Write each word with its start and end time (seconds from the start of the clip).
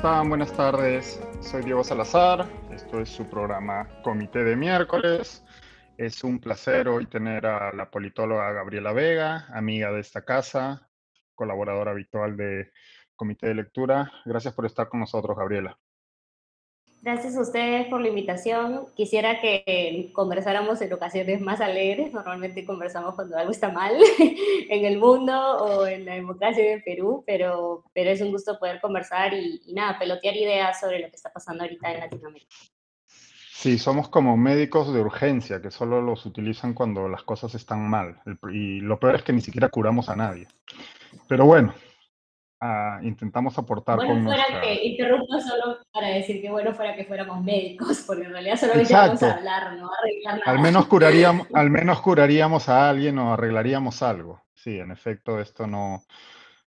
¿cómo 0.00 0.12
están? 0.12 0.28
Buenas 0.30 0.52
tardes. 0.52 1.20
Soy 1.40 1.62
Diego 1.62 1.84
Salazar. 1.84 2.48
Esto 2.72 3.00
es 3.00 3.10
su 3.10 3.28
programa 3.28 3.86
Comité 4.02 4.44
de 4.44 4.56
Miércoles. 4.56 5.44
Es 5.98 6.24
un 6.24 6.38
placer 6.38 6.88
hoy 6.88 7.06
tener 7.06 7.44
a 7.44 7.72
la 7.74 7.90
politóloga 7.90 8.50
Gabriela 8.52 8.92
Vega, 8.92 9.46
amiga 9.52 9.92
de 9.92 10.00
esta 10.00 10.24
casa, 10.24 10.88
colaboradora 11.34 11.90
habitual 11.90 12.36
de 12.36 12.70
Comité 13.14 13.48
de 13.48 13.56
Lectura. 13.56 14.10
Gracias 14.24 14.54
por 14.54 14.64
estar 14.64 14.88
con 14.88 15.00
nosotros, 15.00 15.36
Gabriela. 15.36 15.78
Gracias 17.02 17.34
a 17.34 17.40
ustedes 17.40 17.86
por 17.88 18.02
la 18.02 18.08
invitación. 18.08 18.84
Quisiera 18.94 19.40
que 19.40 20.10
conversáramos 20.12 20.82
en 20.82 20.92
ocasiones 20.92 21.40
más 21.40 21.62
alegres. 21.62 22.12
Normalmente 22.12 22.66
conversamos 22.66 23.14
cuando 23.14 23.38
algo 23.38 23.52
está 23.52 23.70
mal 23.70 23.94
en 24.68 24.84
el 24.84 24.98
mundo 24.98 25.32
o 25.32 25.86
en 25.86 26.04
la 26.04 26.14
democracia 26.14 26.74
en 26.74 26.82
Perú, 26.82 27.24
pero, 27.26 27.84
pero 27.94 28.10
es 28.10 28.20
un 28.20 28.30
gusto 28.30 28.58
poder 28.58 28.82
conversar 28.82 29.32
y, 29.32 29.62
y 29.64 29.72
nada, 29.72 29.98
pelotear 29.98 30.36
ideas 30.36 30.78
sobre 30.78 31.00
lo 31.00 31.08
que 31.08 31.16
está 31.16 31.32
pasando 31.32 31.64
ahorita 31.64 31.90
en 31.90 32.00
Latinoamérica. 32.00 32.54
Sí, 33.60 33.78
somos 33.78 34.08
como 34.08 34.36
médicos 34.36 34.92
de 34.92 35.00
urgencia 35.00 35.62
que 35.62 35.70
solo 35.70 36.02
los 36.02 36.26
utilizan 36.26 36.74
cuando 36.74 37.08
las 37.08 37.22
cosas 37.22 37.54
están 37.54 37.88
mal. 37.88 38.20
Y 38.52 38.80
lo 38.80 38.98
peor 38.98 39.16
es 39.16 39.22
que 39.22 39.32
ni 39.32 39.40
siquiera 39.40 39.70
curamos 39.70 40.10
a 40.10 40.16
nadie. 40.16 40.48
Pero 41.28 41.46
bueno, 41.46 41.74
intentamos 43.02 43.56
aportar 43.58 43.96
bueno, 43.96 44.14
con 44.14 44.24
fuera 44.24 44.42
nuestra... 44.42 44.60
que 44.60 44.86
interrumpo 44.86 45.40
solo 45.40 45.78
para 45.92 46.08
decir 46.08 46.42
que 46.42 46.50
bueno 46.50 46.74
fuera 46.74 46.94
que 46.94 47.04
fuéramos 47.04 47.42
médicos, 47.42 48.02
porque 48.06 48.24
en 48.24 48.32
realidad 48.32 48.56
solo 48.56 48.74
vamos 48.74 49.22
a 49.22 49.34
hablar, 49.34 49.78
no 49.78 49.90
arreglar 49.98 50.38
nada. 50.40 50.50
Al 50.50 50.58
menos, 50.58 50.86
curaríamos, 50.86 51.46
al 51.54 51.70
menos 51.70 52.00
curaríamos 52.02 52.68
a 52.68 52.90
alguien 52.90 53.18
o 53.18 53.32
arreglaríamos 53.32 54.02
algo. 54.02 54.42
Sí, 54.54 54.78
en 54.78 54.90
efecto, 54.90 55.40
esto 55.40 55.66
no, 55.66 56.04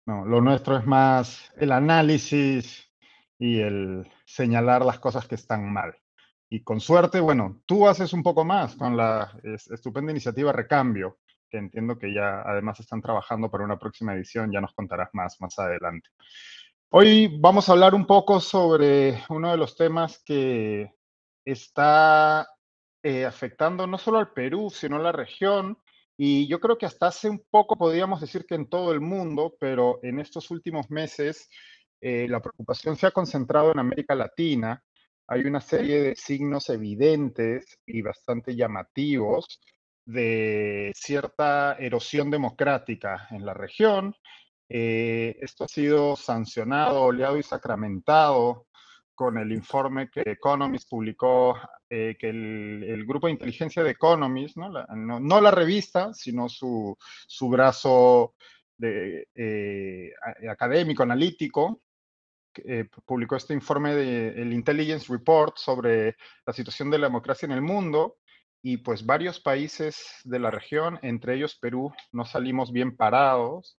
no, 0.06 0.24
lo 0.24 0.40
nuestro 0.40 0.76
es 0.76 0.86
más 0.86 1.52
el 1.56 1.70
análisis 1.70 2.92
y 3.38 3.60
el 3.60 4.10
señalar 4.24 4.84
las 4.84 4.98
cosas 4.98 5.28
que 5.28 5.36
están 5.36 5.72
mal. 5.72 5.96
Y 6.48 6.62
con 6.62 6.80
suerte, 6.80 7.20
bueno, 7.20 7.60
tú 7.66 7.86
haces 7.86 8.12
un 8.12 8.22
poco 8.22 8.44
más 8.44 8.74
con 8.76 8.96
la 8.96 9.32
estupenda 9.42 10.10
iniciativa 10.10 10.52
Recambio, 10.52 11.18
que 11.56 11.60
entiendo 11.60 11.98
que 11.98 12.12
ya 12.12 12.42
además 12.42 12.78
están 12.80 13.00
trabajando 13.00 13.50
para 13.50 13.64
una 13.64 13.78
próxima 13.78 14.14
edición, 14.14 14.52
ya 14.52 14.60
nos 14.60 14.74
contarás 14.74 15.08
más 15.14 15.40
más 15.40 15.58
adelante. 15.58 16.10
Hoy 16.90 17.38
vamos 17.40 17.68
a 17.68 17.72
hablar 17.72 17.94
un 17.94 18.06
poco 18.06 18.40
sobre 18.40 19.22
uno 19.30 19.50
de 19.50 19.56
los 19.56 19.74
temas 19.74 20.22
que 20.24 20.92
está 21.44 22.46
eh, 23.02 23.24
afectando 23.24 23.86
no 23.86 23.96
solo 23.96 24.18
al 24.18 24.32
Perú, 24.32 24.68
sino 24.70 24.96
a 24.96 25.00
la 25.00 25.12
región, 25.12 25.78
y 26.18 26.46
yo 26.46 26.60
creo 26.60 26.76
que 26.76 26.86
hasta 26.86 27.06
hace 27.06 27.30
un 27.30 27.42
poco 27.50 27.76
podríamos 27.76 28.20
decir 28.20 28.44
que 28.46 28.54
en 28.54 28.68
todo 28.68 28.92
el 28.92 29.00
mundo, 29.00 29.56
pero 29.58 29.98
en 30.02 30.20
estos 30.20 30.50
últimos 30.50 30.90
meses 30.90 31.48
eh, 32.02 32.26
la 32.28 32.40
preocupación 32.40 32.96
se 32.96 33.06
ha 33.06 33.10
concentrado 33.12 33.72
en 33.72 33.78
América 33.78 34.14
Latina. 34.14 34.82
Hay 35.26 35.40
una 35.40 35.60
serie 35.60 36.02
de 36.02 36.16
signos 36.16 36.68
evidentes 36.68 37.78
y 37.86 38.02
bastante 38.02 38.54
llamativos 38.54 39.58
de 40.06 40.92
cierta 40.94 41.74
erosión 41.78 42.30
democrática 42.30 43.26
en 43.30 43.44
la 43.44 43.52
región. 43.52 44.14
Eh, 44.68 45.36
esto 45.40 45.64
ha 45.64 45.68
sido 45.68 46.16
sancionado, 46.16 47.02
oleado 47.02 47.36
y 47.36 47.42
sacramentado 47.42 48.66
con 49.14 49.38
el 49.38 49.52
informe 49.52 50.08
que 50.10 50.22
Economist 50.24 50.88
publicó, 50.88 51.58
eh, 51.90 52.16
que 52.18 52.28
el, 52.28 53.04
grupo 53.06 53.26
de 53.26 53.32
inteligencia 53.32 53.82
de 53.82 53.90
Economist, 53.90 54.56
no 54.56 54.68
la, 54.70 54.86
no, 54.94 55.40
la 55.40 55.50
revista, 55.50 56.12
sino 56.12 56.48
su, 56.48 56.96
su 57.26 57.48
brazo 57.48 58.34
de, 58.76 59.28
eh, 59.34 60.10
académico, 60.48 61.02
analítico, 61.02 61.82
publicó 63.04 63.36
este 63.36 63.52
informe 63.52 63.94
del 63.94 64.50
Intelligence 64.52 65.12
Report 65.12 65.58
sobre 65.58 66.16
la 66.46 66.54
situación 66.54 66.90
de 66.90 66.98
la 66.98 67.08
democracia 67.08 67.44
en 67.44 67.52
el 67.52 67.60
mundo 67.60 68.16
y 68.68 68.78
pues 68.78 69.06
varios 69.06 69.38
países 69.38 70.04
de 70.24 70.40
la 70.40 70.50
región, 70.50 70.98
entre 71.02 71.36
ellos 71.36 71.56
Perú, 71.56 71.94
no 72.10 72.24
salimos 72.24 72.72
bien 72.72 72.96
parados. 72.96 73.78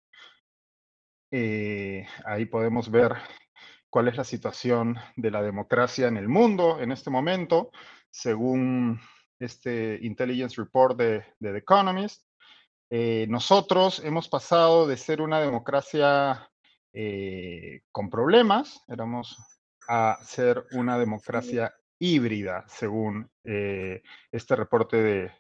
Eh, 1.33 2.07
ahí 2.25 2.47
podemos 2.47 2.89
ver 2.89 3.17
cuál 3.91 4.07
es 4.07 4.17
la 4.17 4.23
situación 4.23 4.95
de 5.17 5.33
la 5.33 5.43
democracia 5.43 6.07
en 6.07 6.17
el 6.17 6.29
mundo 6.29 6.81
en 6.81 6.93
este 6.93 7.11
momento, 7.11 7.73
según 8.13 9.01
este 9.41 9.99
Intelligence 10.03 10.55
Report 10.57 10.97
de, 10.97 11.25
The 11.41 11.57
Economist. 11.57 12.23
Eh, 12.89 13.27
nosotros 13.29 14.01
hemos 14.05 14.29
pasado 14.29 14.87
de 14.87 14.97
ser 14.97 15.21
una 15.21 15.41
democracia 15.41 16.49
eh, 16.93 17.81
con 17.91 18.09
problemas, 18.09 18.85
éramos 18.87 19.37
a 19.89 20.17
ser 20.23 20.65
una 20.71 20.97
democracia 20.97 21.75
híbrida, 21.99 22.65
según 22.69 23.31
eh, 23.45 24.03
este 24.31 24.57
reporte 24.57 24.97
de, 24.97 25.33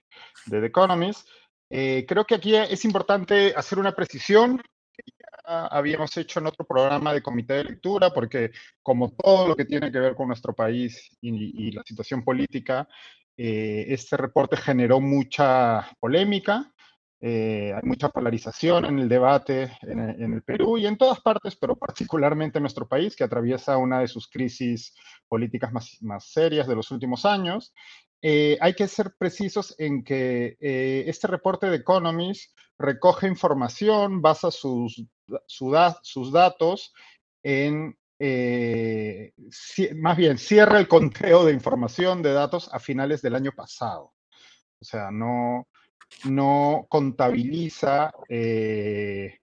The 0.48 0.66
Economist. 0.66 1.28
Eh, 1.68 2.04
creo 2.06 2.24
que 2.24 2.36
aquí 2.36 2.54
es 2.54 2.84
importante 2.84 3.52
hacer 3.56 3.78
una 3.78 3.94
precisión 3.94 4.58
que 4.92 5.02
ya 5.18 5.66
habíamos 5.66 6.16
hecho 6.16 6.40
en 6.40 6.46
otro 6.46 6.64
programa 6.64 7.12
de 7.12 7.22
comité 7.22 7.54
de 7.54 7.64
lectura, 7.64 8.10
porque 8.10 8.52
como 8.82 9.12
todo 9.12 9.48
lo 9.48 9.56
que 9.56 9.64
tiene 9.64 9.90
que 9.90 9.98
ver 9.98 10.14
con 10.14 10.28
nuestro 10.28 10.54
país 10.54 11.16
y, 11.20 11.72
la 11.72 11.82
situación 11.84 12.22
política, 12.24 12.88
eh, 13.36 13.86
este 13.88 14.16
reporte 14.16 14.56
generó 14.56 15.00
mucha 15.00 15.90
polémica, 16.00 16.72
eh, 17.20 17.72
hay 17.74 17.82
mucha 17.82 18.10
polarización 18.10 18.84
en 18.84 18.98
el 18.98 19.08
debate 19.08 19.72
en, 19.82 20.34
el 20.34 20.42
Perú 20.42 20.76
y 20.76 20.86
en 20.86 20.98
todas 20.98 21.20
partes, 21.20 21.56
pero 21.56 21.74
particularmente 21.74 22.58
en 22.58 22.62
nuestro 22.62 22.86
país, 22.86 23.16
que 23.16 23.24
atraviesa 23.24 23.78
una 23.78 24.00
de 24.00 24.08
sus 24.08 24.28
crisis 24.28 24.94
políticas 25.26 25.72
más, 25.72 25.96
más 26.02 26.26
serias 26.30 26.68
de 26.68 26.76
los 26.76 26.90
últimos 26.90 27.24
años. 27.24 27.72
Eh, 28.20 28.58
hay 28.60 28.74
que 28.74 28.86
ser 28.88 29.14
precisos 29.18 29.74
en 29.78 30.04
que 30.04 30.56
eh, 30.60 31.04
este 31.06 31.26
reporte 31.26 31.70
de 31.70 31.76
Economist 31.76 32.56
recoge 32.78 33.28
información, 33.28 34.20
basa 34.20 34.50
sus, 34.50 35.02
sus 35.46 36.32
datos 36.32 36.92
en 37.42 37.96
más 39.96 40.16
bien, 40.16 40.38
cierra 40.38 40.78
el 40.78 40.88
conteo 40.88 41.44
de 41.44 41.52
información 41.52 42.22
de 42.22 42.32
datos 42.32 42.72
a 42.72 42.78
finales 42.78 43.20
del 43.20 43.34
año 43.34 43.52
pasado. 43.52 44.14
O 44.80 44.84
sea, 44.84 45.10
no, 45.10 45.66
no 46.24 46.86
contabiliza 46.88 48.12
eh, 48.28 49.38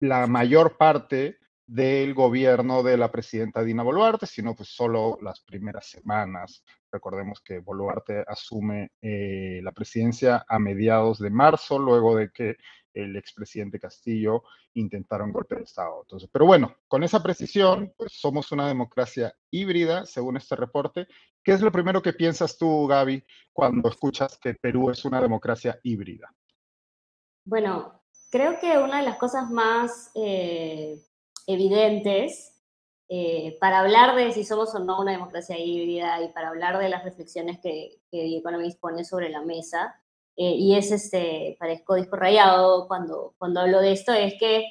la 0.00 0.26
mayor 0.26 0.76
parte 0.76 1.38
del 1.66 2.12
gobierno 2.12 2.82
de 2.82 2.96
la 2.96 3.10
presidenta 3.10 3.62
Dina 3.62 3.82
Boluarte, 3.82 4.26
sino 4.26 4.54
pues 4.54 4.68
solo 4.68 5.18
las 5.22 5.40
primeras 5.40 5.86
semanas. 5.86 6.64
Recordemos 6.90 7.40
que 7.40 7.60
Boluarte 7.60 8.24
asume 8.26 8.90
eh, 9.00 9.60
la 9.62 9.72
presidencia 9.72 10.44
a 10.46 10.58
mediados 10.58 11.18
de 11.18 11.30
marzo, 11.30 11.78
luego 11.78 12.16
de 12.16 12.30
que 12.30 12.56
el 12.94 13.16
expresidente 13.16 13.80
Castillo 13.80 14.42
intentara 14.74 15.24
un 15.24 15.32
golpe 15.32 15.56
de 15.56 15.62
Estado. 15.62 16.02
Entonces, 16.02 16.28
pero 16.32 16.46
bueno, 16.46 16.76
con 16.88 17.02
esa 17.02 17.22
precisión, 17.22 17.92
pues 17.96 18.12
somos 18.12 18.52
una 18.52 18.68
democracia 18.68 19.34
híbrida, 19.50 20.06
según 20.06 20.36
este 20.36 20.56
reporte. 20.56 21.06
¿Qué 21.42 21.52
es 21.52 21.60
lo 21.60 21.72
primero 21.72 22.02
que 22.02 22.12
piensas 22.12 22.56
tú, 22.56 22.86
Gaby, 22.86 23.24
cuando 23.52 23.88
escuchas 23.88 24.38
que 24.38 24.54
Perú 24.54 24.90
es 24.90 25.04
una 25.04 25.20
democracia 25.20 25.78
híbrida? 25.82 26.32
Bueno, 27.44 28.02
creo 28.30 28.58
que 28.60 28.78
una 28.78 28.98
de 28.98 29.06
las 29.06 29.18
cosas 29.18 29.50
más 29.50 30.10
eh, 30.14 30.96
evidentes 31.46 32.52
eh, 33.08 33.58
para 33.60 33.80
hablar 33.80 34.16
de 34.16 34.32
si 34.32 34.44
somos 34.44 34.74
o 34.74 34.78
no 34.78 35.00
una 35.00 35.12
democracia 35.12 35.58
híbrida 35.58 36.22
y 36.22 36.32
para 36.32 36.48
hablar 36.48 36.78
de 36.78 36.88
las 36.88 37.04
reflexiones 37.04 37.58
que, 37.60 38.00
que 38.10 38.38
Economist 38.38 38.80
pone 38.80 39.04
sobre 39.04 39.28
la 39.28 39.42
mesa, 39.42 40.01
eh, 40.36 40.54
y 40.56 40.76
es 40.76 40.90
este, 40.90 41.56
parezco 41.58 41.94
disco 41.94 42.16
rayado 42.16 42.86
cuando, 42.88 43.34
cuando 43.38 43.60
hablo 43.60 43.80
de 43.80 43.92
esto, 43.92 44.12
es 44.12 44.34
que 44.38 44.64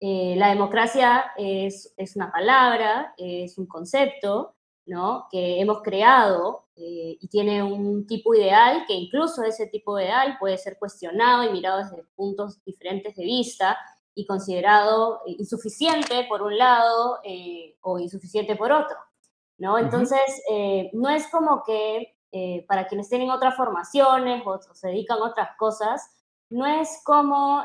eh, 0.00 0.34
la 0.36 0.48
democracia 0.48 1.32
es, 1.36 1.92
es, 1.96 2.16
una 2.16 2.32
palabra, 2.32 3.14
es 3.18 3.58
un 3.58 3.66
concepto, 3.66 4.54
¿no? 4.86 5.26
Que 5.30 5.60
hemos 5.60 5.82
creado 5.82 6.64
y 6.82 7.28
tiene 7.28 7.62
un 7.62 8.06
tipo 8.06 8.34
ideal, 8.34 8.84
que 8.86 8.94
incluso 8.94 9.42
ese 9.42 9.66
tipo 9.66 10.00
ideal 10.00 10.38
puede 10.40 10.56
ser 10.56 10.78
cuestionado 10.78 11.44
y 11.44 11.52
mirado 11.52 11.76
desde 11.84 12.04
puntos 12.16 12.64
diferentes 12.64 13.14
de 13.16 13.24
vista, 13.24 13.76
y 14.14 14.26
considerado 14.26 15.20
eh, 15.26 15.36
insuficiente 15.38 16.24
por 16.28 16.42
un 16.42 16.56
lado 16.56 17.18
eh, 17.24 17.76
o 17.80 17.98
insuficiente 17.98 18.56
por 18.56 18.72
otro, 18.72 18.96
¿no? 19.58 19.78
Entonces, 19.78 20.20
eh, 20.50 20.90
no 20.92 21.08
es 21.08 21.28
como 21.28 21.62
que 21.64 22.16
para 22.66 22.86
quienes 22.86 23.08
tienen 23.08 23.30
otras 23.30 23.56
formaciones 23.56 24.42
o, 24.46 24.60
se 24.74 24.88
dedican 24.88 25.18
a 25.18 25.26
otras 25.26 25.56
cosas, 25.56 26.10
no 26.48 26.66
es 26.66 27.00
como 27.04 27.64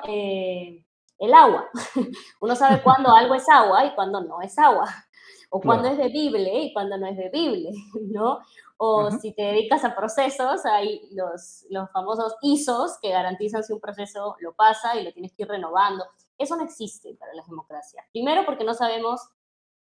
el 1.19 1.33
agua. 1.33 1.69
Uno 2.41 2.55
sabe 2.55 2.81
cuándo 2.81 3.13
algo 3.13 3.35
es 3.35 3.47
agua 3.49 3.85
y 3.85 3.95
cuándo 3.95 4.21
no 4.21 4.41
es 4.41 4.57
agua, 4.57 4.87
o 5.49 5.61
cuándo 5.61 5.87
es 5.87 5.97
bebible 5.97 6.63
y 6.63 6.73
cuándo 6.73 6.97
no 6.97 7.07
es 7.07 7.17
bebible, 7.17 7.71
¿no? 8.11 8.39
O 8.77 9.09
si 9.09 9.33
te 9.33 9.41
dedicas 9.41 9.85
a 9.85 9.95
procesos, 9.95 10.65
hay 10.65 11.01
los, 11.13 11.65
los 11.69 11.89
famosos 11.91 12.35
ISOs 12.41 12.97
que 13.01 13.09
garantizan 13.09 13.63
si 13.63 13.71
un 13.71 13.79
proceso 13.79 14.35
lo 14.39 14.53
pasa 14.53 14.99
y 14.99 15.03
lo 15.03 15.13
tienes 15.13 15.31
que 15.33 15.43
ir 15.43 15.49
renovando. 15.49 16.03
Eso 16.37 16.57
no 16.57 16.65
existe 16.65 17.15
para 17.15 17.33
las 17.33 17.47
democracias. 17.47 18.05
Primero 18.11 18.45
porque 18.45 18.65
no 18.65 18.73
sabemos 18.73 19.21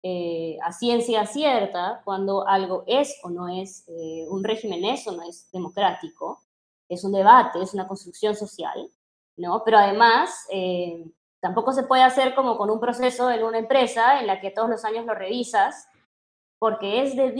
eh, 0.04 0.58
a 0.62 0.72
ciencia 0.72 1.24
cierta 1.26 2.02
cuando 2.04 2.46
algo 2.48 2.82
es 2.88 3.20
o 3.22 3.30
no 3.30 3.48
es, 3.48 3.86
eh, 3.88 4.26
un 4.28 4.42
régimen 4.42 4.84
es 4.84 5.06
o 5.06 5.12
no 5.12 5.22
es 5.22 5.48
democrático, 5.52 6.40
es 6.88 7.04
un 7.04 7.12
debate, 7.12 7.62
es 7.62 7.72
una 7.72 7.86
construcción 7.86 8.34
social, 8.34 8.90
¿no? 9.36 9.62
Pero 9.64 9.78
además, 9.78 10.46
eh, 10.50 11.04
tampoco 11.40 11.72
se 11.72 11.84
puede 11.84 12.02
hacer 12.02 12.34
como 12.34 12.58
con 12.58 12.68
un 12.68 12.80
proceso 12.80 13.30
en 13.30 13.44
una 13.44 13.58
empresa 13.58 14.18
en 14.18 14.26
la 14.26 14.40
que 14.40 14.50
todos 14.50 14.68
los 14.68 14.84
años 14.84 15.06
lo 15.06 15.14
revisas, 15.14 15.86
porque 16.58 17.02
es 17.02 17.16
del 17.16 17.34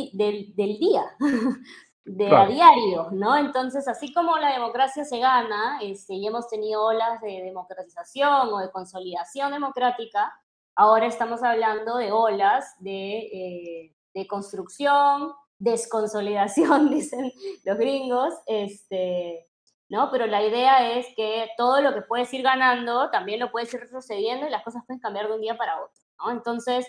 día, 0.54 1.04
de 2.04 2.28
a 2.28 2.46
diario, 2.46 3.08
¿no? 3.10 3.36
Entonces, 3.36 3.88
así 3.88 4.12
como 4.12 4.36
la 4.38 4.52
democracia 4.52 5.04
se 5.04 5.18
gana, 5.18 5.80
este, 5.82 6.14
y 6.14 6.26
hemos 6.28 6.48
tenido 6.48 6.84
olas 6.84 7.20
de 7.20 7.42
democratización 7.42 8.52
o 8.52 8.58
de 8.58 8.70
consolidación 8.70 9.50
democrática, 9.50 10.32
ahora 10.74 11.06
estamos 11.06 11.42
hablando 11.42 11.96
de 11.96 12.12
olas 12.12 12.74
de, 12.80 13.18
eh, 13.18 13.96
de 14.14 14.26
construcción, 14.26 15.32
desconsolidación, 15.58 16.90
dicen 16.94 17.32
los 17.64 17.78
gringos, 17.78 18.34
este, 18.46 19.48
¿no? 19.88 20.10
Pero 20.10 20.26
la 20.26 20.42
idea 20.42 20.96
es 20.96 21.06
que 21.14 21.48
todo 21.56 21.80
lo 21.80 21.94
que 21.94 22.02
puedes 22.02 22.32
ir 22.34 22.42
ganando 22.42 23.10
también 23.10 23.40
lo 23.40 23.50
puedes 23.50 23.72
ir 23.74 23.80
retrocediendo 23.80 24.46
y 24.46 24.50
las 24.50 24.64
cosas 24.64 24.82
pueden 24.86 25.00
cambiar 25.00 25.28
de 25.28 25.34
un 25.34 25.40
día 25.40 25.56
para 25.56 25.82
otro, 25.82 26.02
¿no? 26.18 26.30
Entonces, 26.30 26.86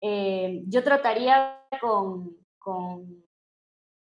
eh, 0.00 0.62
yo 0.66 0.84
trataría 0.84 1.60
con, 1.80 2.36
con 2.58 3.24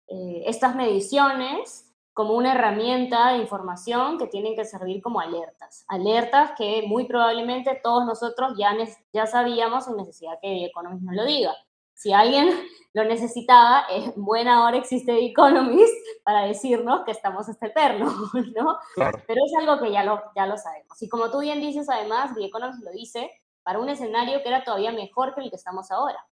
eh, 0.07 0.43
estas 0.45 0.75
mediciones 0.75 1.86
como 2.17 2.33
una 2.33 2.53
herramienta 2.53 3.33
de 3.33 3.37
información 3.37 4.17
que 4.17 4.25
tienen 4.25 4.55
que 4.55 4.65
servir 4.65 5.03
como 5.03 5.19
alertas. 5.19 5.85
Alertas 5.87 6.53
que 6.57 6.81
muy 6.87 7.05
probablemente 7.05 7.79
todos 7.83 8.07
nosotros 8.07 8.53
ya, 8.57 8.75
ya 9.13 9.27
sabíamos 9.27 9.85
sin 9.85 9.97
necesidad 9.97 10.39
que 10.41 10.47
The 10.47 10.65
Economist 10.65 11.03
nos 11.03 11.15
lo 11.15 11.25
diga. 11.25 11.53
Si 11.93 12.13
alguien 12.13 12.49
lo 12.93 13.03
necesitaba, 13.03 13.81
es 13.81 14.15
buena 14.15 14.65
hora 14.65 14.77
existe 14.77 15.11
The 15.11 15.25
Economist 15.27 15.93
para 16.23 16.45
decirnos 16.45 17.05
que 17.05 17.11
estamos 17.11 17.47
hasta 17.49 17.67
eterno, 17.67 18.11
¿no? 18.55 18.79
Pero 18.95 19.41
es 19.45 19.53
algo 19.59 19.79
que 19.79 19.91
ya 19.91 20.03
lo, 20.03 20.19
ya 20.35 20.47
lo 20.47 20.57
sabemos. 20.57 20.99
Y 20.99 21.07
como 21.09 21.29
tú 21.29 21.41
bien 21.41 21.61
dices, 21.61 21.87
además, 21.87 22.33
The 22.33 22.45
Economist 22.45 22.83
lo 22.83 22.89
dice, 22.93 23.29
para 23.61 23.77
un 23.77 23.89
escenario 23.89 24.41
que 24.41 24.49
era 24.49 24.63
todavía 24.63 24.91
mejor 24.91 25.35
que 25.35 25.41
el 25.41 25.51
que 25.51 25.57
estamos 25.57 25.91
ahora. 25.91 26.25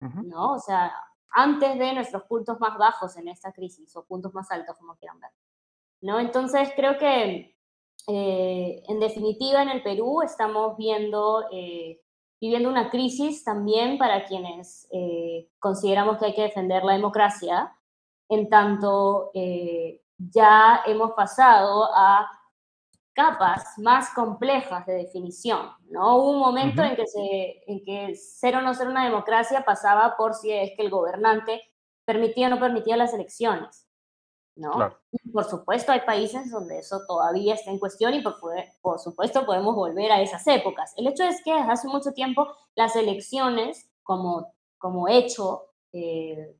¿No? 0.00 0.54
O 0.54 0.58
sea, 0.58 0.90
antes 1.32 1.78
de 1.78 1.94
nuestros 1.94 2.24
puntos 2.24 2.60
más 2.60 2.76
bajos 2.78 3.16
en 3.16 3.28
esta 3.28 3.52
crisis 3.52 3.94
o 3.96 4.04
puntos 4.04 4.32
más 4.34 4.50
altos, 4.50 4.76
como 4.76 4.96
quieran 4.96 5.20
ver. 5.20 5.30
¿No? 6.00 6.20
Entonces, 6.20 6.70
creo 6.76 6.98
que 6.98 7.56
eh, 8.08 8.82
en 8.88 8.98
definitiva 8.98 9.62
en 9.62 9.68
el 9.68 9.82
Perú 9.82 10.22
estamos 10.22 10.76
viendo, 10.76 11.44
eh, 11.52 12.00
viviendo 12.40 12.68
una 12.68 12.90
crisis 12.90 13.44
también 13.44 13.98
para 13.98 14.24
quienes 14.24 14.88
eh, 14.90 15.48
consideramos 15.60 16.18
que 16.18 16.26
hay 16.26 16.34
que 16.34 16.42
defender 16.42 16.82
la 16.82 16.94
democracia, 16.94 17.76
en 18.28 18.48
tanto 18.48 19.30
ya 20.16 20.82
hemos 20.86 21.12
pasado 21.12 21.88
a 21.94 22.28
capas 23.14 23.78
más 23.78 24.10
complejas 24.10 24.86
de 24.86 24.94
definición, 24.94 25.70
¿no? 25.90 26.16
Hubo 26.16 26.30
un 26.30 26.38
momento 26.38 26.82
en, 26.82 26.96
que 26.96 27.06
se, 27.06 27.62
en 27.66 27.84
que 27.84 28.14
ser 28.14 28.56
o 28.56 28.62
no 28.62 28.74
ser 28.74 28.88
una 28.88 29.04
democracia 29.04 29.64
pasaba 29.64 30.16
por 30.16 30.34
si 30.34 30.50
es 30.50 30.72
que 30.76 30.82
el 30.82 30.90
gobernante 30.90 31.62
permitía 32.04 32.46
o 32.46 32.50
no 32.50 32.58
permitía 32.58 32.96
las 32.96 33.12
elecciones, 33.14 33.86
¿no? 34.56 34.72
por 35.32 35.44
supuesto 35.44 35.92
hay 35.92 36.00
países 36.00 36.50
donde 36.50 36.78
eso 36.78 37.00
todavía 37.06 37.54
está 37.54 37.70
en 37.70 37.78
cuestión 37.78 38.12
y 38.14 38.20
por, 38.20 38.36
por 38.80 38.98
supuesto 38.98 39.46
podemos 39.46 39.74
volver 39.74 40.12
a 40.12 40.20
esas 40.20 40.46
épocas. 40.46 40.92
El 40.96 41.06
hecho 41.06 41.24
es 41.24 41.42
que 41.42 41.52
hace 41.52 41.88
mucho 41.88 42.12
tiempo 42.12 42.48
las 42.74 42.96
elecciones 42.96 43.90
como, 44.02 44.52
como 44.78 45.08
hecho 45.08 45.66
eh, 45.92 46.56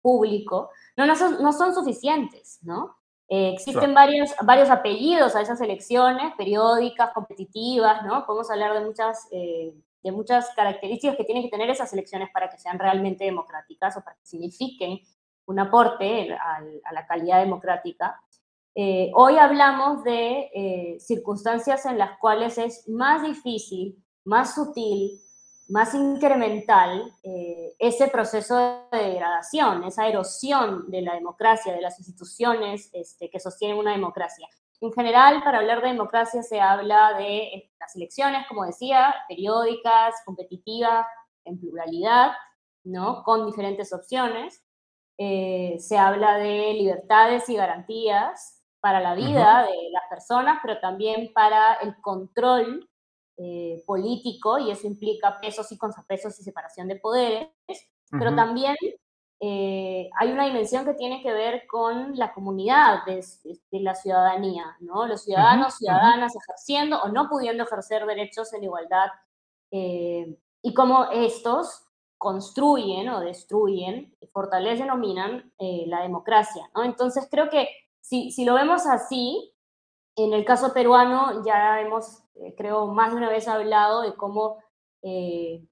público 0.00 0.70
no, 0.96 1.06
no, 1.06 1.16
son, 1.16 1.42
no 1.42 1.52
son 1.52 1.74
suficientes, 1.74 2.58
¿no? 2.62 2.96
Eh, 3.28 3.50
existen 3.54 3.92
varios, 3.92 4.30
varios 4.44 4.70
apellidos 4.70 5.34
a 5.34 5.40
esas 5.40 5.60
elecciones, 5.60 6.32
periódicas, 6.36 7.12
competitivas, 7.12 8.04
¿no? 8.04 8.24
Podemos 8.24 8.50
hablar 8.50 8.74
de 8.74 8.84
muchas, 8.84 9.26
eh, 9.32 9.74
de 10.02 10.12
muchas 10.12 10.50
características 10.54 11.16
que 11.16 11.24
tienen 11.24 11.42
que 11.42 11.50
tener 11.50 11.68
esas 11.68 11.92
elecciones 11.92 12.28
para 12.32 12.48
que 12.48 12.58
sean 12.58 12.78
realmente 12.78 13.24
democráticas 13.24 13.96
o 13.96 14.02
para 14.02 14.16
que 14.16 14.26
signifiquen 14.26 15.00
un 15.46 15.58
aporte 15.58 16.32
a, 16.32 16.92
la 16.92 17.06
calidad 17.06 17.40
democrática. 17.40 18.20
Eh, 18.74 19.10
hoy 19.14 19.38
hablamos 19.38 20.04
de 20.04 20.96
circunstancias 21.00 21.86
en 21.86 21.98
las 21.98 22.18
cuales 22.18 22.58
es 22.58 22.88
más 22.88 23.22
difícil, 23.22 23.96
más 24.24 24.54
sutil, 24.54 25.20
más 25.68 25.94
incremental 25.94 27.12
eh, 27.22 27.74
ese 27.78 28.08
proceso 28.08 28.86
de 28.92 28.98
degradación, 28.98 29.84
esa 29.84 30.06
erosión 30.06 30.90
de 30.90 31.02
la 31.02 31.14
democracia, 31.14 31.72
de 31.72 31.80
las 31.80 31.98
instituciones 31.98 32.88
este, 32.92 33.28
que 33.30 33.40
sostienen 33.40 33.78
una 33.78 33.92
democracia. 33.92 34.48
En 34.80 34.92
general, 34.92 35.42
para 35.42 35.58
hablar 35.58 35.80
de 35.80 35.88
democracia 35.88 36.42
se 36.42 36.60
habla 36.60 37.14
de 37.14 37.38
eh, 37.38 37.72
las 37.80 37.96
elecciones, 37.96 38.46
como 38.46 38.64
decía, 38.64 39.14
periódicas, 39.28 40.14
competitivas, 40.24 41.06
en 41.44 41.58
pluralidad, 41.58 42.32
¿no? 42.84 43.22
con 43.24 43.46
diferentes 43.46 43.92
opciones. 43.92 44.62
Eh, 45.18 45.76
se 45.78 45.96
habla 45.96 46.36
de 46.36 46.74
libertades 46.74 47.48
y 47.48 47.56
garantías 47.56 48.62
para 48.80 49.00
la 49.00 49.14
vida 49.14 49.62
de 49.62 49.90
las 49.90 50.02
personas, 50.10 50.58
pero 50.62 50.78
también 50.78 51.32
para 51.32 51.74
el 51.74 51.96
control 52.00 52.88
eh, 53.38 53.82
político 53.86 54.58
y 54.58 54.70
eso 54.70 54.86
implica 54.86 55.38
pesos 55.38 55.70
y 55.70 55.76
contrapesos 55.76 56.38
y 56.40 56.42
separación 56.42 56.88
de 56.88 56.96
poderes, 56.96 57.50
pero 58.10 58.34
también 58.34 58.74
eh, 59.40 60.08
hay 60.18 60.32
una 60.32 60.46
dimensión 60.46 60.86
que 60.86 60.94
tiene 60.94 61.22
que 61.22 61.34
ver 61.34 61.66
con 61.66 62.16
la 62.16 62.32
comunidad 62.32 63.04
de, 63.04 63.22
la 63.72 63.94
ciudadanía, 63.94 64.78
¿no? 64.80 65.06
Los 65.06 65.24
ciudadanos, 65.24 65.74
ciudadanas 65.74 66.34
ejerciendo 66.34 67.02
o 67.02 67.08
no 67.08 67.28
pudiendo 67.28 67.64
ejercer 67.64 68.06
derechos 68.06 68.54
en 68.54 68.64
igualdad 68.64 69.08
eh, 69.70 70.38
y 70.62 70.72
cómo 70.72 71.10
estos 71.12 71.88
construyen 72.16 73.10
o 73.10 73.20
destruyen, 73.20 74.16
fortalecen 74.32 74.90
o 74.90 74.96
minan 74.96 75.52
la 75.58 76.00
democracia, 76.00 76.70
¿no? 76.74 76.84
Entonces 76.84 77.28
creo 77.30 77.50
que 77.50 77.68
si, 78.00 78.30
si 78.30 78.46
lo 78.46 78.54
vemos 78.54 78.86
así, 78.86 79.52
en 80.16 80.32
el 80.32 80.46
caso 80.46 80.72
peruano 80.72 81.44
ya 81.44 81.82
hemos 81.82 82.22
eh, 82.40 82.54
creo, 82.56 82.86
más 82.88 83.10
de 83.10 83.16
una 83.16 83.30
vez 83.30 83.48
hablado 83.48 84.02
de 84.02 84.14
cómo 84.14 84.58
eh, 85.02 85.64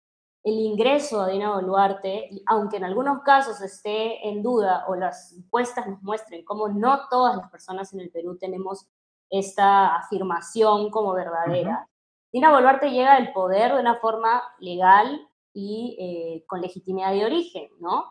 el 0.43 0.55
ingreso 0.55 1.21
a 1.21 1.29
Dina 1.29 1.55
Boluarte, 1.55 2.31
aunque 2.47 2.77
en 2.77 2.85
algunos 2.85 3.23
casos 3.23 3.61
esté 3.63 4.29
en 4.29 4.43
duda 4.43 4.85
o 4.89 4.95
las 4.95 5.33
encuestas 5.33 5.87
nos 5.87 6.03
muestren 6.03 6.45
cómo 6.45 6.69
no 6.69 7.09
todas 7.09 7.37
las 7.37 7.51
personas 7.51 7.93
en 7.95 8.01
el 8.01 8.11
Perú 8.11 8.37
tenemos 8.39 8.87
esta 9.31 9.97
afirmación 9.97 10.91
como 10.91 11.15
verdadera, 11.15 11.89
Dina 12.35 12.51
Boluarte 12.51 12.91
llega 12.91 13.15
al 13.15 13.33
poder 13.33 13.73
de 13.73 13.81
una 13.81 13.97
forma 13.97 14.43
legal 14.59 15.29
y 15.53 15.97
eh, 16.01 16.45
con 16.47 16.61
legitimidad 16.61 17.13
de 17.13 17.25
origen, 17.25 17.71
¿no? 17.79 18.07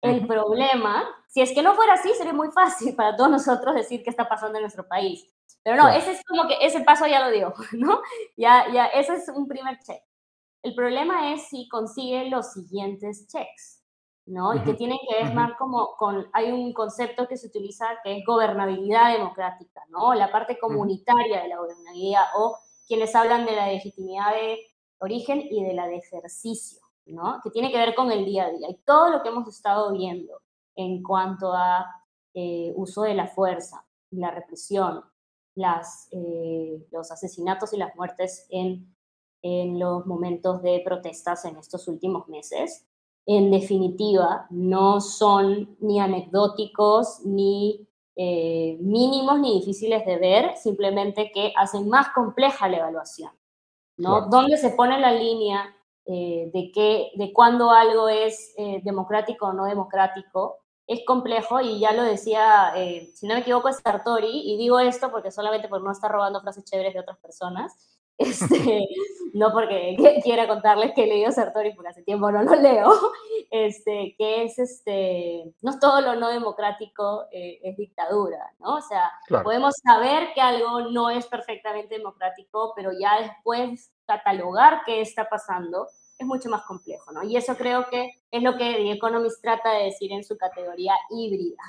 El 0.00 0.26
problema, 0.26 1.04
si 1.28 1.40
es 1.40 1.52
que 1.52 1.62
no 1.62 1.74
fuera 1.74 1.94
así, 1.94 2.12
sería 2.14 2.32
muy 2.32 2.50
fácil 2.50 2.94
para 2.96 3.16
todos 3.16 3.30
nosotros 3.30 3.74
decir 3.74 4.02
qué 4.02 4.10
está 4.10 4.28
pasando 4.28 4.58
en 4.58 4.62
nuestro 4.62 4.86
país. 4.86 5.28
Pero 5.62 5.76
no, 5.76 5.88
ese 5.88 6.12
es 6.12 6.24
como 6.24 6.46
que 6.48 6.56
ese 6.60 6.80
paso 6.80 7.06
ya 7.06 7.24
lo 7.24 7.30
dio, 7.30 7.52
¿no? 7.72 8.00
Ya, 8.36 8.66
ya, 8.72 8.86
ese 8.86 9.14
es 9.14 9.28
un 9.28 9.46
primer 9.46 9.78
check. 9.80 10.02
El 10.62 10.74
problema 10.74 11.32
es 11.32 11.48
si 11.48 11.68
consigue 11.68 12.28
los 12.28 12.52
siguientes 12.52 13.28
checks, 13.28 13.82
¿no? 14.26 14.54
Y 14.54 14.60
que 14.60 14.74
tienen 14.74 14.98
que 15.08 15.24
ver 15.24 15.34
más 15.34 15.56
como 15.58 15.94
con, 15.96 16.28
hay 16.32 16.50
un 16.50 16.72
concepto 16.72 17.26
que 17.28 17.36
se 17.36 17.46
utiliza 17.46 17.86
que 18.02 18.18
es 18.18 18.24
gobernabilidad 18.26 19.12
democrática, 19.12 19.82
¿no? 19.88 20.14
La 20.14 20.30
parte 20.30 20.58
comunitaria 20.58 21.42
de 21.42 21.48
la 21.48 21.58
gobernabilidad 21.58 22.24
o 22.36 22.58
quienes 22.86 23.14
hablan 23.14 23.46
de 23.46 23.52
la 23.52 23.68
legitimidad 23.68 24.32
de 24.32 24.58
origen 24.98 25.42
y 25.48 25.62
de 25.62 25.74
la 25.74 25.86
de 25.86 25.96
ejercicio, 25.96 26.80
¿no? 27.06 27.40
Que 27.42 27.50
tiene 27.50 27.70
que 27.70 27.78
ver 27.78 27.94
con 27.94 28.10
el 28.10 28.24
día 28.24 28.46
a 28.46 28.50
día 28.50 28.68
y 28.68 28.76
todo 28.84 29.10
lo 29.10 29.22
que 29.22 29.28
hemos 29.28 29.48
estado 29.48 29.92
viendo 29.92 30.40
en 30.74 31.02
cuanto 31.02 31.52
a 31.52 31.86
eh, 32.34 32.72
uso 32.76 33.02
de 33.02 33.14
la 33.14 33.28
fuerza, 33.28 33.84
la 34.10 34.30
represión, 34.30 35.04
las, 35.58 36.08
eh, 36.12 36.86
los 36.92 37.10
asesinatos 37.10 37.72
y 37.72 37.76
las 37.78 37.94
muertes 37.96 38.46
en, 38.48 38.94
en 39.42 39.78
los 39.78 40.06
momentos 40.06 40.62
de 40.62 40.80
protestas 40.84 41.44
en 41.44 41.56
estos 41.56 41.88
últimos 41.88 42.28
meses. 42.28 42.86
En 43.26 43.50
definitiva, 43.50 44.46
no 44.50 45.00
son 45.00 45.76
ni 45.80 45.98
anecdóticos, 46.00 47.22
ni 47.24 47.88
eh, 48.14 48.78
mínimos, 48.80 49.40
ni 49.40 49.58
difíciles 49.58 50.06
de 50.06 50.16
ver, 50.16 50.56
simplemente 50.56 51.32
que 51.34 51.52
hacen 51.56 51.88
más 51.88 52.10
compleja 52.10 52.68
la 52.68 52.78
evaluación. 52.78 53.32
¿no? 53.96 54.28
¿Dónde 54.28 54.56
se 54.58 54.70
pone 54.70 55.00
la 55.00 55.12
línea 55.12 55.74
eh, 56.06 56.50
de, 56.54 56.70
que, 56.72 57.10
de 57.16 57.32
cuándo 57.32 57.72
algo 57.72 58.08
es 58.08 58.54
democrático 58.84 59.46
o 59.46 59.52
no 59.52 59.64
democrático? 59.64 60.58
Es 60.88 61.04
complejo 61.06 61.60
y 61.60 61.78
ya 61.78 61.92
lo 61.92 62.02
decía, 62.02 62.72
eh, 62.74 63.12
si 63.14 63.28
no 63.28 63.34
me 63.34 63.40
equivoco, 63.40 63.68
es 63.68 63.76
Sartori, 63.76 64.52
y 64.52 64.56
digo 64.56 64.80
esto 64.80 65.12
porque 65.12 65.30
solamente 65.30 65.68
por 65.68 65.82
no 65.82 65.92
estar 65.92 66.10
robando 66.10 66.40
frases 66.40 66.64
chéveres 66.64 66.94
de 66.94 67.00
otras 67.00 67.18
personas, 67.18 67.76
Este, 68.18 68.88
no 69.32 69.52
porque 69.52 69.96
quiera 70.24 70.48
contarles 70.48 70.92
que 70.92 71.04
he 71.04 71.06
leído 71.06 71.30
Sartori, 71.30 71.72
porque 71.74 71.90
hace 71.90 72.02
tiempo 72.02 72.32
no 72.32 72.42
lo 72.42 72.54
leo, 72.56 72.92
este, 73.52 74.16
que 74.18 74.42
es, 74.42 74.58
este, 74.58 75.54
no 75.62 75.78
todo 75.78 76.00
lo 76.00 76.16
no 76.16 76.28
democrático 76.28 77.26
eh, 77.30 77.60
es 77.62 77.76
dictadura, 77.76 78.52
¿no? 78.58 78.74
O 78.76 78.80
sea, 78.80 79.12
podemos 79.44 79.74
saber 79.84 80.32
que 80.34 80.40
algo 80.40 80.90
no 80.90 81.10
es 81.10 81.26
perfectamente 81.26 81.96
democrático, 81.96 82.72
pero 82.74 82.90
ya 82.90 83.20
después 83.20 83.92
catalogar 84.04 84.82
qué 84.84 85.00
está 85.00 85.28
pasando 85.28 85.86
es 86.18 86.26
mucho 86.26 86.48
más 86.48 86.62
complejo, 86.62 87.12
¿no? 87.12 87.22
Y 87.22 87.36
eso 87.36 87.56
creo 87.56 87.88
que 87.88 88.10
es 88.30 88.42
lo 88.42 88.56
que 88.56 88.74
The 88.74 88.92
Economist 88.92 89.40
trata 89.40 89.70
de 89.72 89.84
decir 89.84 90.12
en 90.12 90.24
su 90.24 90.36
categoría 90.36 90.94
híbrida, 91.10 91.62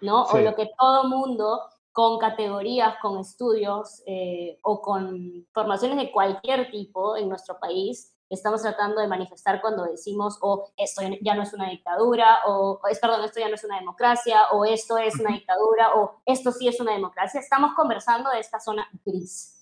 ¿no? 0.00 0.24
O 0.24 0.38
lo 0.38 0.54
que 0.54 0.70
todo 0.78 1.04
mundo 1.04 1.60
con 1.92 2.18
categorías, 2.18 2.96
con 3.02 3.18
estudios 3.18 4.02
eh, 4.06 4.58
o 4.62 4.80
con 4.80 5.46
formaciones 5.52 5.98
de 5.98 6.10
cualquier 6.12 6.70
tipo 6.70 7.16
en 7.16 7.28
nuestro 7.28 7.58
país, 7.58 8.14
estamos 8.30 8.62
tratando 8.62 9.00
de 9.00 9.08
manifestar 9.08 9.60
cuando 9.60 9.84
decimos, 9.84 10.38
o 10.40 10.52
oh, 10.52 10.72
esto 10.76 11.02
ya 11.20 11.34
no 11.34 11.42
es 11.42 11.52
una 11.52 11.68
dictadura, 11.68 12.38
o 12.46 12.80
es, 12.88 13.00
perdón, 13.00 13.24
esto 13.24 13.40
ya 13.40 13.48
no 13.48 13.56
es 13.56 13.64
una 13.64 13.78
democracia, 13.78 14.42
o 14.52 14.64
esto 14.64 14.96
es 14.98 15.18
una 15.18 15.32
dictadura, 15.32 15.96
o 15.96 16.22
esto 16.24 16.52
sí 16.52 16.68
es 16.68 16.80
una 16.80 16.92
democracia. 16.92 17.40
Estamos 17.40 17.74
conversando 17.74 18.30
de 18.30 18.38
esta 18.38 18.60
zona 18.60 18.88
gris. 19.04 19.60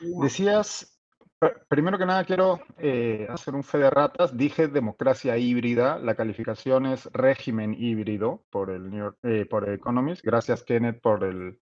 Decías 0.00 0.93
Primero 1.68 1.98
que 1.98 2.06
nada 2.06 2.24
quiero 2.24 2.60
eh, 2.78 3.26
hacer 3.28 3.54
un 3.54 3.64
fe 3.64 3.78
de 3.78 3.90
ratas. 3.90 4.36
Dije 4.36 4.68
democracia 4.68 5.36
híbrida. 5.36 5.98
La 5.98 6.14
calificación 6.14 6.86
es 6.86 7.06
régimen 7.12 7.74
híbrido 7.78 8.44
por 8.50 8.70
el 8.70 9.12
eh, 9.22 9.46
por 9.46 9.68
Economist. 9.68 10.24
Gracias 10.24 10.62
Kenneth 10.62 11.00
por 11.00 11.24
el, 11.24 11.60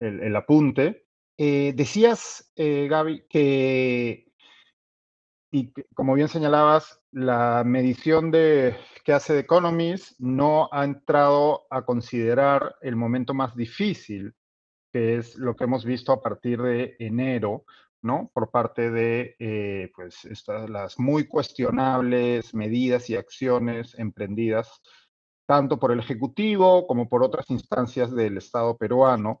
el, 0.00 0.36
apunte. 0.36 1.06
Eh, 1.38 1.72
decías, 1.76 2.52
Gaby, 2.56 3.26
que, 3.28 4.32
y 5.50 5.72
como 5.94 6.14
bien 6.14 6.28
señalabas, 6.28 7.00
la 7.12 7.62
medición 7.64 8.30
de, 8.30 8.76
que 9.04 9.12
hace 9.12 9.32
The 9.32 9.40
Economist 9.40 10.18
no 10.18 10.68
ha 10.72 10.84
entrado 10.84 11.66
a 11.70 11.82
considerar 11.84 12.76
el 12.82 12.96
momento 12.96 13.32
más 13.32 13.56
difícil, 13.56 14.34
que 14.92 15.16
es 15.16 15.36
lo 15.36 15.56
que 15.56 15.64
hemos 15.64 15.84
visto 15.84 16.12
a 16.12 16.20
partir 16.20 16.60
de 16.60 16.96
enero, 16.98 17.64
¿no? 18.06 18.30
Por 18.32 18.50
parte 18.50 18.90
de 18.90 19.36
eh, 19.38 19.90
pues, 19.94 20.24
estas, 20.24 20.70
las 20.70 20.98
muy 20.98 21.26
cuestionables 21.26 22.54
medidas 22.54 23.10
y 23.10 23.16
acciones 23.16 23.94
emprendidas 23.98 24.80
tanto 25.46 25.78
por 25.78 25.92
el 25.92 26.00
Ejecutivo 26.00 26.86
como 26.86 27.08
por 27.08 27.22
otras 27.22 27.50
instancias 27.50 28.14
del 28.14 28.38
Estado 28.38 28.76
peruano. 28.76 29.40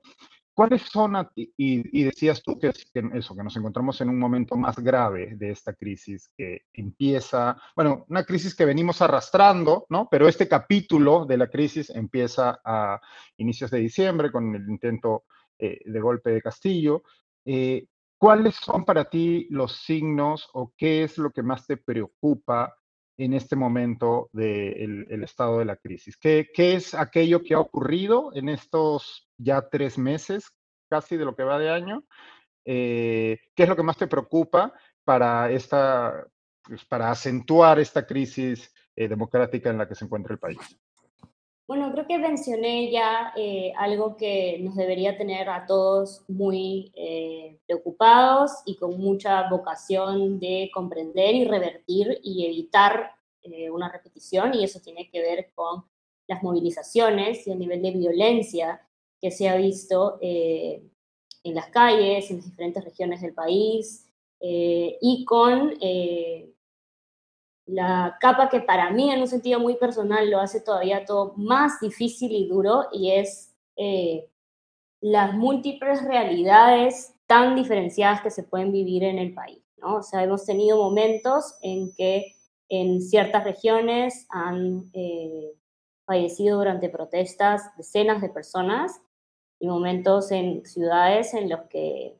¿Cuáles 0.56 0.82
son, 0.82 1.14
y, 1.34 2.04
decías 2.04 2.42
tú 2.42 2.58
que, 2.58 2.68
eso, 2.68 3.36
que 3.36 3.44
nos 3.44 3.56
encontramos 3.58 4.00
en 4.00 4.08
un 4.08 4.18
momento 4.18 4.56
más 4.56 4.78
grave 4.78 5.34
de 5.36 5.50
esta 5.50 5.74
crisis 5.74 6.30
que 6.34 6.62
empieza, 6.72 7.58
bueno, 7.74 8.06
una 8.08 8.24
crisis 8.24 8.54
que 8.54 8.64
venimos 8.64 9.02
arrastrando, 9.02 9.84
¿no? 9.90 10.08
Pero 10.10 10.26
este 10.26 10.48
capítulo 10.48 11.26
de 11.26 11.36
la 11.36 11.50
crisis 11.50 11.90
empieza 11.90 12.58
a 12.64 12.98
inicios 13.36 13.70
de 13.70 13.80
diciembre 13.80 14.32
con 14.32 14.54
el 14.54 14.66
intento 14.66 15.24
eh, 15.58 15.80
de 15.84 16.00
golpe 16.00 16.30
de 16.30 16.40
Castillo. 16.40 17.02
Eh, 17.44 17.86
¿Cuáles 18.18 18.56
son 18.56 18.84
para 18.84 19.04
ti 19.04 19.46
los 19.50 19.76
signos 19.84 20.48
o 20.54 20.72
qué 20.76 21.04
es 21.04 21.18
lo 21.18 21.30
que 21.30 21.42
más 21.42 21.66
te 21.66 21.76
preocupa 21.76 22.74
en 23.18 23.34
este 23.34 23.56
momento 23.56 24.30
del 24.32 25.22
estado 25.22 25.58
de 25.58 25.66
la 25.66 25.76
crisis? 25.76 26.16
¿Qué, 26.16 26.48
es 26.56 26.94
aquello 26.94 27.42
que 27.42 27.54
ha 27.54 27.60
ocurrido 27.60 28.30
en 28.34 28.48
estos 28.48 29.28
ya 29.36 29.68
tres 29.68 29.98
meses, 29.98 30.50
casi 30.88 31.16
de 31.16 31.26
lo 31.26 31.36
que 31.36 31.44
va 31.44 31.58
de 31.58 31.70
año? 31.70 32.04
Eh, 32.64 33.38
¿Qué 33.54 33.62
es 33.64 33.68
lo 33.68 33.76
que 33.76 33.82
más 33.82 33.98
te 33.98 34.06
preocupa 34.06 34.72
para, 35.04 35.50
esta, 35.50 36.26
pues, 36.62 36.86
para 36.86 37.10
acentuar 37.10 37.78
esta 37.78 38.06
crisis 38.06 38.72
eh, 38.96 39.08
democrática 39.08 39.68
en 39.68 39.78
la 39.78 39.86
que 39.86 39.94
se 39.94 40.06
encuentra 40.06 40.32
el 40.32 40.38
país? 40.38 40.58
Bueno, 41.68 41.90
creo 41.90 42.06
que 42.06 42.18
mencioné 42.18 42.92
ya 42.92 43.32
eh, 43.36 43.72
algo 43.76 44.16
que 44.16 44.58
nos 44.60 44.76
debería 44.76 45.18
tener 45.18 45.50
a 45.50 45.66
todos 45.66 46.22
muy 46.28 46.92
eh, 46.94 47.58
preocupados 47.66 48.52
y 48.64 48.76
con 48.76 48.96
mucha 49.00 49.48
vocación 49.50 50.38
de 50.38 50.70
comprender 50.72 51.34
y 51.34 51.44
revertir 51.44 52.20
y 52.22 52.46
evitar 52.46 53.10
eh, 53.42 53.68
una 53.68 53.90
repetición, 53.90 54.54
y 54.54 54.62
eso 54.62 54.78
tiene 54.78 55.10
que 55.10 55.20
ver 55.20 55.50
con 55.56 55.84
las 56.28 56.40
movilizaciones 56.44 57.44
y 57.46 57.50
el 57.50 57.58
nivel 57.58 57.82
de 57.82 57.90
violencia 57.90 58.80
que 59.20 59.32
se 59.32 59.48
ha 59.48 59.56
visto 59.56 60.18
en 60.20 60.90
las 61.54 61.68
calles, 61.68 62.30
en 62.30 62.36
las 62.36 62.46
diferentes 62.46 62.84
regiones 62.84 63.22
del 63.22 63.34
país, 63.34 64.08
y 64.40 65.24
con 65.24 65.72
la 67.66 68.16
capa 68.20 68.48
que 68.48 68.60
para 68.60 68.90
mí 68.90 69.12
en 69.12 69.20
un 69.20 69.28
sentido 69.28 69.58
muy 69.58 69.76
personal 69.76 70.30
lo 70.30 70.38
hace 70.38 70.60
todavía 70.60 71.04
todo 71.04 71.34
más 71.36 71.80
difícil 71.80 72.32
y 72.32 72.48
duro 72.48 72.86
y 72.92 73.10
es 73.10 73.54
eh, 73.76 74.28
las 75.00 75.34
múltiples 75.34 76.04
realidades 76.04 77.14
tan 77.26 77.56
diferenciadas 77.56 78.22
que 78.22 78.30
se 78.30 78.44
pueden 78.44 78.72
vivir 78.72 79.02
en 79.02 79.18
el 79.18 79.34
país. 79.34 79.62
¿no? 79.78 79.96
O 79.96 80.02
sea, 80.02 80.22
hemos 80.22 80.46
tenido 80.46 80.78
momentos 80.78 81.56
en 81.60 81.92
que 81.94 82.36
en 82.68 83.00
ciertas 83.00 83.44
regiones 83.44 84.26
han 84.30 84.88
eh, 84.92 85.52
fallecido 86.04 86.58
durante 86.58 86.88
protestas 86.88 87.62
decenas 87.76 88.22
de 88.22 88.28
personas 88.28 89.00
y 89.58 89.66
momentos 89.66 90.30
en 90.30 90.64
ciudades 90.64 91.34
en 91.34 91.48
los 91.48 91.62
que 91.68 92.16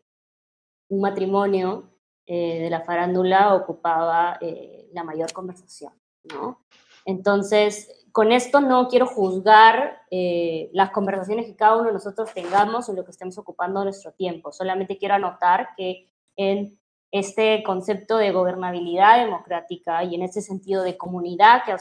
un 0.88 1.00
matrimonio 1.00 1.88
eh, 2.26 2.60
de 2.60 2.70
la 2.70 2.80
farándula 2.80 3.54
ocupaba 3.54 4.36
eh, 4.40 4.88
la 4.92 5.04
mayor 5.04 5.32
conversación, 5.32 5.92
¿no? 6.24 6.60
Entonces, 7.04 8.04
con 8.10 8.32
esto 8.32 8.60
no 8.60 8.88
quiero 8.88 9.06
juzgar 9.06 10.00
eh, 10.10 10.70
las 10.72 10.90
conversaciones 10.90 11.46
que 11.46 11.54
cada 11.54 11.76
uno 11.76 11.86
de 11.86 11.92
nosotros 11.92 12.34
tengamos 12.34 12.88
o 12.88 12.94
lo 12.94 13.04
que 13.04 13.12
estemos 13.12 13.38
ocupando 13.38 13.84
nuestro 13.84 14.10
tiempo. 14.12 14.50
Solamente 14.50 14.98
quiero 14.98 15.14
anotar 15.14 15.68
que 15.76 16.10
en 16.34 16.80
este 17.12 17.62
concepto 17.62 18.16
de 18.16 18.32
gobernabilidad 18.32 19.24
democrática 19.24 20.02
y 20.02 20.16
en 20.16 20.22
ese 20.22 20.42
sentido 20.42 20.82
de 20.82 20.96
comunidad 20.96 21.62
que 21.64 21.76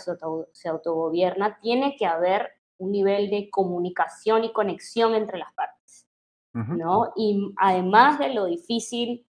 se 0.51 0.69
autogobierna, 0.69 1.57
tiene 1.59 1.95
que 1.97 2.05
haber 2.05 2.51
un 2.77 2.91
nivel 2.91 3.31
de 3.31 3.49
comunicación 3.49 4.43
y 4.43 4.53
conexión 4.53 5.15
entre 5.15 5.39
las 5.39 5.51
partes, 5.53 6.07
¿no? 6.53 7.11
Y 7.15 7.53
además 7.57 8.19
de 8.19 8.33
lo 8.33 8.45
difícil 8.45 9.25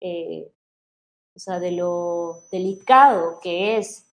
o 1.34 1.38
sea, 1.38 1.58
de 1.58 1.72
lo 1.72 2.42
delicado 2.50 3.40
que 3.42 3.76
es 3.76 4.04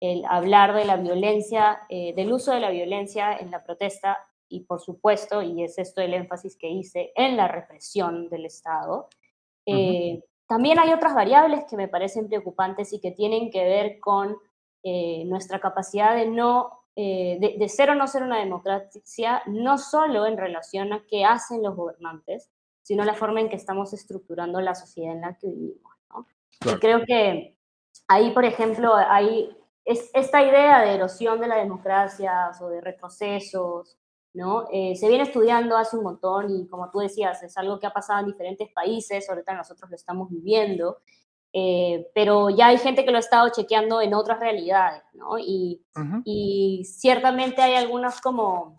el 0.00 0.24
hablar 0.24 0.74
de 0.74 0.86
la 0.86 0.96
violencia, 0.96 1.82
eh, 1.90 2.14
del 2.14 2.32
uso 2.32 2.52
de 2.52 2.60
la 2.60 2.70
violencia 2.70 3.36
en 3.36 3.50
la 3.50 3.62
protesta 3.62 4.18
y 4.48 4.60
por 4.60 4.80
supuesto, 4.80 5.42
y 5.42 5.62
es 5.62 5.78
esto 5.78 6.00
el 6.00 6.14
énfasis 6.14 6.56
que 6.56 6.68
hice, 6.68 7.12
en 7.14 7.36
la 7.36 7.46
represión 7.46 8.28
del 8.30 8.46
Estado. 8.46 9.08
Eh, 9.66 10.24
también 10.48 10.78
hay 10.80 10.92
otras 10.92 11.14
variables 11.14 11.64
que 11.68 11.76
me 11.76 11.86
parecen 11.86 12.28
preocupantes 12.28 12.92
y 12.92 13.00
que 13.00 13.12
tienen 13.12 13.50
que 13.50 13.62
ver 13.62 14.00
con 14.00 14.38
eh, 14.82 15.24
nuestra 15.26 15.60
capacidad 15.60 16.16
de 16.16 16.26
no 16.26 16.78
de, 16.96 17.56
de, 17.58 17.68
ser 17.70 17.88
o 17.88 17.94
no 17.94 18.06
ser 18.06 18.22
una 18.22 18.38
democracia, 18.38 19.42
no 19.46 19.78
solo 19.78 20.26
en 20.26 20.36
relación 20.36 20.92
a 20.92 21.02
qué 21.08 21.24
hacen 21.24 21.62
los 21.62 21.74
gobernantes, 21.74 22.50
sino 22.82 23.04
la 23.04 23.14
forma 23.14 23.40
en 23.40 23.48
que 23.48 23.56
estamos 23.56 23.94
estructurando 23.94 24.60
la 24.60 24.74
sociedad 24.74 25.14
en 25.14 25.22
la 25.22 25.34
que 25.38 25.46
vivimos. 25.46 25.89
Y 26.64 26.78
creo 26.78 27.04
que 27.06 27.56
ahí, 28.08 28.30
por 28.32 28.44
ejemplo, 28.44 28.94
hay 28.94 29.56
es, 29.84 30.10
esta 30.14 30.42
idea 30.42 30.82
de 30.82 30.94
erosión 30.94 31.40
de 31.40 31.48
la 31.48 31.56
democracia 31.56 32.50
o 32.60 32.68
de 32.68 32.80
retrocesos, 32.80 33.96
¿no? 34.32 34.68
Eh, 34.72 34.94
se 34.96 35.08
viene 35.08 35.24
estudiando 35.24 35.76
hace 35.76 35.96
un 35.96 36.04
montón 36.04 36.50
y 36.50 36.68
como 36.68 36.90
tú 36.90 37.00
decías, 37.00 37.42
es 37.42 37.56
algo 37.56 37.80
que 37.80 37.86
ha 37.86 37.92
pasado 37.92 38.20
en 38.20 38.26
diferentes 38.26 38.70
países, 38.72 39.28
ahorita 39.28 39.54
nosotros 39.54 39.90
lo 39.90 39.96
estamos 39.96 40.30
viviendo, 40.30 40.98
eh, 41.52 42.08
pero 42.14 42.50
ya 42.50 42.68
hay 42.68 42.78
gente 42.78 43.04
que 43.04 43.10
lo 43.10 43.16
ha 43.16 43.20
estado 43.20 43.48
chequeando 43.48 44.00
en 44.00 44.14
otras 44.14 44.38
realidades, 44.38 45.02
¿no? 45.14 45.38
Y, 45.38 45.82
y 46.24 46.84
ciertamente 46.84 47.60
hay 47.60 47.74
algunos 47.74 48.20
como 48.20 48.78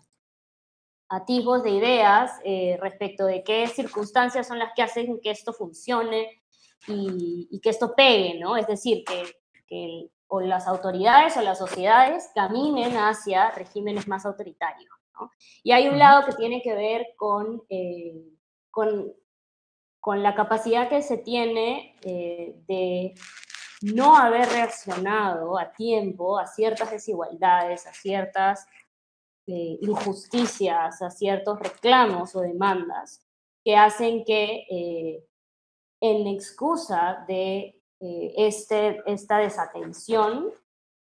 atisbos 1.10 1.62
de 1.62 1.70
ideas 1.70 2.40
eh, 2.44 2.78
respecto 2.80 3.26
de 3.26 3.44
qué 3.44 3.66
circunstancias 3.66 4.48
son 4.48 4.58
las 4.58 4.72
que 4.74 4.82
hacen 4.82 5.20
que 5.20 5.30
esto 5.30 5.52
funcione, 5.52 6.41
y, 6.86 7.60
que 7.60 7.70
esto 7.70 7.94
pegue, 7.94 8.38
¿no? 8.38 8.56
Es 8.56 8.66
decir, 8.66 9.04
que, 9.04 9.24
que, 9.66 10.10
o 10.28 10.40
las 10.40 10.66
autoridades 10.66 11.36
o 11.36 11.42
las 11.42 11.58
sociedades 11.58 12.30
caminen 12.34 12.96
hacia 12.96 13.50
regímenes 13.50 14.08
más 14.08 14.26
autoritarios, 14.26 14.90
¿no? 15.14 15.30
Y 15.62 15.72
hay 15.72 15.88
un 15.88 15.98
lado 15.98 16.24
que 16.24 16.32
tiene 16.32 16.62
que 16.62 16.74
ver 16.74 17.08
con, 17.16 17.62
eh, 17.68 18.14
con, 18.70 19.12
con, 20.00 20.22
la 20.22 20.34
capacidad 20.34 20.88
que 20.88 21.02
se 21.02 21.18
tiene 21.18 21.96
eh, 22.02 22.56
de 22.66 23.14
no 23.82 24.16
haber 24.16 24.48
reaccionado 24.48 25.58
a 25.58 25.72
tiempo 25.72 26.38
a 26.38 26.46
ciertas 26.46 26.90
desigualdades, 26.90 27.86
a 27.86 27.92
ciertas 27.92 28.66
eh, 29.46 29.78
injusticias, 29.82 31.02
a 31.02 31.10
ciertos 31.10 31.58
reclamos 31.60 32.34
o 32.34 32.40
demandas 32.40 33.26
que 33.64 33.76
hacen 33.76 34.24
que 34.24 35.24
en 36.02 36.26
excusa 36.26 37.24
de 37.26 37.80
eh, 38.00 38.34
este, 38.36 39.02
esta 39.06 39.38
desatención, 39.38 40.50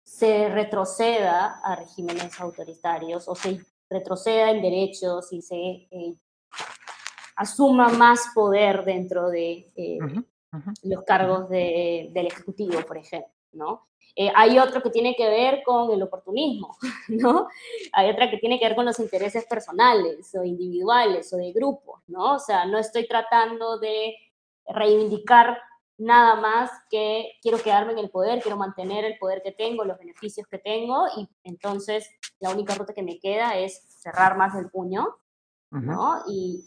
se 0.03 0.49
retroceda 0.49 1.61
a 1.63 1.77
regímenes 1.77 2.39
autoritarios 2.41 3.29
o 3.29 3.37
se 3.37 3.61
retroceda 3.89 4.51
en 4.51 4.61
derechos 4.61 5.33
y 5.33 5.41
se 5.41 5.57
eh, 5.57 6.17
asuma 7.37 7.89
más 7.91 8.33
poder 8.35 8.85
dentro 8.85 9.31
de 9.31 9.71
eh, 9.77 9.99
los 10.83 11.05
cargos 11.05 11.49
del 11.49 12.27
Ejecutivo, 12.27 12.81
por 12.83 12.99
ejemplo, 12.99 13.33
¿no? 13.53 13.87
Eh, 14.15 14.31
hay 14.35 14.59
otro 14.59 14.83
que 14.83 14.91
tiene 14.91 15.15
que 15.17 15.29
ver 15.29 15.63
con 15.65 15.91
el 15.91 16.03
oportunismo, 16.03 16.77
¿no? 17.09 17.49
Hay 17.93 18.11
otra 18.11 18.31
que 18.31 18.39
tiene 18.39 18.59
que 18.59 18.67
ver 18.67 18.77
con 18.77 18.85
los 18.85 18.99
intereses 18.99 19.47
personales 19.47 20.35
o 20.35 20.45
individuales 20.45 21.33
o 21.33 21.37
de 21.37 21.53
grupos, 21.53 22.03
¿no? 22.09 22.35
O 22.35 22.39
sea, 22.39 22.67
no 22.67 22.79
estoy 22.79 23.07
tratando 23.07 23.79
de 23.79 24.15
reivindicar 24.67 25.59
nada 25.99 26.37
más 26.37 26.71
que 26.91 27.33
quiero 27.43 27.59
quedarme 27.59 27.93
en 27.93 27.99
el 27.99 28.11
poder, 28.11 28.43
quiero 28.43 28.57
mantener 28.57 29.05
el 29.05 29.19
poder 29.19 29.43
que 29.43 29.53
tengo, 29.53 29.85
los 29.85 29.99
beneficios 29.99 30.47
que 30.49 30.59
tengo, 30.59 31.07
y 31.17 31.29
entonces 31.45 32.09
la 32.41 32.51
única 32.51 32.75
ruta 32.75 32.95
que 32.95 33.03
me 33.03 33.19
queda 33.19 33.57
es 33.59 33.83
cerrar 34.01 34.37
más 34.37 34.55
el 34.57 34.71
puño, 34.71 35.17
¿no? 35.71 36.23
Y, 36.29 36.67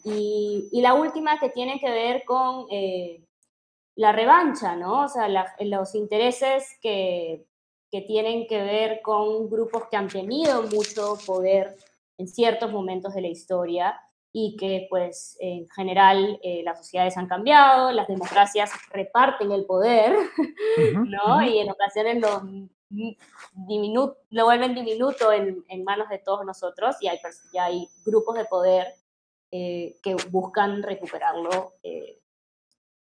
y, 0.71 0.81
la 0.81 0.95
última 0.95 1.39
que 1.39 1.49
tiene 1.49 1.79
que 1.79 1.91
ver 1.91 2.23
con 2.25 2.65
eh, 2.71 3.23
la 3.95 4.11
revancha, 4.11 4.75
¿no? 4.75 5.03
O 5.03 5.07
sea, 5.07 5.27
los 5.59 5.93
intereses 5.93 6.77
que, 6.81 7.45
que 7.91 8.01
tienen 8.01 8.47
que 8.47 8.63
ver 8.63 9.01
con 9.03 9.47
grupos 9.47 9.83
que 9.91 9.97
han 9.97 10.07
tenido 10.07 10.63
mucho 10.63 11.19
poder 11.25 11.77
en 12.17 12.27
ciertos 12.27 12.71
momentos 12.71 13.13
de 13.13 13.21
la 13.21 13.27
historia 13.27 14.01
y 14.37 14.57
que 14.57 14.85
pues 14.89 15.37
en 15.39 15.69
general 15.69 16.37
eh, 16.43 16.61
las 16.61 16.77
sociedades 16.79 17.15
han 17.15 17.25
cambiado, 17.25 17.93
las 17.93 18.05
democracias 18.05 18.69
reparten 18.91 19.49
el 19.53 19.63
poder, 19.65 20.13
¿no? 20.93 21.41
Y 21.41 21.59
en 21.59 21.71
ocasiones 21.71 22.19
lo, 22.19 22.43
lo 22.89 24.43
vuelven 24.43 24.75
diminuto 24.75 25.31
en, 25.31 25.63
en, 25.69 25.85
manos 25.85 26.09
de 26.09 26.17
todos 26.17 26.45
nosotros 26.45 26.97
y 26.99 27.07
hay, 27.07 27.17
ya 27.53 27.63
hay 27.63 27.87
grupos 28.05 28.35
de 28.35 28.43
poder 28.43 28.87
eh, 29.51 29.95
que 30.03 30.17
buscan 30.29 30.83
recuperarlo 30.83 31.75
eh, 31.81 32.19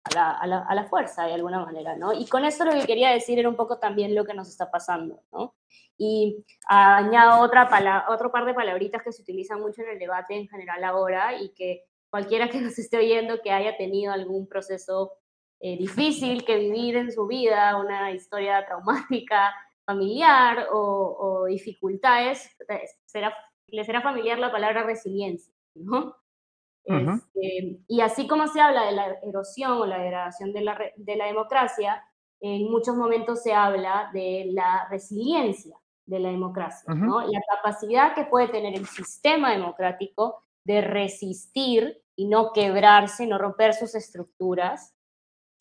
a 0.04 0.48
la, 0.48 0.62
a, 0.62 0.76
la, 0.76 0.84
fuerza 0.86 1.26
de 1.26 1.34
alguna 1.34 1.64
manera, 1.64 1.96
¿no? 1.96 2.14
Y 2.14 2.26
con 2.28 2.46
esto 2.46 2.66
lo 2.66 2.72
que 2.72 2.86
quería 2.86 3.12
decir 3.12 3.38
era 3.38 3.50
un 3.50 3.56
poco 3.56 3.80
también 3.80 4.16
lo 4.16 4.26
que 4.26 4.34
nos 4.34 4.48
está 4.48 4.72
pasando, 4.72 5.24
¿no? 5.32 5.56
Y 5.98 6.46
añado 6.68 7.42
otra 7.42 7.70
otro 8.10 8.32
par 8.32 8.46
de 8.46 8.54
palabritas 8.54 9.04
que 9.04 9.12
se 9.12 9.22
utilizan 9.22 9.60
mucho 9.60 9.82
en 9.82 9.90
el 9.90 10.00
debate 10.00 10.36
en 10.36 10.48
general 10.48 10.84
ahora 10.86 11.40
y 11.40 11.50
que 11.50 11.86
cualquiera 12.10 12.50
que 12.50 12.62
nos 12.62 12.80
esté 12.80 12.98
oyendo 12.98 13.42
que 13.42 13.52
haya 13.52 13.78
tenido 13.78 14.14
algún 14.14 14.48
proceso 14.48 15.14
eh, 15.60 15.78
difícil 15.78 16.46
que 16.46 16.58
vivir 16.58 16.96
en 16.96 17.12
su 17.12 17.28
vida, 17.28 17.78
una 17.78 18.12
historia 18.12 18.66
traumática, 18.66 19.54
familiar 19.86 20.68
o, 20.72 21.46
dificultades, 21.48 22.56
será, 23.06 23.36
le 23.68 23.84
será 23.84 24.02
familiar 24.02 24.40
la 24.40 24.52
palabra 24.52 24.84
resiliencia, 24.84 25.54
¿no? 25.76 26.16
Este, 26.90 27.80
y 27.88 28.02
así 28.02 28.28
como 28.28 28.48
se 28.48 28.60
habla 28.60 28.86
de 28.86 28.94
la 28.94 29.18
erosión 29.22 29.74
o 29.74 29.86
la 29.86 30.00
degradación 30.00 30.54
de 30.54 30.62
la, 30.62 30.78
de 30.96 31.16
la 31.16 31.28
democracia, 31.28 32.04
en 32.42 32.72
muchos 32.72 32.96
momentos 32.96 33.44
se 33.44 33.54
habla 33.54 34.10
de 34.14 34.50
la 34.52 34.88
resiliencia 34.90 35.78
de 36.06 36.20
la 36.20 36.30
democracia, 36.30 36.92
¿no? 36.96 37.22
La 37.22 37.42
capacidad 37.56 38.16
que 38.16 38.26
puede 38.26 38.48
tener 38.48 38.74
el 38.76 38.88
sistema 38.88 39.52
democrático 39.52 40.44
de 40.64 40.82
resistir 40.82 42.02
y 42.16 42.26
no 42.26 42.52
quebrarse, 42.52 43.28
no 43.28 43.38
romper 43.38 43.76
sus 43.76 43.94
estructuras, 43.94 44.96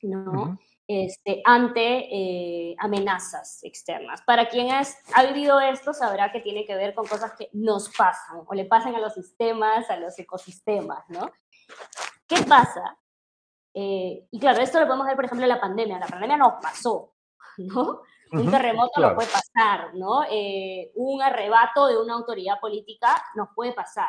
¿no? 0.00 0.58
Este, 0.88 1.42
ante 1.44 2.08
eh, 2.10 2.74
amenazas 2.78 3.62
externas. 3.62 4.22
Para 4.22 4.48
quien 4.48 4.70
ha 4.72 5.22
vivido 5.24 5.60
esto 5.60 5.92
sabrá 5.92 6.32
que 6.32 6.40
tiene 6.40 6.64
que 6.64 6.74
ver 6.74 6.94
con 6.94 7.06
cosas 7.06 7.34
que 7.34 7.50
nos 7.52 7.94
pasan 7.94 8.42
o 8.46 8.54
le 8.54 8.64
pasan 8.64 8.94
a 8.94 9.00
los 9.00 9.12
sistemas, 9.12 9.90
a 9.90 9.98
los 9.98 10.18
ecosistemas, 10.18 11.04
¿no? 11.10 11.30
¿Qué 12.26 12.42
pasa? 12.48 12.96
Eh, 13.74 14.26
y 14.30 14.40
claro, 14.40 14.62
esto 14.62 14.80
lo 14.80 14.86
podemos 14.86 15.06
ver, 15.06 15.16
por 15.16 15.26
ejemplo, 15.26 15.44
en 15.44 15.50
la 15.50 15.60
pandemia. 15.60 15.98
La 15.98 16.06
pandemia 16.06 16.38
nos 16.38 16.54
pasó, 16.54 17.12
¿no? 17.58 18.00
Un 18.32 18.50
terremoto 18.50 19.00
nos 19.00 19.12
puede 19.12 19.28
pasar, 19.28 19.94
¿no? 19.94 20.24
Eh, 20.30 20.90
un 20.94 21.20
arrebato 21.20 21.86
de 21.86 21.98
una 21.98 22.14
autoridad 22.14 22.58
política 22.60 23.22
nos 23.34 23.48
puede 23.54 23.74
pasar. 23.74 24.08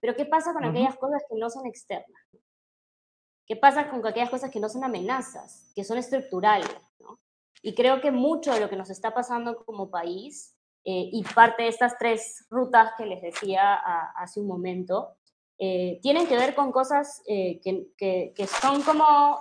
Pero 0.00 0.14
¿qué 0.14 0.26
pasa 0.26 0.52
con 0.52 0.66
aquellas 0.66 0.96
cosas 0.98 1.22
que 1.30 1.38
no 1.38 1.48
son 1.48 1.66
externas? 1.66 2.28
¿Qué 3.46 3.56
pasa 3.56 3.90
con 3.90 4.06
aquellas 4.06 4.30
cosas 4.30 4.50
que 4.50 4.60
no 4.60 4.68
son 4.68 4.84
amenazas, 4.84 5.70
que 5.74 5.84
son 5.84 5.98
estructurales? 5.98 6.70
Y 7.62 7.74
creo 7.74 8.00
que 8.00 8.10
mucho 8.10 8.52
de 8.52 8.60
lo 8.60 8.68
que 8.68 8.76
nos 8.76 8.90
está 8.90 9.12
pasando 9.14 9.64
como 9.64 9.90
país 9.90 10.54
eh, 10.84 11.08
y 11.12 11.22
parte 11.22 11.62
de 11.62 11.68
estas 11.68 11.96
tres 11.98 12.46
rutas 12.50 12.92
que 12.96 13.06
les 13.06 13.22
decía 13.22 13.74
hace 14.16 14.40
un 14.40 14.46
momento, 14.46 15.16
eh, 15.58 15.98
tienen 16.02 16.26
que 16.26 16.36
ver 16.36 16.54
con 16.54 16.72
cosas 16.72 17.22
eh, 17.26 17.60
que, 17.62 18.32
que, 18.34 18.46
son 18.46 18.82
como 18.82 19.38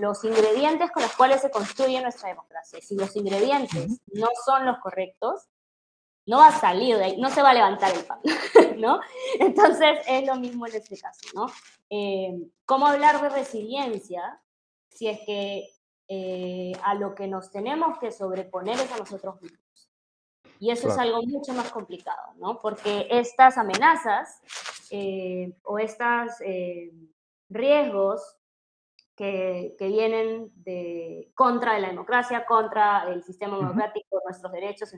los 0.00 0.22
ingredientes 0.24 0.90
con 0.92 1.02
los 1.02 1.16
cuales 1.16 1.40
se 1.40 1.50
construye 1.50 2.00
nuestra 2.00 2.28
democracia. 2.28 2.78
Si 2.80 2.94
los 2.94 3.16
ingredientes 3.16 4.00
no 4.12 4.28
son 4.44 4.66
los 4.66 4.78
correctos, 4.78 5.48
no 6.26 6.38
va 6.38 6.48
a 6.48 6.60
salir 6.60 6.96
de 6.96 7.04
ahí, 7.04 7.20
no 7.20 7.30
se 7.30 7.42
va 7.42 7.50
a 7.50 7.54
levantar 7.54 7.92
el 7.94 8.04
pan, 8.04 8.20
¿no? 8.78 9.00
Entonces 9.38 9.98
es 10.06 10.26
lo 10.26 10.36
mismo 10.36 10.66
en 10.66 10.76
este 10.76 10.98
caso, 10.98 11.20
¿no? 11.34 11.46
Eh, 11.90 12.48
¿Cómo 12.64 12.86
hablar 12.86 13.20
de 13.20 13.28
resiliencia 13.28 14.40
si 14.88 15.08
es 15.08 15.20
que 15.26 15.68
eh, 16.08 16.72
a 16.84 16.94
lo 16.94 17.14
que 17.14 17.26
nos 17.26 17.50
tenemos 17.50 17.98
que 17.98 18.12
sobreponer 18.12 18.76
es 18.76 18.92
a 18.92 18.98
nosotros 18.98 19.40
mismos? 19.42 19.60
Y 20.58 20.70
eso 20.70 20.88
es 20.88 20.96
algo 20.96 21.22
mucho 21.22 21.52
más 21.54 21.72
complicado, 21.72 22.34
¿no? 22.36 22.60
Porque 22.60 23.08
estas 23.10 23.58
amenazas 23.58 24.40
eh, 24.90 25.52
o 25.64 25.80
estos 25.80 26.38
riesgos 27.48 28.36
que, 29.16 29.74
que, 29.76 29.88
vienen 29.88 30.52
de, 30.54 31.32
contra 31.34 31.74
de 31.74 31.80
la 31.80 31.88
democracia, 31.88 32.46
contra 32.46 33.08
el 33.08 33.24
sistema 33.24 33.56
democrático, 33.56 34.20
nuestros 34.24 34.52
derechos, 34.52 34.94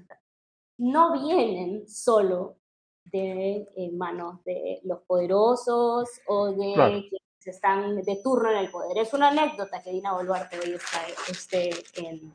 no 0.79 1.13
vienen 1.13 1.89
solo 1.89 2.57
de 3.05 3.67
manos 3.93 4.43
de 4.45 4.81
los 4.85 5.01
poderosos 5.03 6.09
o 6.27 6.47
de 6.47 6.75
quienes 6.75 7.47
están 7.47 8.03
de 8.03 8.21
turno 8.23 8.51
en 8.51 8.59
el 8.59 8.71
poder. 8.71 8.99
Es 8.99 9.13
una 9.13 9.29
anécdota 9.29 9.83
que 9.83 9.91
Dina 9.91 10.15
Boluarte 10.15 10.59
hoy 10.59 10.73
está 10.73 11.01
este, 11.29 11.71
en, 11.95 12.33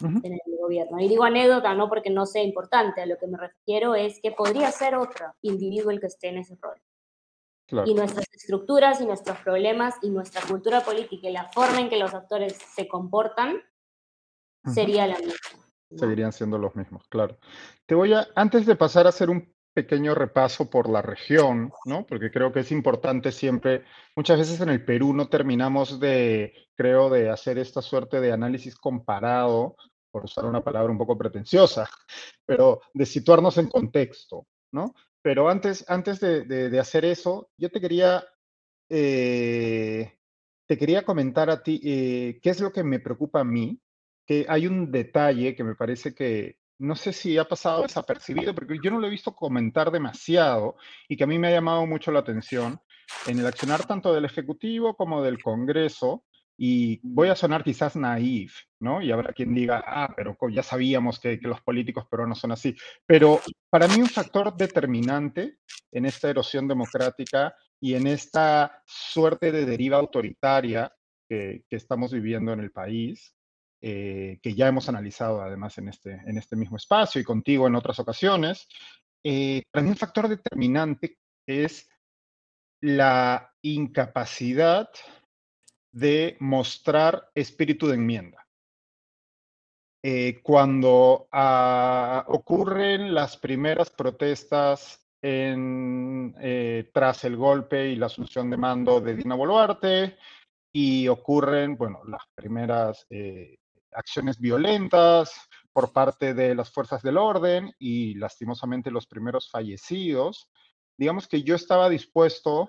el 0.00 0.40
gobierno. 0.60 1.00
Y 1.00 1.08
digo 1.08 1.24
anécdota 1.24 1.74
no 1.74 1.88
porque 1.88 2.10
no 2.10 2.26
sea 2.26 2.42
importante, 2.42 3.02
a 3.02 3.06
lo 3.06 3.18
que 3.18 3.26
me 3.26 3.38
refiero 3.38 3.94
es 3.94 4.20
que 4.20 4.30
podría 4.30 4.70
ser 4.70 4.94
otro 4.94 5.34
individuo 5.42 5.90
el 5.90 6.00
que 6.00 6.06
esté 6.06 6.28
en 6.28 6.38
ese 6.38 6.56
rol. 6.60 6.80
Y 7.84 7.92
nuestras 7.92 8.24
estructuras 8.32 8.98
y 9.02 9.06
nuestros 9.06 9.36
problemas 9.40 9.96
y 10.00 10.08
nuestra 10.08 10.40
cultura 10.40 10.80
política 10.80 11.28
y 11.28 11.32
la 11.32 11.50
forma 11.52 11.80
en 11.80 11.90
que 11.90 11.98
los 11.98 12.14
actores 12.14 12.56
se 12.74 12.88
comportan 12.88 13.60
sería 14.72 15.06
la 15.06 15.18
misma. 15.18 15.67
Seguirían 15.94 16.32
siendo 16.32 16.58
los 16.58 16.76
mismos, 16.76 17.06
claro. 17.08 17.38
Te 17.86 17.94
voy 17.94 18.12
a, 18.12 18.26
antes 18.34 18.66
de 18.66 18.76
pasar 18.76 19.06
a 19.06 19.10
hacer 19.10 19.30
un 19.30 19.54
pequeño 19.72 20.14
repaso 20.14 20.68
por 20.68 20.88
la 20.88 21.02
región, 21.02 21.72
¿no? 21.84 22.04
Porque 22.04 22.30
creo 22.30 22.52
que 22.52 22.60
es 22.60 22.72
importante 22.72 23.30
siempre, 23.32 23.84
muchas 24.16 24.38
veces 24.38 24.60
en 24.60 24.70
el 24.70 24.84
Perú 24.84 25.14
no 25.14 25.28
terminamos 25.28 26.00
de, 26.00 26.52
creo, 26.74 27.08
de 27.08 27.30
hacer 27.30 27.58
esta 27.58 27.80
suerte 27.80 28.20
de 28.20 28.32
análisis 28.32 28.76
comparado, 28.76 29.76
por 30.10 30.24
usar 30.24 30.46
una 30.46 30.64
palabra 30.64 30.90
un 30.90 30.98
poco 30.98 31.16
pretenciosa, 31.16 31.88
pero 32.46 32.80
de 32.92 33.06
situarnos 33.06 33.56
en 33.58 33.68
contexto, 33.68 34.46
¿no? 34.72 34.94
Pero 35.22 35.48
antes, 35.48 35.88
antes 35.88 36.20
de, 36.20 36.78
hacer 36.80 37.04
eso, 37.04 37.50
yo 37.56 37.70
te 37.70 37.80
quería, 37.80 38.24
eh, 38.88 40.18
te 40.66 40.78
quería 40.78 41.04
comentar 41.04 41.50
a 41.50 41.62
ti 41.62 41.80
eh, 41.84 42.40
qué 42.42 42.50
es 42.50 42.60
lo 42.60 42.72
que 42.72 42.84
me 42.84 43.00
preocupa 43.00 43.40
a 43.40 43.44
mí, 43.44 43.80
que 44.28 44.44
hay 44.46 44.66
un 44.66 44.92
detalle 44.92 45.56
que 45.56 45.64
me 45.64 45.74
parece 45.74 46.14
que 46.14 46.58
no 46.78 46.94
sé 46.94 47.14
si 47.14 47.38
ha 47.38 47.48
pasado 47.48 47.82
desapercibido, 47.82 48.54
porque 48.54 48.78
yo 48.82 48.90
no 48.90 49.00
lo 49.00 49.06
he 49.06 49.10
visto 49.10 49.34
comentar 49.34 49.90
demasiado 49.90 50.76
y 51.08 51.16
que 51.16 51.24
a 51.24 51.26
mí 51.26 51.38
me 51.38 51.48
ha 51.48 51.52
llamado 51.52 51.86
mucho 51.86 52.12
la 52.12 52.20
atención 52.20 52.78
en 53.26 53.38
el 53.38 53.46
accionar 53.46 53.86
tanto 53.86 54.12
del 54.12 54.26
Ejecutivo 54.26 54.94
como 54.94 55.22
del 55.22 55.42
Congreso. 55.42 56.24
Y 56.60 57.00
voy 57.04 57.28
a 57.28 57.36
sonar 57.36 57.62
quizás 57.62 57.94
naif, 57.94 58.52
¿no? 58.80 59.00
Y 59.00 59.12
habrá 59.12 59.32
quien 59.32 59.54
diga, 59.54 59.82
ah, 59.86 60.12
pero 60.16 60.36
ya 60.50 60.64
sabíamos 60.64 61.20
que, 61.20 61.38
que 61.38 61.46
los 61.46 61.60
políticos 61.62 62.04
peruanos 62.10 62.40
son 62.40 62.50
así. 62.50 62.76
Pero 63.06 63.40
para 63.70 63.86
mí 63.86 64.00
un 64.00 64.08
factor 64.08 64.56
determinante 64.56 65.58
en 65.92 66.04
esta 66.04 66.28
erosión 66.28 66.66
democrática 66.66 67.54
y 67.80 67.94
en 67.94 68.08
esta 68.08 68.82
suerte 68.84 69.52
de 69.52 69.64
deriva 69.66 69.98
autoritaria 69.98 70.92
que, 71.28 71.62
que 71.70 71.76
estamos 71.76 72.12
viviendo 72.12 72.52
en 72.52 72.60
el 72.60 72.72
país 72.72 73.37
eh, 73.80 74.38
que 74.42 74.54
ya 74.54 74.68
hemos 74.68 74.88
analizado 74.88 75.40
además 75.40 75.78
en 75.78 75.88
este, 75.88 76.12
en 76.26 76.38
este 76.38 76.56
mismo 76.56 76.76
espacio 76.76 77.20
y 77.20 77.24
contigo 77.24 77.66
en 77.66 77.74
otras 77.74 77.98
ocasiones, 77.98 78.68
eh, 79.24 79.62
un 79.74 79.96
factor 79.96 80.28
determinante 80.28 81.18
es 81.46 81.88
la 82.80 83.52
incapacidad 83.62 84.88
de 85.92 86.36
mostrar 86.40 87.30
espíritu 87.34 87.88
de 87.88 87.94
enmienda. 87.94 88.46
Eh, 90.04 90.40
cuando 90.42 91.28
ah, 91.32 92.24
ocurren 92.28 93.12
las 93.12 93.36
primeras 93.36 93.90
protestas 93.90 95.04
eh, 95.20 96.90
tras 96.92 97.24
el 97.24 97.36
golpe 97.36 97.88
y 97.88 97.96
la 97.96 98.06
asunción 98.06 98.48
de 98.48 98.56
mando 98.56 99.00
de 99.00 99.16
Dina 99.16 99.34
Boluarte 99.34 100.16
y 100.72 101.08
ocurren, 101.08 101.76
bueno, 101.76 102.02
las 102.06 102.22
primeras 102.36 103.06
acciones 103.92 104.38
violentas 104.38 105.32
por 105.72 105.92
parte 105.92 106.34
de 106.34 106.54
las 106.54 106.70
fuerzas 106.70 107.02
del 107.02 107.18
orden 107.18 107.72
y 107.78 108.14
lastimosamente 108.14 108.90
los 108.90 109.06
primeros 109.06 109.50
fallecidos, 109.50 110.50
digamos 110.96 111.28
que 111.28 111.42
yo 111.42 111.54
estaba 111.54 111.88
dispuesto, 111.88 112.68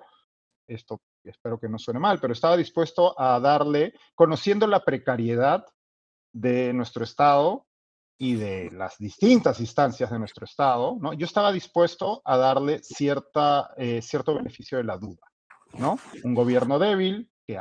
esto 0.67 1.01
espero 1.23 1.60
que 1.60 1.69
no 1.69 1.79
suene 1.79 1.99
mal, 1.99 2.19
pero 2.19 2.34
estaba 2.34 2.55
dispuesto 2.55 3.19
a 3.19 3.39
darle, 3.39 3.93
conociendo 4.15 4.67
la 4.67 4.84
precariedad 4.84 5.65
de 6.32 6.73
nuestro 6.73 7.03
Estado 7.03 7.65
y 8.17 8.36
de 8.36 8.69
las 8.71 8.97
distintas 8.97 9.60
instancias 9.60 10.12
de 10.12 10.19
nuestro 10.19 10.45
Estado, 10.45 10.97
¿no? 10.99 11.13
yo 11.13 11.25
estaba 11.25 11.51
dispuesto 11.51 12.21
a 12.25 12.38
darle 12.38 12.79
cierta, 12.84 13.73
eh, 13.77 14.01
cierto 14.01 14.36
beneficio 14.36 14.77
de 14.77 14.84
la 14.84 14.97
duda. 14.97 15.21
¿no? 15.77 15.97
Un 16.23 16.34
gobierno 16.34 16.79
débil, 16.79 17.32
que 17.45 17.60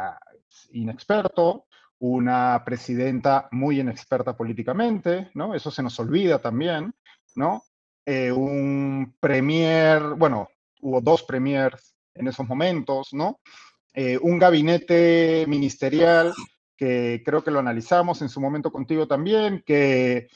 inexperto, 0.72 1.67
una 2.00 2.62
presidenta 2.64 3.48
muy 3.50 3.80
inexperta 3.80 4.36
políticamente, 4.36 5.30
¿no? 5.34 5.54
Eso 5.54 5.70
se 5.70 5.82
nos 5.82 5.98
olvida 5.98 6.40
también, 6.40 6.94
¿no? 7.34 7.64
Eh, 8.06 8.32
un 8.32 9.16
premier, 9.20 10.14
bueno, 10.16 10.48
hubo 10.80 11.00
dos 11.00 11.22
premiers 11.24 11.94
en 12.14 12.28
esos 12.28 12.46
momentos, 12.46 13.12
¿no? 13.12 13.40
Eh, 13.92 14.18
un 14.20 14.38
gabinete 14.38 15.44
ministerial 15.48 16.32
que 16.76 17.22
creo 17.24 17.42
que 17.42 17.50
lo 17.50 17.58
analizamos 17.58 18.22
en 18.22 18.28
su 18.28 18.40
momento 18.40 18.70
contigo 18.70 19.08
también, 19.08 19.62
que 19.66 20.28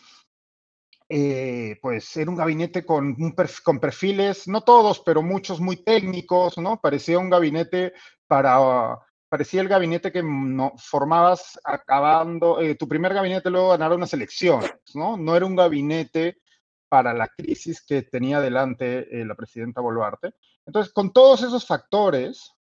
eh, 1.09 1.79
pues 1.81 2.17
era 2.17 2.31
un 2.31 2.37
gabinete 2.37 2.85
con, 2.85 3.15
con 3.63 3.79
perfiles, 3.79 4.49
no 4.49 4.63
todos, 4.63 5.01
pero 5.01 5.23
muchos 5.23 5.61
muy 5.61 5.77
técnicos, 5.77 6.59
¿no? 6.59 6.81
Parecía 6.81 7.19
un 7.19 7.31
gabinete 7.31 7.93
para, 8.27 8.99
parecía 9.33 9.63
el 9.63 9.69
gabinete 9.69 10.13
que 10.13 10.23
no, 10.23 10.75
formabas 10.77 11.59
acabando, 11.65 12.61
eh, 12.61 12.75
tu 12.75 12.87
primer 12.87 13.15
gabinete 13.15 13.49
luego 13.49 13.71
ganar 13.71 13.95
unas 13.95 14.13
elecciones, 14.13 14.75
¿no? 14.93 15.17
No 15.17 15.35
era 15.35 15.47
un 15.47 15.57
gabinete 15.57 16.43
para 16.87 17.15
la 17.15 17.29
crisis 17.29 17.81
que 17.81 18.03
tenía 18.03 18.43
delante 18.43 19.09
eh, 19.09 19.25
la 19.25 19.35
presidenta 19.35 19.81
Boluarte. 19.81 20.35
Entonces, 20.67 20.93
con 20.93 21.15
todos 21.15 21.43
esos 21.45 21.67
factores, 21.67 22.53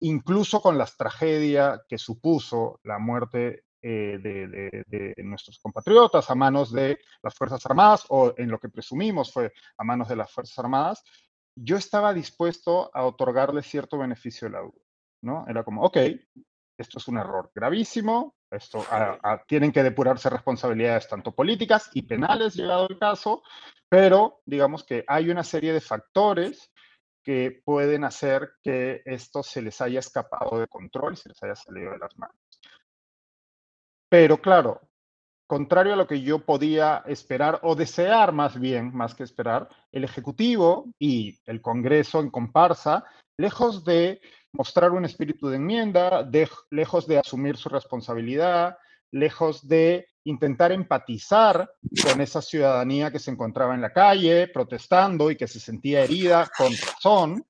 incluso 0.00 0.60
con 0.60 0.76
las 0.76 0.96
tragedias 0.96 1.82
que 1.88 1.96
supuso 1.96 2.80
la 2.82 2.98
muerte 2.98 3.62
eh, 3.80 4.18
de, 4.20 5.14
nuestros 5.18 5.60
compatriotas 5.60 6.28
a 6.28 6.34
manos 6.34 6.72
de 6.72 6.98
las 7.22 7.36
Fuerzas 7.36 7.64
Armadas 7.66 8.04
o 8.08 8.34
en 8.36 8.50
lo 8.50 8.58
que 8.58 8.68
presumimos 8.68 9.32
fue 9.32 9.52
a 9.78 9.84
manos 9.84 10.08
de 10.08 10.16
las 10.16 10.32
Fuerzas 10.32 10.58
Armadas, 10.58 11.04
yo 11.54 11.76
estaba 11.76 12.12
dispuesto 12.12 12.90
a 12.92 13.04
otorgarle 13.04 13.62
cierto 13.62 13.96
beneficio 13.96 14.48
de 14.48 14.52
la 14.54 14.60
duda, 14.62 14.83
¿no? 15.24 15.44
Era 15.48 15.64
como, 15.64 15.82
ok, 15.82 15.96
esto 16.78 16.98
es 16.98 17.08
un 17.08 17.18
error 17.18 17.50
gravísimo, 17.54 18.34
esto 18.50 18.84
tienen 19.46 19.72
que 19.72 19.82
depurarse 19.82 20.30
responsabilidades 20.30 21.08
tanto 21.08 21.32
políticas 21.32 21.90
y 21.94 22.02
penales, 22.02 22.54
llegado 22.54 22.88
el 22.88 22.98
caso, 22.98 23.42
pero 23.88 24.40
digamos 24.44 24.84
que 24.84 25.04
hay 25.06 25.30
una 25.30 25.44
serie 25.44 25.72
de 25.72 25.80
factores 25.80 26.70
que 27.22 27.62
pueden 27.64 28.04
hacer 28.04 28.52
que 28.62 29.02
esto 29.04 29.42
se 29.42 29.62
les 29.62 29.80
haya 29.80 30.00
escapado 30.00 30.58
de 30.58 30.68
control, 30.68 31.16
se 31.16 31.30
les 31.30 31.42
haya 31.42 31.56
salido 31.56 31.92
de 31.92 31.98
las 31.98 32.16
manos. 32.18 32.36
Pero 34.10 34.40
claro, 34.40 34.82
contrario 35.46 35.94
a 35.94 35.96
lo 35.96 36.06
que 36.06 36.20
yo 36.20 36.44
podía 36.44 37.02
esperar 37.06 37.60
o 37.62 37.74
desear 37.74 38.32
más 38.32 38.58
bien, 38.60 38.94
más 38.94 39.14
que 39.14 39.22
esperar, 39.22 39.68
el 39.90 40.04
Ejecutivo 40.04 40.86
y 40.98 41.40
el 41.46 41.62
Congreso 41.62 42.20
en 42.20 42.30
comparsa, 42.30 43.04
lejos 43.38 43.84
de 43.84 44.20
mostrar 44.54 44.92
un 44.92 45.04
espíritu 45.04 45.48
de 45.48 45.56
enmienda, 45.56 46.28
lejos 46.70 47.06
de 47.06 47.18
asumir 47.18 47.56
su 47.56 47.68
responsabilidad, 47.68 48.78
lejos 49.10 49.66
de 49.66 50.08
intentar 50.24 50.72
empatizar 50.72 51.70
con 52.02 52.20
esa 52.20 52.40
ciudadanía 52.40 53.10
que 53.10 53.18
se 53.18 53.30
encontraba 53.30 53.74
en 53.74 53.82
la 53.82 53.92
calle 53.92 54.48
protestando 54.48 55.30
y 55.30 55.36
que 55.36 55.48
se 55.48 55.60
sentía 55.60 56.04
herida 56.04 56.48
con 56.56 56.72
razón, 56.72 57.44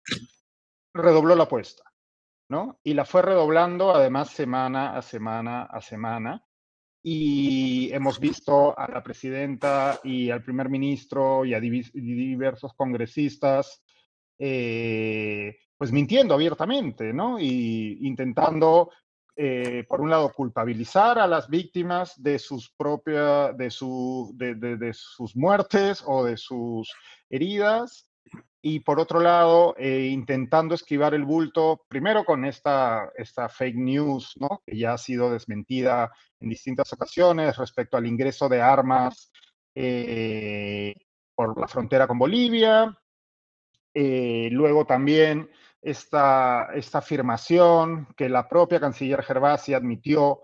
redobló 0.92 1.36
la 1.36 1.44
apuesta, 1.44 1.84
¿no? 2.48 2.80
Y 2.82 2.94
la 2.94 3.04
fue 3.04 3.22
redoblando 3.22 3.94
además 3.94 4.30
semana 4.30 4.96
a 4.96 5.02
semana 5.02 5.64
a 5.64 5.80
semana. 5.80 6.44
Y 7.06 7.92
hemos 7.92 8.18
visto 8.18 8.76
a 8.78 8.90
la 8.90 9.02
presidenta 9.02 10.00
y 10.02 10.30
al 10.30 10.42
primer 10.42 10.70
ministro 10.70 11.44
y 11.44 11.52
a 11.52 11.60
diversos 11.60 12.72
congresistas 12.72 13.82
eh, 14.38 15.58
pues 15.84 15.92
mintiendo 15.92 16.32
abiertamente, 16.32 17.12
¿no? 17.12 17.38
Y 17.38 17.98
intentando 18.06 18.90
eh, 19.36 19.84
por 19.86 20.00
un 20.00 20.08
lado, 20.08 20.32
culpabilizar 20.32 21.18
a 21.18 21.26
las 21.26 21.46
víctimas 21.46 22.14
de 22.22 22.38
sus 22.38 22.70
propias, 22.70 23.54
de, 23.58 23.70
su, 23.70 24.32
de, 24.34 24.92
sus 24.94 25.36
muertes 25.36 26.02
o 26.06 26.24
de 26.24 26.38
sus 26.38 26.90
heridas, 27.28 28.08
y 28.62 28.80
por 28.80 28.98
otro 28.98 29.20
lado, 29.20 29.74
eh, 29.76 30.06
intentando 30.10 30.74
esquivar 30.74 31.12
el 31.12 31.26
bulto, 31.26 31.84
primero 31.86 32.24
con 32.24 32.46
esta, 32.46 33.12
esta 33.14 33.50
fake 33.50 33.76
news, 33.76 34.32
¿no? 34.40 34.62
que 34.64 34.78
ya 34.78 34.94
ha 34.94 34.98
sido 34.98 35.30
desmentida 35.30 36.10
en 36.40 36.48
distintas 36.48 36.90
ocasiones 36.94 37.58
respecto 37.58 37.98
al 37.98 38.06
ingreso 38.06 38.48
de 38.48 38.62
armas 38.62 39.30
eh, 39.74 40.94
por 41.34 41.60
la 41.60 41.68
frontera 41.68 42.06
con 42.06 42.18
Bolivia, 42.18 42.98
luego 43.94 44.86
también 44.86 45.50
esta, 45.84 46.70
esta 46.74 46.98
afirmación 46.98 48.08
que 48.16 48.28
la 48.30 48.48
propia 48.48 48.80
canciller 48.80 49.22
Gervasi 49.22 49.74
admitió 49.74 50.40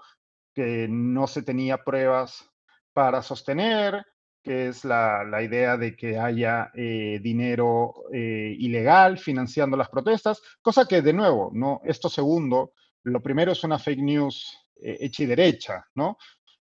que 0.55 0.87
no 0.89 1.27
se 1.27 1.43
tenía 1.43 1.83
pruebas 1.83 2.45
para 2.93 3.23
sostener, 3.23 4.05
que 4.43 4.69
es 4.69 4.85
la, 4.85 5.43
idea 5.43 5.79
de 5.79 5.97
que 5.97 6.19
haya 6.19 6.71
eh, 6.75 7.21
dinero 7.23 7.95
eh, 8.13 8.55
ilegal 8.59 9.19
financiando 9.19 9.77
las 9.77 9.89
protestas, 9.89 10.43
cosa 10.61 10.87
que 10.87 11.01
de 11.01 11.15
nuevo, 11.15 11.51
¿no? 11.55 11.81
Esto 11.85 12.11
segundo, 12.11 12.75
lo 13.05 13.23
primero 13.23 13.53
es 13.53 13.65
una 13.65 13.79
fake 13.79 14.01
news 14.03 14.59
eh, 14.83 14.99
hecha 15.01 15.23
y 15.23 15.27
derecha, 15.27 15.87
¿no? 15.95 16.19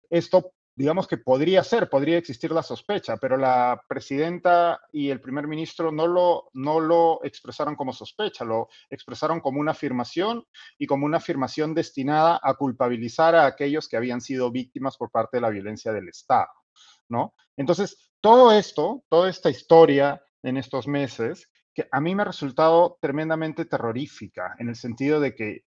Esto 0.09 0.53
digamos 0.75 1.07
que 1.07 1.17
podría 1.17 1.63
ser, 1.63 1.89
podría 1.89 2.17
existir 2.17 2.51
la 2.51 2.63
sospecha, 2.63 3.17
pero 3.17 3.37
la 3.37 3.81
presidenta 3.87 4.79
y 4.91 5.09
el 5.09 5.21
primer 5.21 5.47
ministro 5.47 5.91
no 5.91 6.07
lo, 6.07 6.49
no 6.53 6.79
lo 6.79 7.23
expresaron 7.23 7.75
como 7.75 7.93
sospecha, 7.93 8.43
lo 8.43 8.69
expresaron 8.89 9.39
como 9.39 9.59
una 9.59 9.71
afirmación 9.71 10.45
y 10.77 10.87
como 10.87 11.05
una 11.05 11.17
afirmación 11.17 11.73
destinada 11.73 12.39
a 12.41 12.55
culpabilizar 12.55 13.35
a 13.35 13.45
aquellos 13.45 13.87
que 13.87 13.97
habían 13.97 14.21
sido 14.21 14.51
víctimas 14.51 14.97
por 14.97 15.11
parte 15.11 15.37
de 15.37 15.41
la 15.41 15.49
violencia 15.49 15.91
del 15.93 16.09
Estado, 16.09 16.49
¿no? 17.07 17.35
Entonces, 17.55 18.11
todo 18.19 18.51
esto, 18.51 19.03
toda 19.09 19.29
esta 19.29 19.49
historia 19.49 20.23
en 20.41 20.57
estos 20.57 20.87
meses, 20.87 21.49
que 21.73 21.87
a 21.91 22.01
mí 22.01 22.15
me 22.15 22.23
ha 22.23 22.25
resultado 22.25 22.97
tremendamente 22.99 23.65
terrorífica, 23.65 24.55
en 24.59 24.69
el 24.69 24.75
sentido 24.75 25.19
de 25.19 25.35
que 25.35 25.65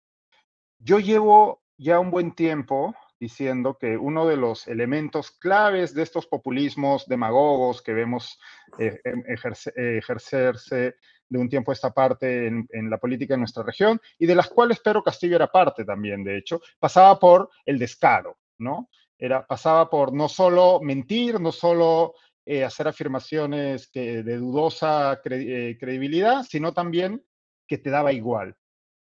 yo 0.79 0.99
llevo 0.99 1.63
ya 1.77 1.99
un 1.99 2.11
buen 2.11 2.35
tiempo 2.35 2.95
diciendo 3.19 3.77
que 3.79 3.97
uno 3.97 4.27
de 4.27 4.37
los 4.37 4.67
elementos 4.69 5.31
claves 5.31 5.95
de 5.95 6.03
estos 6.03 6.27
populismos 6.27 7.07
demagogos 7.07 7.83
que 7.83 7.95
vemos 7.95 8.39
eh, 8.79 9.01
em, 9.05 9.23
ejercerse 9.27 10.97
de 11.29 11.39
un 11.39 11.49
tiempo 11.49 11.71
a 11.71 11.75
esta 11.75 11.93
parte 11.93 12.47
en, 12.47 12.91
la 12.91 12.99
política 12.99 13.35
de 13.35 13.39
nuestra 13.39 13.63
región 13.63 14.01
y 14.19 14.27
de 14.27 14.35
las 14.35 14.49
cuales 14.49 14.81
Pedro 14.81 15.03
Castillo 15.03 15.37
era 15.37 15.51
parte 15.51 15.85
también, 15.85 16.23
de 16.23 16.37
hecho, 16.37 16.61
pasaba 16.79 17.19
por 17.19 17.51
el 17.65 17.79
descaro, 17.79 18.39
¿no? 18.59 18.91
Era, 19.19 19.47
pasaba 19.47 19.89
por 19.89 20.13
no 20.13 20.29
solo 20.29 20.81
mentir, 20.81 21.41
no 21.41 21.53
solo 21.53 22.15
eh, 22.45 22.63
hacer 22.63 22.89
afirmaciones 22.89 23.89
que, 23.89 24.23
de 24.23 24.37
dudosa 24.37 25.21
eh, 25.25 25.77
credibilidad, 25.79 26.43
sino 26.43 26.75
también 26.75 27.25
que 27.67 27.79
te 27.79 27.91
daba 27.91 28.13
igual. 28.13 28.57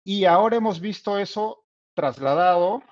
Y 0.02 0.24
ahora 0.24 0.56
hemos 0.56 0.80
visto 0.80 1.18
eso 1.18 1.66
trasladado 1.94 2.82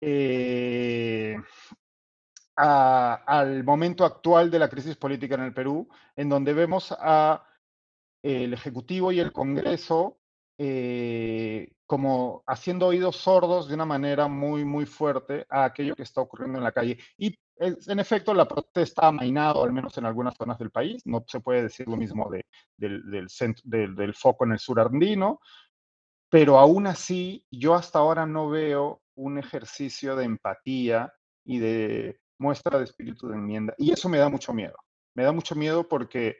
eh, 0.00 1.36
a, 2.56 3.14
al 3.26 3.64
momento 3.64 4.04
actual 4.04 4.50
de 4.50 4.58
la 4.58 4.68
crisis 4.68 4.96
política 4.96 5.34
en 5.34 5.42
el 5.42 5.54
Perú, 5.54 5.88
en 6.14 6.28
donde 6.28 6.54
vemos 6.54 6.94
a 6.98 7.44
el 8.22 8.52
Ejecutivo 8.52 9.12
y 9.12 9.20
el 9.20 9.32
Congreso 9.32 10.18
eh, 10.58 11.70
como 11.84 12.42
haciendo 12.46 12.86
oídos 12.86 13.16
sordos 13.16 13.68
de 13.68 13.74
una 13.74 13.84
manera 13.84 14.26
muy, 14.26 14.64
muy 14.64 14.86
fuerte 14.86 15.46
a 15.48 15.64
aquello 15.64 15.94
que 15.94 16.02
está 16.02 16.20
ocurriendo 16.22 16.58
en 16.58 16.64
la 16.64 16.72
calle. 16.72 16.98
Y 17.16 17.38
en 17.58 18.00
efecto, 18.00 18.34
la 18.34 18.48
protesta 18.48 19.02
ha 19.02 19.08
amainado, 19.08 19.62
al 19.62 19.72
menos 19.72 19.96
en 19.96 20.06
algunas 20.06 20.34
zonas 20.36 20.58
del 20.58 20.70
país. 20.70 21.02
No 21.06 21.24
se 21.26 21.40
puede 21.40 21.62
decir 21.62 21.86
lo 21.88 21.96
mismo 21.96 22.28
de, 22.30 22.46
del, 22.76 23.08
del, 23.10 23.28
del, 23.64 23.94
del, 23.94 24.14
foco 24.14 24.44
en 24.44 24.52
el 24.52 24.58
sur 24.58 24.80
andino, 24.80 25.40
pero 26.28 26.58
aún 26.58 26.86
así 26.86 27.44
yo 27.50 27.74
hasta 27.74 27.98
ahora 27.98 28.26
no 28.26 28.48
veo 28.48 29.02
un 29.14 29.38
ejercicio 29.38 30.16
de 30.16 30.24
empatía 30.24 31.12
y 31.44 31.58
de 31.58 32.20
muestra 32.38 32.78
de 32.78 32.84
espíritu 32.84 33.28
de 33.28 33.36
enmienda. 33.36 33.74
Y 33.78 33.92
eso 33.92 34.08
me 34.08 34.18
da 34.18 34.28
mucho 34.28 34.52
miedo. 34.52 34.76
Me 35.14 35.24
da 35.24 35.32
mucho 35.32 35.54
miedo 35.54 35.88
porque 35.88 36.36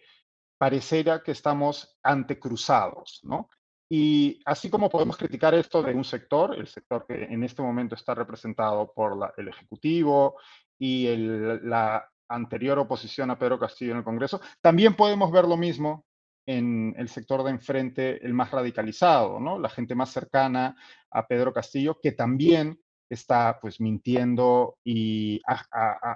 pareciera 0.58 1.22
que 1.22 1.32
estamos 1.32 1.98
antecruzados, 2.02 3.20
¿no? 3.22 3.48
Y 3.88 4.40
así 4.44 4.68
como 4.68 4.90
podemos 4.90 5.16
criticar 5.16 5.54
esto 5.54 5.82
de 5.82 5.94
un 5.94 6.04
sector, 6.04 6.56
el 6.56 6.66
sector 6.66 7.06
que 7.06 7.24
en 7.24 7.44
este 7.44 7.62
momento 7.62 7.94
está 7.94 8.14
representado 8.14 8.92
por 8.92 9.32
el 9.36 9.48
Ejecutivo 9.48 10.40
y 10.78 11.16
la 11.16 12.04
anterior 12.28 12.80
oposición 12.80 13.30
a 13.30 13.38
Pedro 13.38 13.60
Castillo 13.60 13.92
en 13.92 13.98
el 13.98 14.04
Congreso, 14.04 14.40
también 14.60 14.96
podemos 14.96 15.30
ver 15.30 15.44
lo 15.44 15.56
mismo 15.56 16.04
en 16.46 16.94
el 16.96 17.08
sector 17.08 17.42
de 17.42 17.50
enfrente, 17.50 18.24
el 18.24 18.32
más 18.32 18.52
radicalizado, 18.52 19.40
¿no? 19.40 19.58
La 19.58 19.68
gente 19.68 19.94
más 19.94 20.10
cercana 20.10 20.76
a 21.10 21.26
Pedro 21.26 21.52
Castillo, 21.52 21.98
que 22.00 22.12
también 22.12 22.80
está 23.10 23.58
pues 23.60 23.80
mintiendo 23.80 24.78
y 24.84 25.40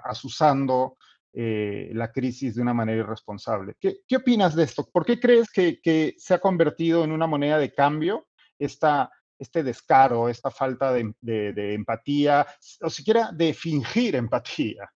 asusando 0.03 0.97
eh, 1.33 1.91
la 1.93 2.11
crisis 2.11 2.55
de 2.55 2.61
una 2.61 2.73
manera 2.73 3.01
irresponsable. 3.01 3.75
¿Qué, 3.79 4.15
opinas 4.15 4.55
de 4.55 4.63
esto? 4.63 4.89
¿Por 4.91 5.05
qué 5.05 5.19
crees 5.19 5.49
que, 5.51 6.15
se 6.17 6.33
ha 6.33 6.39
convertido 6.39 7.03
en 7.03 7.11
una 7.11 7.27
moneda 7.27 7.57
de 7.57 7.73
cambio 7.73 8.27
esta, 8.57 9.09
este 9.37 9.63
descaro, 9.63 10.29
esta 10.29 10.51
falta 10.51 10.93
de 10.93 11.73
empatía, 11.73 12.47
o 12.81 12.89
siquiera 12.89 13.31
de 13.31 13.53
fingir 13.53 14.15
empatía? 14.15 14.89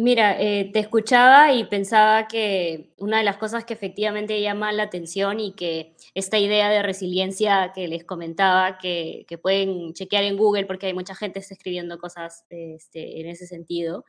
Mira, 0.00 0.40
eh, 0.40 0.70
te 0.72 0.78
escuchaba 0.78 1.52
y 1.52 1.64
pensaba 1.64 2.28
que 2.28 2.92
una 2.98 3.18
de 3.18 3.24
las 3.24 3.36
cosas 3.36 3.64
que 3.64 3.74
efectivamente 3.74 4.40
llama 4.40 4.70
la 4.70 4.84
atención 4.84 5.40
y 5.40 5.54
que 5.54 5.96
esta 6.14 6.38
idea 6.38 6.70
de 6.70 6.84
resiliencia 6.84 7.72
que 7.74 7.88
les 7.88 8.04
comentaba, 8.04 8.78
que, 8.78 9.26
pueden 9.42 9.94
chequear 9.94 10.22
en 10.22 10.36
Google 10.36 10.66
porque 10.66 10.86
hay 10.86 10.94
mucha 10.94 11.16
gente 11.16 11.40
está 11.40 11.54
escribiendo 11.54 11.98
cosas 11.98 12.44
este, 12.48 13.20
en 13.20 13.26
ese 13.26 13.48
sentido, 13.48 14.04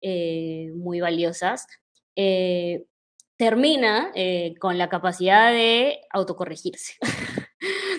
eh, 0.00 0.72
muy 0.74 0.98
valiosas, 1.00 1.68
eh, 2.16 2.86
termina 3.36 4.10
con 4.58 4.76
la 4.76 4.88
capacidad 4.88 5.52
de 5.52 6.00
autocorregirse. 6.10 6.94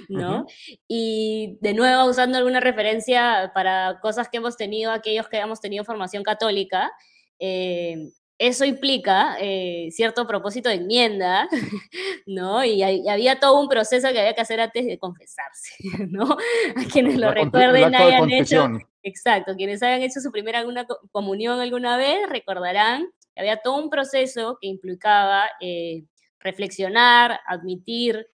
¿no? 0.10 0.45
Y 0.89 1.58
de 1.62 1.73
nuevo, 1.73 2.04
usando 2.06 2.38
alguna 2.38 2.60
referencia 2.60 3.52
para 3.56 3.99
cosas 4.02 4.28
que 4.28 4.38
hemos 4.38 4.58
tenido, 4.58 4.91
aquellos 4.91 5.30
que 5.30 5.38
hemos 5.38 5.62
tenido 5.62 5.86
formación 5.86 6.23
católica, 6.23 6.91
eh, 7.39 8.12
eso 8.38 8.63
implica 8.63 9.36
eh, 9.39 9.89
cierto 9.91 10.25
propósito 10.25 10.69
de 10.69 10.75
enmienda, 10.75 11.49
¿no? 12.25 12.63
Y, 12.63 12.82
había 13.10 13.39
todo 13.39 13.60
un 13.60 13.67
proceso 13.67 14.10
que 14.12 14.19
había 14.19 14.34
que 14.34 14.41
hacer 14.41 14.62
antes 14.62 14.86
de 14.86 14.97
confesarse, 14.97 15.75
¿no? 16.10 16.38
A 16.75 16.86
quienes 16.91 17.17
lo 17.17 17.34
recuerden 17.34 17.95
hayan 17.95 18.32
hecho, 18.32 18.69
exacto, 19.04 19.56
quienes 19.56 19.84
hayan 19.84 20.02
hecho 20.02 20.21
su 20.21 20.32
primera 20.32 20.60
alguna 20.60 20.86
comunión 21.12 21.60
alguna 21.60 21.97
vez 21.97 22.30
recordarán 22.30 23.08
que 23.34 23.41
había 23.41 23.58
todo 23.58 23.75
un 23.75 23.89
proceso 23.89 24.58
que 24.62 24.67
implicaba 24.67 25.45
eh, 25.60 26.06
reflexionar, 26.39 27.39
admitir, 27.45 28.28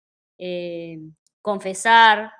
confesar, 1.41 2.31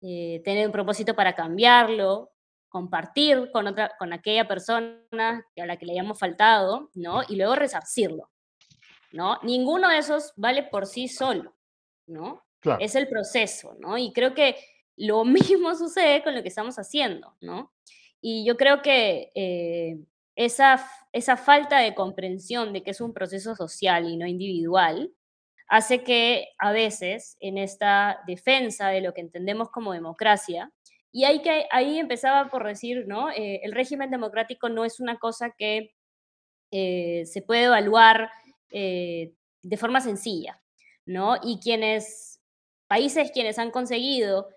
tener 0.00 0.66
un 0.66 0.72
propósito 0.72 1.14
para 1.14 1.34
cambiarlo, 1.34 2.31
compartir 2.72 3.50
con, 3.52 3.66
otra, 3.66 3.92
con 3.98 4.14
aquella 4.14 4.48
persona 4.48 5.04
a 5.12 5.66
la 5.66 5.76
que 5.76 5.84
le 5.84 5.92
hayamos 5.92 6.18
faltado, 6.18 6.90
¿no? 6.94 7.20
Y 7.28 7.36
luego 7.36 7.54
resarcirlo, 7.54 8.30
¿no? 9.12 9.38
Ninguno 9.42 9.90
de 9.90 9.98
esos 9.98 10.32
vale 10.36 10.62
por 10.62 10.86
sí 10.86 11.06
solo, 11.06 11.54
¿no? 12.06 12.42
Es 12.80 12.94
el 12.94 13.08
proceso, 13.08 13.76
¿no? 13.78 13.98
Y 13.98 14.12
creo 14.14 14.32
que 14.32 14.56
lo 14.96 15.24
mismo 15.26 15.74
sucede 15.74 16.22
con 16.24 16.34
lo 16.34 16.42
que 16.42 16.48
estamos 16.48 16.78
haciendo, 16.78 17.36
¿no? 17.42 17.74
Y 18.22 18.46
yo 18.46 18.56
creo 18.56 18.80
que 18.80 19.30
eh, 19.34 19.98
esa, 20.34 20.82
esa 21.12 21.36
falta 21.36 21.78
de 21.78 21.94
comprensión 21.94 22.72
de 22.72 22.82
que 22.82 22.92
es 22.92 23.02
un 23.02 23.12
proceso 23.12 23.54
social 23.54 24.08
y 24.08 24.16
no 24.16 24.26
individual 24.26 25.12
hace 25.68 26.02
que 26.04 26.48
a 26.58 26.72
veces 26.72 27.36
en 27.40 27.58
esta 27.58 28.22
defensa 28.26 28.88
de 28.88 29.02
lo 29.02 29.12
que 29.12 29.20
entendemos 29.20 29.70
como 29.70 29.92
democracia, 29.92 30.72
y 31.12 31.24
ahí, 31.24 31.42
que, 31.42 31.66
ahí 31.70 31.98
empezaba 31.98 32.50
por 32.50 32.66
decir, 32.66 33.06
¿no? 33.06 33.30
Eh, 33.30 33.60
el 33.62 33.72
régimen 33.72 34.10
democrático 34.10 34.70
no 34.70 34.86
es 34.86 34.98
una 34.98 35.18
cosa 35.18 35.54
que 35.56 35.94
eh, 36.70 37.26
se 37.26 37.42
puede 37.42 37.64
evaluar 37.64 38.30
eh, 38.70 39.34
de 39.62 39.76
forma 39.76 40.00
sencilla, 40.00 40.60
¿no? 41.04 41.36
Y 41.42 41.60
quienes, 41.60 42.40
países 42.88 43.30
quienes 43.30 43.58
han 43.58 43.70
conseguido 43.70 44.48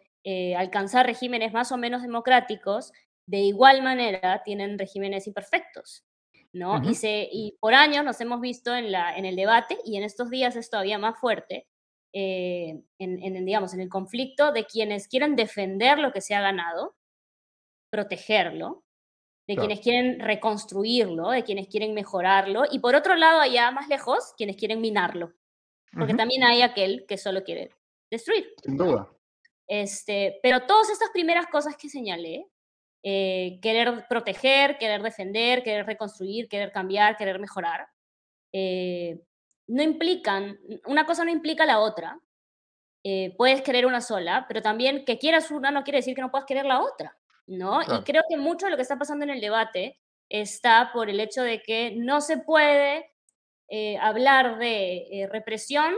alcanzar 0.57 1.05
regímenes 1.05 1.53
más 1.53 1.71
o 1.71 1.77
menos 1.77 2.01
democráticos, 2.01 2.91
de 3.27 3.41
igual 3.41 3.83
manera 3.83 4.41
tienen 4.43 4.79
regímenes 4.79 5.27
imperfectos, 5.27 6.03
¿no? 6.51 6.81
y, 6.83 6.95
se, 6.95 7.29
y 7.31 7.55
por 7.59 7.75
años 7.75 8.03
nos 8.03 8.19
hemos 8.21 8.41
visto 8.41 8.75
en, 8.75 8.91
la, 8.91 9.15
en 9.15 9.25
el 9.25 9.35
debate, 9.35 9.77
y 9.85 9.97
en 9.97 10.03
estos 10.03 10.31
días 10.31 10.55
es 10.55 10.71
todavía 10.71 10.97
más 10.97 11.19
fuerte, 11.19 11.67
eh, 12.17 12.81
en, 12.97 13.45
digamos, 13.45 13.73
en 13.73 13.81
el 13.81 13.89
conflicto 13.89 14.53
de 14.53 14.63
quienes 14.63 15.09
quieren 15.09 15.35
defender 15.35 15.99
lo 15.99 16.13
que 16.13 16.21
se 16.21 16.33
ha 16.33 16.39
ganado, 16.39 16.95
protegerlo, 17.91 18.85
de 19.47 19.57
quienes 19.57 19.81
quieren 19.81 20.21
reconstruirlo, 20.21 21.31
de 21.31 21.43
quienes 21.43 21.67
quieren 21.67 21.93
mejorarlo, 21.93 22.63
y 22.71 22.79
por 22.79 22.95
otro 22.95 23.15
lado, 23.15 23.41
allá 23.41 23.69
más 23.71 23.89
lejos, 23.89 24.33
quienes 24.37 24.55
quieren 24.55 24.79
minarlo, 24.79 25.33
porque 25.91 26.13
también 26.13 26.45
hay 26.45 26.61
aquel 26.61 27.05
que 27.05 27.17
solo 27.17 27.43
quiere 27.43 27.71
destruir. 28.09 28.47
Sin 28.63 28.77
duda. 28.77 29.11
Este, 29.67 30.39
pero 30.41 30.65
todas 30.65 30.89
estas 30.89 31.09
primeras 31.09 31.47
cosas 31.47 31.75
que 31.75 31.89
señalé, 31.89 32.47
eh, 33.03 33.59
querer 33.61 34.05
proteger, 34.07 34.77
querer 34.77 35.03
defender, 35.03 35.63
querer 35.63 35.85
reconstruir, 35.85 36.47
querer 36.47 36.71
cambiar, 36.71 37.17
querer 37.17 37.39
mejorar, 37.39 37.89
eh, 38.53 39.19
no 39.67 39.83
implican, 39.83 40.59
una 40.85 41.05
cosa 41.05 41.23
no 41.23 41.31
implica 41.31 41.65
la 41.65 41.79
otra. 41.79 42.19
Eh, 43.03 43.35
puedes 43.37 43.61
querer 43.61 43.85
una 43.85 44.01
sola, 44.01 44.45
pero 44.47 44.61
también 44.61 45.05
que 45.05 45.19
quieras 45.19 45.51
una 45.51 45.69
no 45.69 45.83
quiere 45.83 45.99
decir 45.99 46.15
que 46.15 46.21
no 46.21 46.31
puedas 46.31 46.47
querer 46.47 46.65
la 46.65 46.81
otra, 46.81 47.17
¿no? 47.45 47.81
Y 47.83 48.03
creo 48.03 48.23
que 48.27 48.37
mucho 48.37 48.65
de 48.65 48.71
lo 48.71 48.77
que 48.77 48.81
está 48.81 48.97
pasando 48.97 49.23
en 49.23 49.29
el 49.29 49.41
debate 49.41 49.99
está 50.27 50.89
por 50.91 51.09
el 51.09 51.19
hecho 51.19 51.43
de 51.43 51.61
que 51.61 51.93
no 51.95 52.19
se 52.21 52.39
puede 52.39 53.11
eh, 53.69 53.97
hablar 53.99 54.57
de 54.57 55.07
eh, 55.11 55.27
represión 55.31 55.93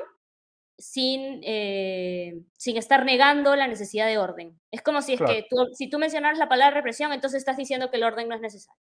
sin, 0.77 1.41
sin 1.41 2.77
estar 2.77 3.03
negando 3.03 3.55
la 3.55 3.67
necesidad 3.67 4.05
de 4.05 4.17
orden. 4.17 4.59
Es 4.69 4.81
como 4.81 5.01
si 5.01 5.13
es 5.13 5.21
que 5.21 5.47
tú, 5.49 5.55
si 5.73 5.89
tú 5.89 5.97
mencionaras 5.97 6.37
la 6.37 6.49
palabra 6.49 6.75
represión, 6.75 7.13
entonces 7.13 7.39
estás 7.39 7.57
diciendo 7.57 7.89
que 7.89 7.97
el 7.97 8.03
orden 8.03 8.27
no 8.27 8.35
es 8.35 8.41
necesario. 8.41 8.79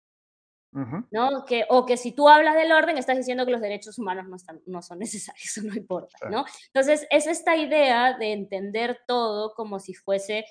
¿No? 1.11 1.45
Que, 1.47 1.65
o 1.69 1.87
que 1.87 1.97
si 1.97 2.13
tú 2.13 2.29
hablas 2.29 2.55
del 2.55 2.73
orden, 2.73 2.99
estás 2.99 3.17
diciendo 3.17 3.47
que 3.47 3.53
los 3.53 3.61
derechos 3.61 3.99
humanos 3.99 4.29
no, 4.29 4.37
están, 4.37 4.61
no 4.67 4.83
son 4.83 4.99
necesarios, 5.01 5.45
eso 5.45 5.67
no 5.67 5.75
importa, 5.75 6.29
¿no? 6.31 6.45
Entonces, 6.67 7.07
es 7.11 7.27
esta 7.27 7.57
idea 7.57 8.17
de 8.19 8.33
entender 8.33 9.01
todo 9.07 9.55
como 9.55 9.79
si 9.79 9.95
fuese 9.95 10.45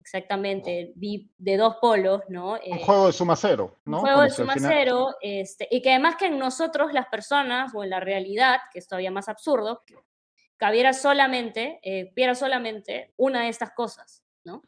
exactamente 0.00 0.94
de 0.94 1.56
dos 1.58 1.76
polos, 1.82 2.22
¿no? 2.28 2.52
un 2.52 2.58
eh, 2.62 2.82
juego 2.82 3.06
de 3.06 3.12
suma 3.12 3.36
cero, 3.36 3.76
¿no? 3.84 3.98
Un 3.98 4.04
juego 4.04 4.22
de 4.22 4.30
suma 4.30 4.54
cero, 4.56 5.14
este, 5.20 5.68
y 5.70 5.82
que 5.82 5.90
además 5.90 6.16
que 6.16 6.26
en 6.26 6.38
nosotros, 6.38 6.94
las 6.94 7.06
personas, 7.08 7.72
o 7.74 7.84
en 7.84 7.90
la 7.90 8.00
realidad, 8.00 8.58
que 8.72 8.78
es 8.78 8.88
todavía 8.88 9.10
más 9.10 9.28
absurdo, 9.28 9.82
cabiera 10.56 10.94
solamente, 10.94 11.78
eh, 11.82 12.10
solamente 12.34 13.12
una 13.16 13.42
de 13.42 13.48
estas 13.48 13.72
cosas, 13.72 14.24
¿no? 14.44 14.62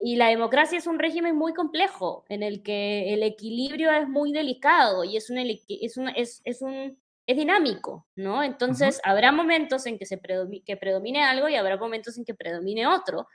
Y 0.00 0.16
la 0.16 0.28
democracia 0.28 0.78
es 0.78 0.86
un 0.86 0.98
régimen 0.98 1.36
muy 1.36 1.54
complejo, 1.54 2.24
en 2.28 2.42
el 2.42 2.62
que 2.62 3.14
el 3.14 3.22
equilibrio 3.22 3.90
es 3.92 4.08
muy 4.08 4.32
delicado 4.32 5.04
y 5.04 5.16
es 5.16 5.30
un, 5.30 5.38
es 5.38 5.96
un, 5.96 6.08
es, 6.08 6.42
es 6.44 6.62
un 6.62 6.98
es 7.26 7.36
dinámico, 7.36 8.06
¿no? 8.16 8.42
Entonces, 8.42 9.00
habrá 9.02 9.32
momentos 9.32 9.86
en 9.86 9.98
que, 9.98 10.04
se 10.04 10.18
predomine, 10.18 10.62
que 10.64 10.76
predomine 10.76 11.22
algo 11.22 11.48
y 11.48 11.56
habrá 11.56 11.76
momentos 11.76 12.18
en 12.18 12.24
que 12.24 12.34
predomine 12.34 12.86
otro, 12.86 13.28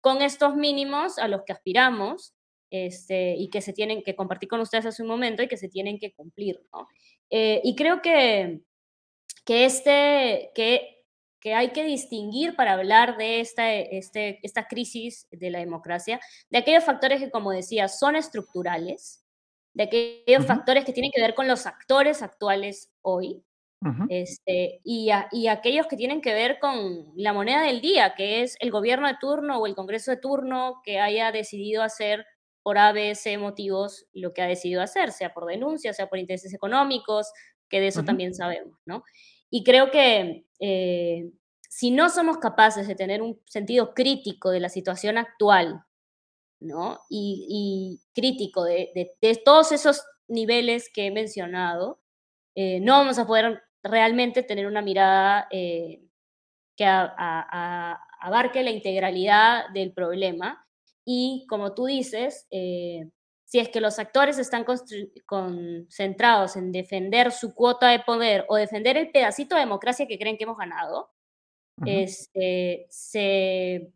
con 0.00 0.20
estos 0.20 0.56
mínimos 0.56 1.18
a 1.18 1.28
los 1.28 1.42
que 1.44 1.52
aspiramos 1.52 2.34
este, 2.70 3.36
y 3.36 3.48
que 3.48 3.60
se 3.60 3.72
tienen 3.72 4.02
que 4.02 4.16
compartir 4.16 4.48
con 4.48 4.60
ustedes 4.60 4.86
hace 4.86 5.02
un 5.02 5.08
momento 5.08 5.42
y 5.42 5.48
que 5.48 5.56
se 5.56 5.68
tienen 5.68 5.98
que 5.98 6.12
cumplir, 6.12 6.60
¿no? 6.72 6.88
Eh, 7.30 7.60
y 7.62 7.76
creo 7.76 8.02
que, 8.02 8.62
que, 9.44 9.64
este, 9.64 10.50
que 10.54 10.95
que 11.46 11.54
hay 11.54 11.70
que 11.70 11.84
distinguir 11.84 12.56
para 12.56 12.72
hablar 12.72 13.16
de 13.18 13.38
esta, 13.38 13.72
este, 13.72 14.40
esta 14.42 14.66
crisis 14.66 15.28
de 15.30 15.48
la 15.48 15.60
democracia, 15.60 16.18
de 16.50 16.58
aquellos 16.58 16.82
factores 16.82 17.20
que, 17.20 17.30
como 17.30 17.52
decía, 17.52 17.86
son 17.86 18.16
estructurales, 18.16 19.24
de 19.72 19.84
aquellos 19.84 20.44
factores 20.44 20.84
que 20.84 20.92
tienen 20.92 21.12
que 21.14 21.20
ver 21.20 21.36
con 21.36 21.46
los 21.46 21.64
actores 21.66 22.20
actuales 22.20 22.90
hoy, 23.00 23.44
este, 24.08 24.80
y, 24.82 25.10
y, 25.30 25.46
aquellos 25.46 25.86
que 25.86 25.96
tienen 25.96 26.20
que 26.20 26.34
ver 26.34 26.58
con 26.58 27.12
la 27.14 27.32
moneda 27.32 27.62
del 27.62 27.80
día, 27.80 28.16
que 28.16 28.42
es 28.42 28.56
el 28.58 28.72
gobierno 28.72 29.06
de 29.06 29.14
turno 29.20 29.58
o 29.58 29.68
el 29.68 29.76
Congreso 29.76 30.10
de 30.10 30.16
turno 30.16 30.80
que 30.82 30.98
haya 30.98 31.30
decidido 31.30 31.84
hacer 31.84 32.26
por 32.64 32.76
ABC 32.76 33.38
motivos 33.38 34.08
lo 34.12 34.34
que 34.34 34.42
ha 34.42 34.48
decidido 34.48 34.82
hacer, 34.82 35.12
sea 35.12 35.32
por 35.32 35.46
denuncia, 35.46 35.92
sea 35.92 36.08
por 36.08 36.18
intereses 36.18 36.52
económicos, 36.52 37.30
que 37.68 37.78
de 37.78 37.86
eso 37.86 38.02
también 38.02 38.34
sabemos, 38.34 38.76
¿no? 38.84 39.04
Y 39.50 39.64
creo 39.64 39.90
que 39.90 40.46
eh, 40.60 41.30
si 41.68 41.90
no 41.90 42.08
somos 42.08 42.38
capaces 42.38 42.88
de 42.88 42.94
tener 42.94 43.22
un 43.22 43.40
sentido 43.46 43.94
crítico 43.94 44.50
de 44.50 44.60
la 44.60 44.68
situación 44.68 45.18
actual, 45.18 45.84
¿no? 46.60 47.00
Y, 47.10 48.00
crítico 48.14 48.64
de, 48.64 49.12
todos 49.44 49.72
esos 49.72 50.02
niveles 50.28 50.90
que 50.92 51.06
he 51.06 51.10
mencionado, 51.10 52.00
eh, 52.54 52.80
no 52.80 52.94
vamos 52.94 53.18
a 53.18 53.26
poder 53.26 53.62
realmente 53.82 54.42
tener 54.42 54.66
una 54.66 54.82
mirada 54.82 55.46
eh, 55.50 56.02
que 56.76 56.86
abarque 56.86 58.62
la 58.62 58.70
integralidad 58.70 59.68
del 59.70 59.92
problema. 59.92 60.66
Y 61.04 61.46
como 61.48 61.74
tú 61.74 61.86
dices, 61.86 62.46
si 63.46 63.60
es 63.60 63.68
que 63.68 63.80
los 63.80 63.98
actores 64.00 64.38
están 64.38 64.64
concentrados 65.24 66.56
en 66.56 66.72
defender 66.72 67.30
su 67.30 67.54
cuota 67.54 67.88
de 67.88 68.00
poder 68.00 68.44
o 68.48 68.56
defender 68.56 68.96
el 68.96 69.12
pedacito 69.12 69.54
de 69.54 69.60
democracia 69.60 70.06
que 70.08 70.18
creen 70.18 70.36
que 70.36 70.44
hemos 70.44 70.58
ganado, 70.58 71.12
este, 71.84 72.86
se 72.90 73.92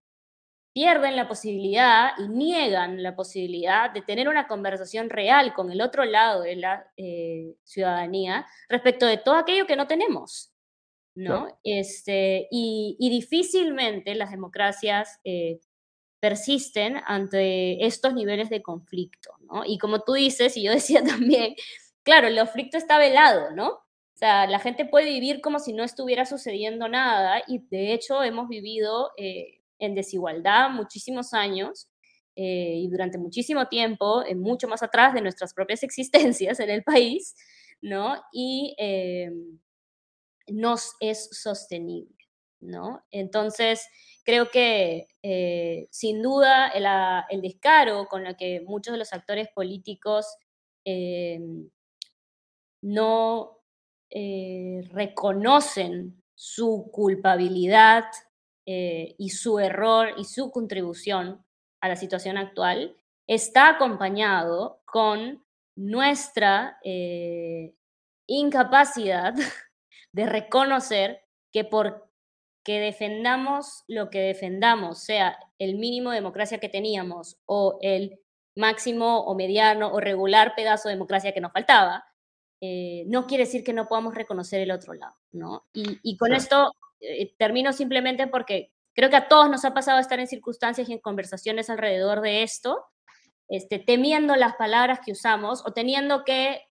pierden 0.73 1.17
la 1.17 1.27
posibilidad 1.27 2.13
y 2.19 2.29
niegan 2.29 3.03
la 3.03 3.17
posibilidad 3.17 3.91
de 3.91 4.03
tener 4.03 4.29
una 4.29 4.47
conversación 4.47 5.11
real 5.11 5.53
con 5.53 5.73
el 5.73 5.81
otro 5.81 6.05
lado 6.05 6.43
de 6.43 6.55
la 6.55 6.87
eh, 6.97 7.57
ciudadanía 7.65 8.47
respecto 8.69 9.05
de 9.07 9.17
todo 9.17 9.35
aquello 9.35 9.67
que 9.67 9.77
no 9.77 9.89
tenemos. 9.89 10.53
¿no? 11.17 11.59
Este, 11.65 12.47
y, 12.53 12.97
difícilmente 13.01 14.15
las 14.15 14.31
democracias 14.31 15.19
eh, 15.25 15.59
persisten 16.20 17.00
ante 17.06 17.85
estos 17.85 18.14
niveles 18.14 18.50
de 18.50 18.62
conflicto. 18.62 19.33
¿no? 19.40 19.62
Y 19.64 19.78
como 19.78 20.02
tú 20.02 20.12
dices, 20.12 20.56
y 20.56 20.62
yo 20.62 20.72
decía 20.80 21.02
también, 21.02 21.54
claro, 22.02 22.28
el 22.28 22.38
conflicto 22.38 22.76
está 22.76 22.98
velado, 22.98 23.50
¿no? 23.52 23.68
O 23.68 24.18
sea, 24.20 24.46
la 24.46 24.59
gente 24.59 24.85
puede 24.85 25.06
vivir 25.06 25.40
como 25.40 25.59
si 25.59 25.72
no 25.72 25.83
estuviera 25.83 26.26
sucediendo 26.26 26.88
nada 26.88 27.42
y 27.46 27.61
de 27.70 27.94
hecho 27.94 28.22
hemos 28.22 28.48
vivido 28.48 29.12
eh, 29.16 29.62
en 29.78 29.94
desigualdad 29.94 30.68
muchísimos 30.68 31.33
años 31.33 31.88
eh, 32.37 32.74
y 32.76 32.88
durante 32.88 33.16
muchísimo 33.16 33.66
tiempo, 33.68 34.22
mucho 34.37 34.68
más 34.68 34.83
atrás 34.83 35.14
de 35.14 35.22
nuestras 35.22 35.54
propias 35.54 35.83
existencias 35.85 36.61
en 36.61 36.68
el 36.68 36.83
país, 36.83 37.35
¿no? 37.80 38.22
Y 38.30 38.74
eh, 38.78 39.30
nos 40.48 40.92
es 41.00 41.28
sostenible, 41.33 42.14
¿no? 42.61 43.04
Entonces, 43.11 43.87
creo 44.24 44.50
que 44.50 45.09
eh, 45.22 45.88
sin 45.90 46.22
duda 46.22 46.68
el, 46.68 47.40
descaro 47.40 48.06
con 48.06 48.26
el 48.26 48.37
que 48.37 48.61
muchos 48.62 48.92
de 48.92 48.98
los 48.98 49.12
actores 49.12 49.48
políticos 49.48 50.26
no 52.83 53.59
reconocen 54.92 56.20
su 56.42 56.90
culpabilidad 56.90 58.04
eh, 58.66 59.14
y 59.18 59.30
su 59.30 59.59
error 59.59 60.14
y 60.16 60.24
su 60.24 60.50
contribución 60.50 61.44
a 61.83 61.88
la 61.88 61.96
situación 61.96 62.38
actual 62.38 62.96
está 63.26 63.68
acompañado 63.68 64.80
con 64.85 65.44
nuestra 65.76 66.78
eh, 66.83 67.74
incapacidad 68.26 69.35
de 70.12 70.26
reconocer 70.26 71.22
que 71.52 71.64
por 71.64 72.10
que 72.64 72.81
defendamos 72.81 73.85
lo 73.88 74.11
que 74.11 74.20
defendamos, 74.20 75.03
sea 75.03 75.38
el 75.59 75.77
mínimo 75.77 76.11
de 76.11 76.16
democracia 76.16 76.59
que 76.59 76.68
teníamos 76.68 77.38
o 77.46 77.79
el 77.81 78.20
máximo 78.57 79.20
o 79.20 79.35
mediano 79.35 79.92
o 79.92 80.01
regular 80.01 80.55
pedazo 80.55 80.88
de 80.88 80.94
democracia 80.94 81.33
que 81.33 81.40
nos 81.40 81.53
faltaba, 81.53 82.05
eh, 82.61 83.05
no 83.07 83.27
quiere 83.27 83.44
decir 83.44 83.64
que 83.64 83.73
no 83.73 83.88
podamos 83.88 84.14
reconocer 84.14 84.61
el 84.61 84.70
otro 84.70 84.92
lado, 84.92 85.16
¿no? 85.33 85.66
Y, 85.73 86.16
con 86.18 86.35
esto 86.35 86.75
eh, 87.01 87.35
termino 87.38 87.73
simplemente 87.73 88.27
porque 88.27 88.73
creo 88.94 89.09
que 89.09 89.16
a 89.16 89.29
todos 89.29 89.49
nos 89.49 89.64
ha 89.64 89.73
pasado 89.73 89.99
estar 89.99 90.20
en 90.20 90.27
circunstancias 90.27 90.88
y 90.88 90.92
en 90.92 90.99
conversaciones 90.99 91.70
alrededor 91.70 92.20
de 92.20 92.42
esto, 92.42 92.85
este, 93.49 93.79
temiendo 93.79 94.37
las 94.37 94.57
palabras 94.57 95.01
que 95.05 95.12
usamos 95.12 95.62
o 95.66 95.73
teniendo 95.73 96.25
que 96.25 96.66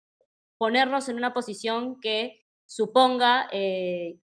ponernos 0.59 1.09
en 1.09 1.17
una 1.17 1.33
posición 1.33 1.99
que 1.99 2.45
suponga 2.67 3.49
eh, 3.51 4.19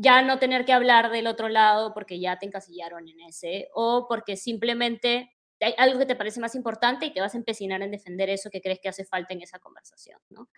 ya 0.00 0.22
no 0.22 0.38
tener 0.38 0.64
que 0.64 0.72
hablar 0.72 1.10
del 1.10 1.26
otro 1.26 1.48
lado 1.48 1.92
porque 1.92 2.20
ya 2.20 2.38
te 2.38 2.46
encasillaron 2.46 3.08
en 3.08 3.20
ese, 3.22 3.68
o 3.74 4.06
porque 4.08 4.36
simplemente 4.36 5.34
hay 5.60 5.74
algo 5.76 5.98
que 5.98 6.06
te 6.06 6.14
parece 6.14 6.38
más 6.38 6.54
importante 6.54 7.06
y 7.06 7.12
te 7.12 7.20
vas 7.20 7.34
a 7.34 7.38
empecinar 7.38 7.82
en 7.82 7.90
defender 7.90 8.30
eso 8.30 8.48
que 8.48 8.60
crees 8.60 8.78
que 8.78 8.88
hace 8.88 9.04
falta 9.04 9.34
en 9.34 9.42
esa 9.42 9.58
conversación, 9.58 10.20
¿no? 10.30 10.48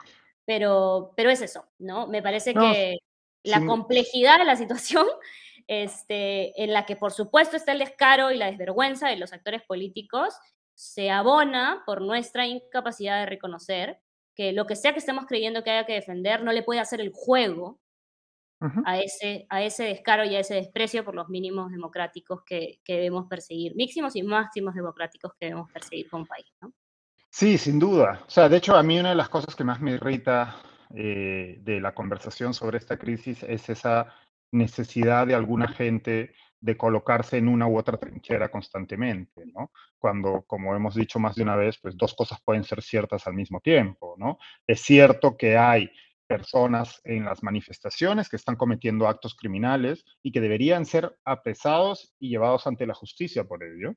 Pero, 0.44 1.14
pero 1.16 1.30
es 1.30 1.40
eso, 1.40 1.64
¿no? 1.78 2.06
Me 2.06 2.20
parece 2.20 2.52
que 2.52 2.98
la 3.42 3.64
complejidad 3.64 4.38
de 4.38 4.44
la 4.44 4.56
situación, 4.56 5.06
este, 5.66 6.62
en 6.62 6.74
la 6.74 6.84
que 6.84 6.96
por 6.96 7.12
supuesto 7.12 7.56
está 7.56 7.72
el 7.72 7.78
descaro 7.78 8.30
y 8.30 8.36
la 8.36 8.50
desvergüenza 8.50 9.08
de 9.08 9.16
los 9.16 9.32
actores 9.32 9.62
políticos, 9.62 10.34
se 10.74 11.10
abona 11.10 11.82
por 11.86 12.02
nuestra 12.02 12.46
incapacidad 12.46 13.20
de 13.20 13.26
reconocer 13.26 14.00
que 14.34 14.52
lo 14.52 14.66
que 14.66 14.76
sea 14.76 14.92
que 14.92 14.98
estemos 14.98 15.24
creyendo 15.24 15.64
que 15.64 15.70
haya 15.70 15.86
que 15.86 15.94
defender 15.94 16.42
no 16.42 16.52
le 16.52 16.62
puede 16.62 16.80
hacer 16.80 17.00
el 17.00 17.10
juego 17.10 17.80
a, 18.84 18.98
ese, 18.98 19.46
a 19.48 19.62
ese 19.62 19.84
descaro 19.84 20.24
y 20.24 20.36
a 20.36 20.40
ese 20.40 20.54
desprecio 20.54 21.04
por 21.04 21.14
los 21.14 21.28
mínimos 21.28 21.70
democráticos 21.70 22.42
que, 22.44 22.80
que 22.84 22.94
debemos 22.94 23.26
perseguir, 23.26 23.74
máximos 23.76 24.16
y 24.16 24.22
máximos 24.22 24.74
democráticos 24.74 25.32
que 25.38 25.46
debemos 25.46 25.70
perseguir 25.72 26.08
como 26.10 26.26
país. 26.26 26.46
¿no? 26.60 26.72
Sí, 27.30 27.58
sin 27.58 27.78
duda. 27.78 28.24
O 28.26 28.30
sea, 28.30 28.48
de 28.48 28.56
hecho, 28.56 28.76
a 28.76 28.82
mí 28.82 28.98
una 28.98 29.10
de 29.10 29.14
las 29.14 29.28
cosas 29.28 29.54
que 29.54 29.64
más 29.64 29.80
me 29.80 29.92
irrita 29.92 30.56
eh, 30.94 31.58
de 31.60 31.80
la 31.80 31.94
conversación 31.94 32.52
sobre 32.52 32.78
esta 32.78 32.98
crisis 32.98 33.42
es 33.44 33.68
esa 33.68 34.12
necesidad 34.52 35.26
de 35.26 35.34
alguna 35.34 35.68
gente 35.68 36.34
de 36.60 36.76
colocarse 36.76 37.38
en 37.38 37.48
una 37.48 37.66
u 37.66 37.78
otra 37.78 37.96
trinchera 37.96 38.50
constantemente, 38.50 39.46
¿no? 39.46 39.70
Cuando, 39.98 40.42
como 40.42 40.74
hemos 40.74 40.94
dicho 40.94 41.18
más 41.18 41.36
de 41.36 41.42
una 41.42 41.56
vez, 41.56 41.78
pues 41.80 41.96
dos 41.96 42.14
cosas 42.14 42.40
pueden 42.44 42.64
ser 42.64 42.82
ciertas 42.82 43.26
al 43.26 43.34
mismo 43.34 43.60
tiempo, 43.60 44.14
¿no? 44.18 44.38
Es 44.66 44.82
cierto 44.82 45.36
que 45.36 45.56
hay 45.56 45.90
personas 46.30 47.00
en 47.02 47.24
las 47.24 47.42
manifestaciones 47.42 48.28
que 48.28 48.36
están 48.36 48.54
cometiendo 48.54 49.08
actos 49.08 49.34
criminales 49.34 50.04
y 50.22 50.30
que 50.30 50.40
deberían 50.40 50.86
ser 50.86 51.18
apresados 51.24 52.14
y 52.20 52.28
llevados 52.28 52.68
ante 52.68 52.86
la 52.86 52.94
justicia 52.94 53.42
por 53.42 53.64
ello. 53.64 53.94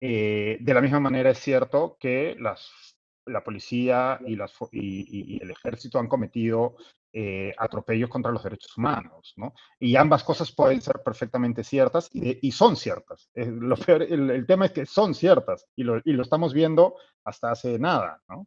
Eh, 0.00 0.56
de 0.60 0.74
la 0.74 0.80
misma 0.80 0.98
manera 1.00 1.30
es 1.30 1.38
cierto 1.38 1.98
que 2.00 2.36
las 2.38 2.96
la 3.26 3.42
policía 3.42 4.20
y, 4.24 4.36
las, 4.36 4.54
y, 4.70 5.42
el 5.42 5.50
ejército 5.50 5.98
han 5.98 6.06
cometido 6.06 6.76
eh, 7.18 7.54
atropellos 7.56 8.10
contra 8.10 8.30
los 8.30 8.42
derechos 8.42 8.76
humanos, 8.76 9.32
¿no? 9.36 9.54
Y 9.80 9.96
ambas 9.96 10.22
cosas 10.22 10.52
pueden 10.52 10.82
ser 10.82 10.96
perfectamente 11.02 11.64
ciertas 11.64 12.10
y, 12.12 12.52
son 12.52 12.76
ciertas. 12.76 13.30
Eh, 13.32 13.46
lo 13.46 13.74
el, 13.86 14.44
tema 14.46 14.66
es 14.66 14.72
que 14.72 14.84
son 14.84 15.14
ciertas 15.14 15.66
y 15.74 15.84
lo, 15.84 15.96
y 16.04 16.12
lo, 16.12 16.22
estamos 16.22 16.52
viendo 16.52 16.96
hasta 17.24 17.52
hace 17.52 17.78
nada, 17.78 18.20
¿no? 18.28 18.46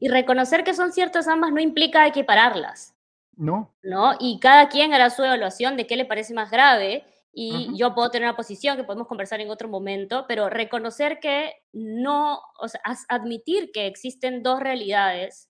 Y 0.00 0.08
reconocer 0.08 0.64
que 0.64 0.72
son 0.72 0.90
ciertas 0.90 1.28
ambas 1.28 1.52
no 1.52 1.60
implica 1.60 2.06
equipararlas. 2.06 2.94
No. 3.36 3.74
¿No? 3.82 4.14
Y 4.18 4.40
cada 4.40 4.70
quien 4.70 4.94
hará 4.94 5.10
su 5.10 5.22
evaluación 5.22 5.76
de 5.76 5.86
qué 5.86 5.96
le 5.96 6.06
parece 6.06 6.32
más 6.32 6.50
grave 6.50 7.04
y 7.30 7.76
yo 7.76 7.94
puedo 7.94 8.10
tener 8.10 8.26
una 8.26 8.36
posición 8.36 8.78
que 8.78 8.84
podemos 8.84 9.06
conversar 9.06 9.42
en 9.42 9.50
otro 9.50 9.68
momento, 9.68 10.24
pero 10.26 10.48
reconocer 10.48 11.20
que 11.20 11.52
no, 11.74 12.40
o 12.58 12.68
sea, 12.68 12.80
admitir 13.10 13.70
que 13.70 13.86
existen 13.86 14.42
dos 14.42 14.60
realidades 14.60 15.47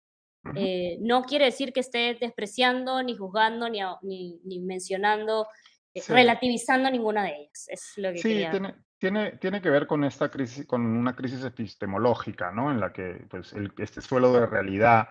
eh, 0.57 0.99
no 1.01 1.23
quiere 1.23 1.47
decir 1.47 1.73
que 1.73 1.81
esté 1.81 2.17
despreciando, 2.21 3.03
ni 3.03 3.17
juzgando, 3.17 3.69
ni, 3.69 4.41
ni, 4.45 4.61
mencionando, 4.61 5.47
eh, 5.95 6.01
relativizando 6.09 6.91
ninguna 6.91 7.25
de 7.25 7.37
ellas. 7.37 7.67
Es 7.69 7.93
lo 7.97 8.13
que 8.13 8.19
sí, 8.19 8.47
tiene, 8.51 8.75
tiene, 8.99 9.33
tiene, 9.33 9.61
que 9.61 9.71
ver 9.71 9.87
con 9.87 10.05
esta 10.05 10.31
crisis, 10.31 10.67
con 10.67 10.85
una 10.85 11.15
crisis 11.15 11.45
epistemológica, 11.45 12.51
¿no? 12.53 12.71
En 12.71 12.81
la 12.81 12.93
que 12.93 13.27
pues, 13.29 13.53
el, 13.53 13.73
este 13.79 14.01
suelo 14.01 14.33
de 14.33 14.47
realidad 14.47 15.09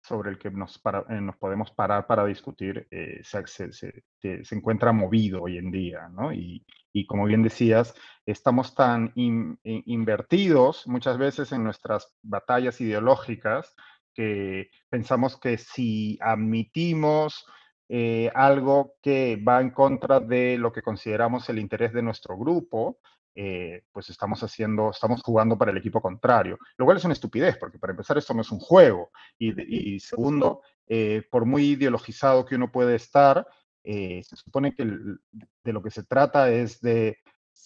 sobre 0.00 0.30
el 0.30 0.38
que 0.38 0.50
nos, 0.50 0.80
eh, 1.08 1.20
nos 1.20 1.36
podemos 1.36 1.72
parar 1.72 2.06
para 2.06 2.24
discutir 2.24 2.86
se, 3.22 3.72
se, 3.72 4.54
encuentra 4.54 4.92
movido 4.92 5.42
hoy 5.42 5.58
en 5.58 5.72
día, 5.72 6.08
¿no? 6.08 6.32
Y, 6.32 6.64
y 6.96 7.04
como 7.04 7.26
bien 7.26 7.42
decías, 7.42 7.94
estamos 8.24 8.74
tan 8.74 9.12
invertidos 9.14 10.86
muchas 10.86 11.18
veces 11.18 11.52
en 11.52 11.62
nuestras 11.62 12.16
batallas 12.22 12.80
ideológicas 12.80 13.74
que 14.16 14.70
pensamos 14.88 15.38
que 15.38 15.58
si 15.58 16.18
admitimos 16.20 17.46
eh, 17.88 18.30
algo 18.34 18.94
que 19.02 19.36
va 19.46 19.60
en 19.60 19.70
contra 19.70 20.18
de 20.18 20.56
lo 20.58 20.72
que 20.72 20.82
consideramos 20.82 21.48
el 21.50 21.58
interés 21.58 21.92
de 21.92 22.02
nuestro 22.02 22.36
grupo, 22.36 22.98
eh, 23.38 23.82
pues 23.92 24.08
estamos 24.08 24.42
haciendo, 24.42 24.88
estamos 24.90 25.20
jugando 25.22 25.58
para 25.58 25.70
el 25.70 25.76
equipo 25.76 26.00
contrario, 26.00 26.58
lo 26.78 26.86
cual 26.86 26.96
es 26.96 27.04
una 27.04 27.12
estupidez, 27.12 27.58
porque 27.58 27.78
para 27.78 27.90
empezar 27.90 28.16
esto 28.16 28.32
no 28.32 28.40
es 28.40 28.50
un 28.50 28.58
juego, 28.58 29.10
y, 29.38 30.00
segundo, 30.00 30.62
eh, 30.86 31.22
por 31.30 31.44
muy 31.44 31.72
ideologizado 31.72 32.46
que 32.46 32.54
uno 32.54 32.72
puede 32.72 32.94
estar, 32.94 33.46
eh, 33.84 34.22
se 34.24 34.36
supone 34.36 34.74
que 34.74 34.86
de 34.86 35.72
lo 35.74 35.82
que 35.82 35.90
se 35.90 36.04
trata 36.04 36.50
es 36.50 36.80
de 36.80 37.18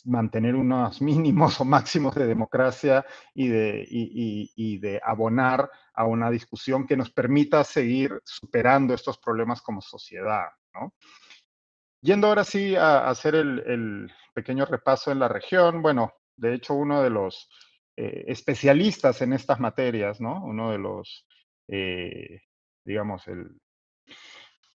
mantener 0.04 0.54
unos 0.54 1.00
mínimos 1.02 1.60
o 1.60 1.64
máximos 1.64 2.14
de 2.14 2.26
democracia 2.26 3.04
y 3.34 3.48
de, 3.48 3.86
y 3.88 4.78
de 4.78 5.00
abonar 5.04 5.70
a 5.94 6.04
una 6.06 6.30
discusión 6.30 6.86
que 6.86 6.96
nos 6.96 7.10
permita 7.10 7.64
seguir 7.64 8.20
superando 8.24 8.94
estos 8.94 9.18
problemas 9.18 9.62
como 9.62 9.80
sociedad, 9.80 10.48
¿no? 10.74 10.94
yendo 12.00 12.28
ahora 12.28 12.44
sí 12.44 12.76
a, 12.76 13.08
hacer 13.08 13.34
el, 13.34 14.10
pequeño 14.34 14.64
repaso 14.64 15.10
en 15.10 15.18
la 15.18 15.28
región, 15.28 15.82
bueno, 15.82 16.14
de 16.36 16.54
hecho 16.54 16.74
uno 16.74 17.02
de 17.02 17.10
los 17.10 17.50
eh, 17.96 18.24
especialistas 18.28 19.20
en 19.22 19.32
estas 19.32 19.58
materias, 19.58 20.20
¿no? 20.20 20.42
Uno 20.44 20.70
de 20.70 20.78
los, 20.78 21.26
eh, 21.66 22.42
digamos, 22.84 23.26
el, 23.26 23.60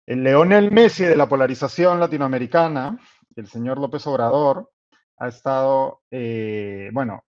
el 0.06 0.24
Leonel 0.24 0.72
Messi 0.72 1.04
de 1.04 1.16
la 1.16 1.28
polarización 1.28 2.00
latinoamericana, 2.00 2.98
el 3.36 3.46
señor 3.46 3.78
López 3.78 4.06
Obrador, 4.08 4.72
ha 5.18 5.28
estado, 5.28 6.02
eh, 6.10 6.90
bueno, 6.92 7.24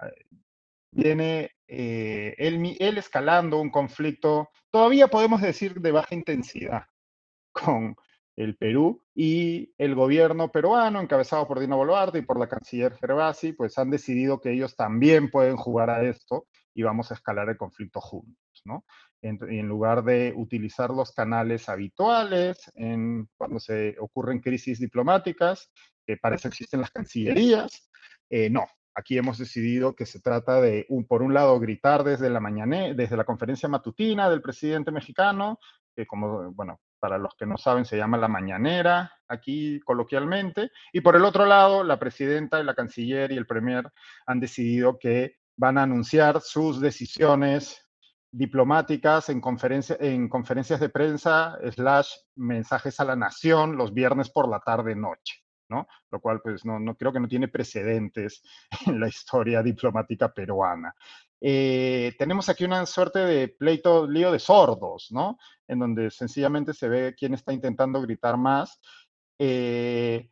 viene 0.91 1.51
él, 1.67 2.75
él 2.79 2.97
escalando 2.97 3.59
un 3.59 3.69
conflicto, 3.69 4.49
todavía 4.71 5.07
podemos 5.07 5.41
decir 5.41 5.81
de 5.81 5.91
baja 5.91 6.15
intensidad, 6.15 6.83
con 7.51 7.95
el 8.35 8.55
Perú 8.57 9.03
y 9.13 9.73
el 9.77 9.95
gobierno 9.95 10.51
peruano, 10.51 10.99
encabezado 10.99 11.47
por 11.47 11.59
Dina 11.59 11.75
Boluarte 11.75 12.19
y 12.19 12.23
por 12.23 12.39
la 12.39 12.47
canciller 12.47 12.95
Gervasi, 12.95 13.53
pues 13.53 13.77
han 13.77 13.89
decidido 13.89 14.39
que 14.39 14.51
ellos 14.51 14.75
también 14.75 15.29
pueden 15.29 15.55
jugar 15.55 15.89
a 15.89 16.03
esto 16.03 16.47
y 16.73 16.81
vamos 16.81 17.11
a 17.11 17.13
escalar 17.13 17.49
el 17.49 17.57
conflicto 17.57 18.01
juntos, 18.01 18.61
¿no? 18.65 18.83
En, 19.21 19.37
en 19.47 19.67
lugar 19.67 20.03
de 20.03 20.33
utilizar 20.35 20.89
los 20.89 21.11
canales 21.11 21.69
habituales 21.69 22.71
en, 22.73 23.29
cuando 23.37 23.59
se 23.59 23.95
ocurren 23.99 24.39
crisis 24.39 24.79
diplomáticas, 24.79 25.71
que 26.05 26.17
para 26.17 26.35
eso 26.35 26.47
existen 26.49 26.81
las 26.81 26.91
cancillerías, 26.91 27.89
eh, 28.29 28.49
no, 28.49 28.65
aquí 28.95 29.17
hemos 29.17 29.37
decidido 29.37 29.95
que 29.95 30.05
se 30.05 30.19
trata 30.19 30.61
de, 30.61 30.85
un, 30.89 31.05
por 31.05 31.21
un 31.21 31.33
lado, 31.33 31.59
gritar 31.59 32.03
desde 32.03 32.29
la 32.29 32.39
mañana, 32.39 32.93
desde 32.93 33.17
la 33.17 33.25
conferencia 33.25 33.69
matutina 33.69 34.29
del 34.29 34.41
presidente 34.41 34.91
mexicano, 34.91 35.59
que 35.95 36.07
como, 36.07 36.51
bueno, 36.53 36.79
para 36.99 37.17
los 37.17 37.35
que 37.35 37.45
no 37.45 37.57
saben, 37.57 37.85
se 37.85 37.97
llama 37.97 38.17
la 38.17 38.27
mañanera 38.27 39.11
aquí 39.27 39.79
coloquialmente. 39.81 40.71
Y 40.91 41.01
por 41.01 41.15
el 41.15 41.25
otro 41.25 41.45
lado, 41.45 41.83
la 41.83 41.99
presidenta 41.99 42.59
y 42.59 42.63
la 42.63 42.73
canciller 42.73 43.31
y 43.31 43.37
el 43.37 43.45
premier 43.45 43.91
han 44.25 44.39
decidido 44.39 44.97
que 44.97 45.35
van 45.55 45.77
a 45.77 45.83
anunciar 45.83 46.41
sus 46.41 46.79
decisiones 46.79 47.79
diplomáticas 48.31 49.29
en, 49.29 49.41
en 49.99 50.29
conferencias 50.29 50.79
de 50.79 50.89
prensa 50.89 51.57
slash 51.71 52.09
mensajes 52.35 52.99
a 52.99 53.05
la 53.05 53.15
nación 53.15 53.77
los 53.77 53.93
viernes 53.93 54.31
por 54.31 54.49
la 54.49 54.59
tarde-noche. 54.59 55.42
¿No? 55.73 55.87
Lo 56.11 56.19
cual, 56.19 56.39
pues, 56.41 56.63
no, 56.65 56.79
no, 56.79 56.95
creo 56.95 57.11
que 57.11 57.19
no 57.19 57.27
tiene 57.27 57.47
precedentes 57.47 58.43
en 58.87 58.99
la 58.99 59.07
historia 59.07 59.63
diplomática 59.63 60.31
peruana. 60.31 60.93
Eh, 61.41 62.13
tenemos 62.17 62.47
aquí 62.47 62.63
una 62.63 62.85
suerte 62.85 63.19
de 63.19 63.47
pleito, 63.49 64.07
lío 64.07 64.31
de 64.31 64.39
sordos, 64.39 65.07
¿no? 65.11 65.37
En 65.67 65.79
donde 65.79 66.09
sencillamente 66.11 66.73
se 66.73 66.87
ve 66.87 67.15
quién 67.17 67.33
está 67.33 67.51
intentando 67.51 68.01
gritar 68.01 68.37
más. 68.37 68.79
Eh, 69.39 70.29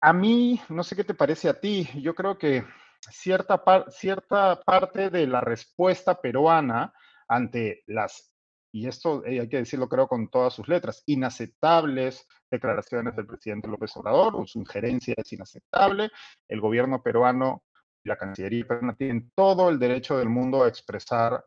a 0.00 0.12
mí, 0.12 0.60
no 0.68 0.82
sé 0.82 0.96
qué 0.96 1.04
te 1.04 1.14
parece 1.14 1.48
a 1.48 1.58
ti, 1.58 1.88
yo 2.02 2.14
creo 2.14 2.36
que 2.36 2.64
cierta, 3.10 3.62
cierta 3.88 4.60
parte 4.60 5.10
de 5.10 5.26
la 5.26 5.40
respuesta 5.40 6.20
peruana 6.20 6.92
ante 7.28 7.82
las, 7.86 8.31
y 8.72 8.88
esto 8.88 9.22
hay 9.26 9.48
que 9.48 9.58
decirlo 9.58 9.88
creo 9.88 10.08
con 10.08 10.28
todas 10.28 10.54
sus 10.54 10.66
letras, 10.66 11.02
inaceptables 11.06 12.26
declaraciones 12.50 13.14
del 13.14 13.26
presidente 13.26 13.68
López 13.68 13.96
Obrador, 13.96 14.48
su 14.48 14.58
injerencia 14.58 15.14
es 15.16 15.32
inaceptable, 15.32 16.10
el 16.48 16.60
gobierno 16.60 17.02
peruano 17.02 17.62
la 18.04 18.16
Cancillería 18.16 18.66
peruana 18.66 18.94
tienen 18.94 19.30
todo 19.34 19.68
el 19.68 19.78
derecho 19.78 20.18
del 20.18 20.28
mundo 20.28 20.62
a 20.62 20.68
expresar 20.68 21.44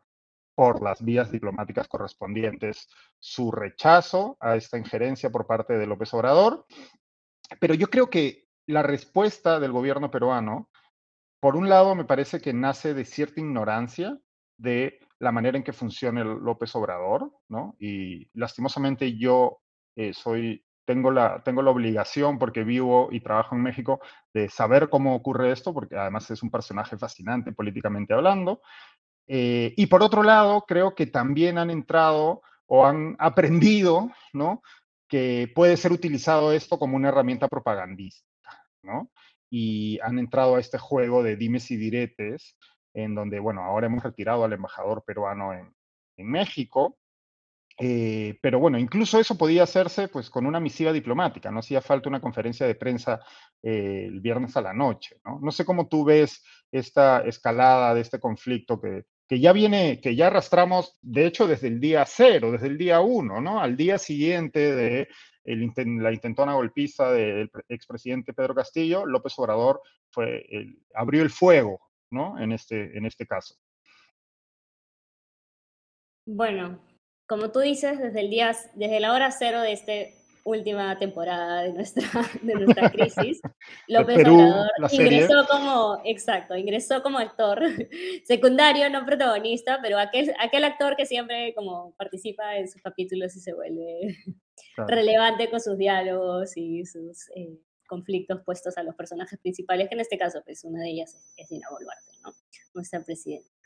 por 0.54 0.82
las 0.82 1.04
vías 1.04 1.30
diplomáticas 1.30 1.86
correspondientes 1.86 2.88
su 3.18 3.52
rechazo 3.52 4.36
a 4.40 4.56
esta 4.56 4.78
injerencia 4.78 5.30
por 5.30 5.46
parte 5.46 5.74
de 5.76 5.86
López 5.86 6.14
Obrador. 6.14 6.64
Pero 7.60 7.74
yo 7.74 7.88
creo 7.88 8.08
que 8.08 8.46
la 8.66 8.82
respuesta 8.82 9.60
del 9.60 9.72
gobierno 9.72 10.10
peruano, 10.10 10.70
por 11.40 11.56
un 11.56 11.68
lado, 11.68 11.94
me 11.94 12.06
parece 12.06 12.40
que 12.40 12.54
nace 12.54 12.94
de 12.94 13.04
cierta 13.04 13.40
ignorancia 13.40 14.18
de 14.58 14.98
la 15.18 15.32
manera 15.32 15.56
en 15.56 15.64
que 15.64 15.72
funciona 15.72 16.22
el 16.22 16.28
López 16.28 16.74
Obrador, 16.76 17.32
¿no? 17.48 17.76
Y 17.78 18.28
lastimosamente 18.34 19.16
yo 19.16 19.60
eh, 19.96 20.12
soy 20.12 20.62
tengo 20.86 21.10
la, 21.10 21.42
tengo 21.42 21.62
la 21.62 21.72
obligación, 21.72 22.38
porque 22.38 22.64
vivo 22.64 23.08
y 23.10 23.20
trabajo 23.20 23.54
en 23.54 23.62
México, 23.62 24.00
de 24.32 24.48
saber 24.48 24.88
cómo 24.88 25.14
ocurre 25.14 25.52
esto, 25.52 25.74
porque 25.74 25.96
además 25.96 26.30
es 26.30 26.42
un 26.42 26.50
personaje 26.50 26.96
fascinante 26.96 27.52
políticamente 27.52 28.14
hablando. 28.14 28.62
Eh, 29.26 29.74
y 29.76 29.86
por 29.86 30.02
otro 30.02 30.22
lado, 30.22 30.64
creo 30.66 30.94
que 30.94 31.06
también 31.06 31.58
han 31.58 31.70
entrado 31.70 32.40
o 32.66 32.86
han 32.86 33.16
aprendido, 33.18 34.10
¿no? 34.32 34.62
Que 35.08 35.50
puede 35.54 35.76
ser 35.76 35.92
utilizado 35.92 36.52
esto 36.52 36.78
como 36.78 36.96
una 36.96 37.08
herramienta 37.08 37.48
propagandística, 37.48 38.64
¿no? 38.82 39.10
Y 39.50 39.98
han 40.00 40.18
entrado 40.18 40.56
a 40.56 40.60
este 40.60 40.78
juego 40.78 41.22
de 41.22 41.36
dimes 41.36 41.70
y 41.72 41.76
diretes, 41.76 42.56
en 42.96 43.14
donde, 43.14 43.38
bueno, 43.38 43.62
ahora 43.62 43.86
hemos 43.86 44.02
retirado 44.02 44.44
al 44.44 44.54
embajador 44.54 45.04
peruano 45.06 45.52
en, 45.52 45.72
México, 46.18 46.96
eh, 47.78 48.38
pero 48.40 48.58
bueno, 48.58 48.78
incluso 48.78 49.20
eso 49.20 49.36
podía 49.36 49.64
hacerse 49.64 50.08
pues 50.08 50.30
con 50.30 50.46
una 50.46 50.60
misiva 50.60 50.94
diplomática, 50.94 51.50
no 51.50 51.58
hacía 51.58 51.82
falta 51.82 52.08
una 52.08 52.22
conferencia 52.22 52.66
de 52.66 52.74
prensa 52.74 53.20
eh, 53.62 54.06
el 54.08 54.22
viernes 54.22 54.56
a 54.56 54.62
la 54.62 54.72
noche. 54.72 55.20
¿no? 55.26 55.38
no 55.42 55.52
sé 55.52 55.66
cómo 55.66 55.88
tú 55.88 56.06
ves 56.06 56.42
esta 56.72 57.20
escalada 57.26 57.92
de 57.92 58.00
este 58.00 58.18
conflicto 58.18 58.80
que, 58.80 59.04
que 59.28 59.40
ya 59.40 59.52
viene, 59.52 60.00
que 60.00 60.16
ya 60.16 60.28
arrastramos, 60.28 60.98
de 61.02 61.26
hecho, 61.26 61.46
desde 61.46 61.68
el 61.68 61.80
día 61.80 62.02
cero, 62.06 62.50
desde 62.50 62.68
el 62.68 62.78
día 62.78 63.00
uno, 63.00 63.42
¿no? 63.42 63.60
Al 63.60 63.76
día 63.76 63.98
siguiente 63.98 64.74
de 64.74 65.08
la 65.44 66.12
intentona 66.12 66.54
golpiza 66.54 67.12
del 67.12 67.50
expresidente 67.68 68.32
Pedro 68.32 68.54
Castillo, 68.54 69.04
López 69.04 69.38
Obrador 69.38 69.82
fue 70.10 70.46
abrió 70.94 71.22
el 71.22 71.30
fuego, 71.30 71.85
¿no? 72.10 72.38
En 72.38 72.52
este, 72.52 72.96
en 72.96 73.06
este 73.06 73.26
caso. 73.26 73.54
Bueno, 76.26 76.80
como 77.26 77.50
tú 77.50 77.60
dices, 77.60 77.98
desde 77.98 78.20
el 78.20 78.30
día, 78.30 78.52
desde 78.74 79.00
la 79.00 79.12
hora 79.12 79.30
cero 79.30 79.60
de 79.60 79.72
esta 79.72 79.92
última 80.44 80.96
temporada 80.98 81.62
de 81.62 81.72
nuestra, 81.72 82.04
de 82.42 82.54
nuestra 82.54 82.90
crisis, 82.90 83.40
López 83.88 84.18
Obrador 84.18 84.70
ingresó 84.92 85.46
como, 85.50 86.00
exacto, 86.04 86.56
ingresó 86.56 87.02
como 87.02 87.18
actor 87.18 87.60
secundario, 88.24 88.88
no 88.90 89.04
protagonista, 89.04 89.80
pero 89.82 89.98
aquel, 89.98 90.32
aquel 90.40 90.64
actor 90.64 90.96
que 90.96 91.04
siempre 91.04 91.52
como 91.54 91.94
participa 91.96 92.56
en 92.56 92.68
sus 92.68 92.80
capítulos 92.80 93.34
y 93.36 93.40
se 93.40 93.54
vuelve 93.54 94.16
relevante 94.76 95.50
con 95.50 95.60
sus 95.60 95.76
diálogos 95.76 96.56
y 96.56 96.84
sus 96.86 97.28
eh, 97.34 97.58
conflictos 97.86 98.42
puestos 98.44 98.76
a 98.78 98.82
los 98.82 98.94
personajes 98.94 99.38
principales, 99.38 99.88
que 99.88 99.94
en 99.94 100.00
este 100.00 100.18
caso, 100.18 100.42
pues 100.44 100.64
una 100.64 100.80
de 100.82 100.90
ellas 100.90 101.14
es, 101.14 101.32
es 101.36 101.48
Dina 101.48 101.68
Boluarte, 101.70 102.12
¿no? 102.22 102.32
Nuestra 102.74 103.02
presidenta. 103.02 103.56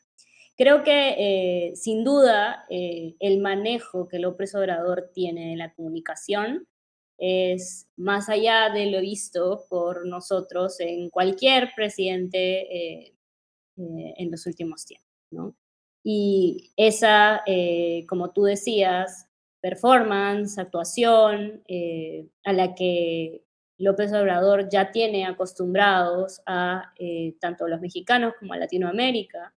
Creo 0.60 0.82
que 0.82 1.14
eh, 1.16 1.74
sin 1.74 2.04
duda 2.04 2.66
eh, 2.68 3.16
el 3.18 3.40
manejo 3.40 4.08
que 4.08 4.18
López 4.18 4.54
Obrador 4.54 5.10
tiene 5.14 5.52
en 5.52 5.58
la 5.58 5.72
comunicación 5.72 6.68
es 7.16 7.88
más 7.96 8.28
allá 8.28 8.68
de 8.68 8.90
lo 8.90 9.00
visto 9.00 9.64
por 9.70 10.06
nosotros 10.06 10.78
en 10.80 11.08
cualquier 11.08 11.70
presidente 11.74 13.06
eh, 13.06 13.14
en 13.76 14.30
los 14.30 14.44
últimos 14.44 14.84
tiempos. 14.84 15.08
¿no? 15.30 15.56
Y 16.04 16.72
esa, 16.76 17.42
como 18.06 18.32
tú 18.32 18.42
decías, 18.42 19.30
performance, 19.62 20.58
actuación, 20.58 21.62
a 22.44 22.52
la 22.52 22.74
que 22.74 23.44
López 23.80 24.12
Obrador 24.12 24.68
ya 24.70 24.92
tiene 24.92 25.26
acostumbrados 25.26 26.40
a 26.46 26.92
tanto 27.40 27.66
los 27.66 27.80
mexicanos 27.80 28.34
como 28.38 28.52
a 28.52 28.58
Latinoamérica, 28.58 29.54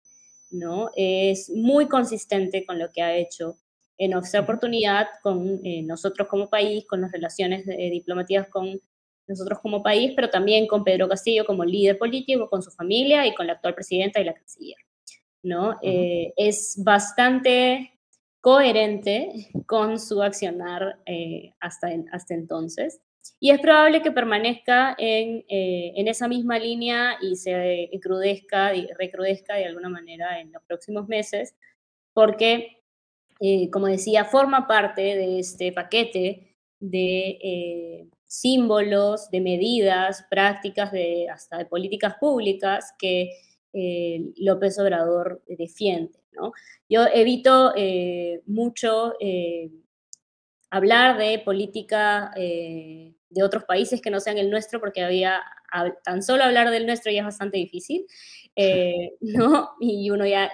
¿no? 0.50 0.90
Es 0.96 1.50
muy 1.50 1.88
consistente 1.88 2.66
con 2.66 2.80
lo 2.80 2.90
que 2.90 3.02
ha 3.02 3.16
hecho 3.16 3.58
en 3.98 4.12
nuestra 4.12 4.42
oportunidad 4.42 5.08
con 5.22 5.60
eh, 5.64 5.84
nosotros 5.84 6.28
como 6.28 6.50
país, 6.50 6.86
con 6.88 7.02
las 7.02 7.12
relaciones 7.12 7.66
diplomáticas 7.66 8.48
con 8.50 8.82
nosotros 9.28 9.60
como 9.60 9.84
país, 9.84 10.14
pero 10.16 10.30
también 10.30 10.68
con 10.68 10.84
Pedro 10.84 11.08
Castillo 11.08 11.46
como 11.46 11.64
líder 11.64 11.98
político, 11.98 12.50
con 12.50 12.62
su 12.62 12.72
familia 12.72 13.26
y 13.26 13.34
con 13.34 13.48
la 13.48 13.54
actual 13.54 13.76
presidenta 13.76 14.20
y 14.20 14.26
la 14.26 14.34
canciller. 14.34 14.78
¿no? 15.44 15.78
Eh, 15.82 16.34
es 16.38 16.82
bastante 16.84 18.00
coherente 18.40 19.50
con 19.66 20.00
su 20.00 20.22
accionar 20.22 21.00
eh, 21.06 21.54
hasta, 21.60 21.90
hasta 22.12 22.34
entonces. 22.34 23.00
Y 23.40 23.52
es 23.52 23.60
probable 23.60 24.02
que 24.02 24.12
permanezca 24.12 24.96
en, 24.98 25.46
eh, 25.48 25.94
en 25.96 26.08
esa 26.08 26.28
misma 26.28 26.60
línea 26.60 27.18
y 27.22 27.36
se 27.36 27.90
crudezca, 28.02 28.72
recrudezca 28.98 29.56
de 29.56 29.66
alguna 29.66 29.90
manera 29.90 30.40
en 30.40 30.52
los 30.52 30.64
próximos 30.64 31.08
meses, 31.08 31.56
porque, 32.14 32.84
eh, 33.40 33.70
como 33.70 33.88
decía, 33.88 34.26
forma 34.26 34.68
parte 34.68 35.02
de 35.02 35.40
este 35.40 35.72
paquete 35.72 36.56
de 36.80 37.40
eh, 37.42 38.08
símbolos, 38.26 39.30
de 39.30 39.42
medidas, 39.42 40.26
prácticas, 40.30 40.92
de, 40.92 41.30
hasta 41.30 41.58
de 41.58 41.66
políticas 41.66 42.16
públicas 42.20 42.94
que 43.00 43.30
López 44.38 44.78
Obrador 44.78 45.44
defiende. 45.48 46.20
¿no? 46.34 46.52
Yo 46.88 47.08
evito 47.12 47.74
mucho 48.46 49.14
hablar 50.74 51.20
de 51.20 51.38
política 51.38 52.32
eh, 52.36 53.14
de 53.30 53.44
otros 53.44 53.64
países 53.66 54.02
que 54.02 54.10
no 54.10 54.20
sean 54.20 54.40
el 54.40 54.50
nuestro, 54.50 54.80
porque 54.80 55.04
había 55.04 55.40
tan 56.04 56.24
solo 56.24 56.44
hablar 56.44 56.72
del 56.72 56.88
nuestro 56.88 57.12
ya 57.12 57.20
es 57.20 57.26
bastante 57.26 57.58
difícil, 57.58 58.08
eh, 58.56 59.12
¿no? 59.22 59.70
Y 59.80 60.10
uno 60.10 60.26
ya 60.26 60.52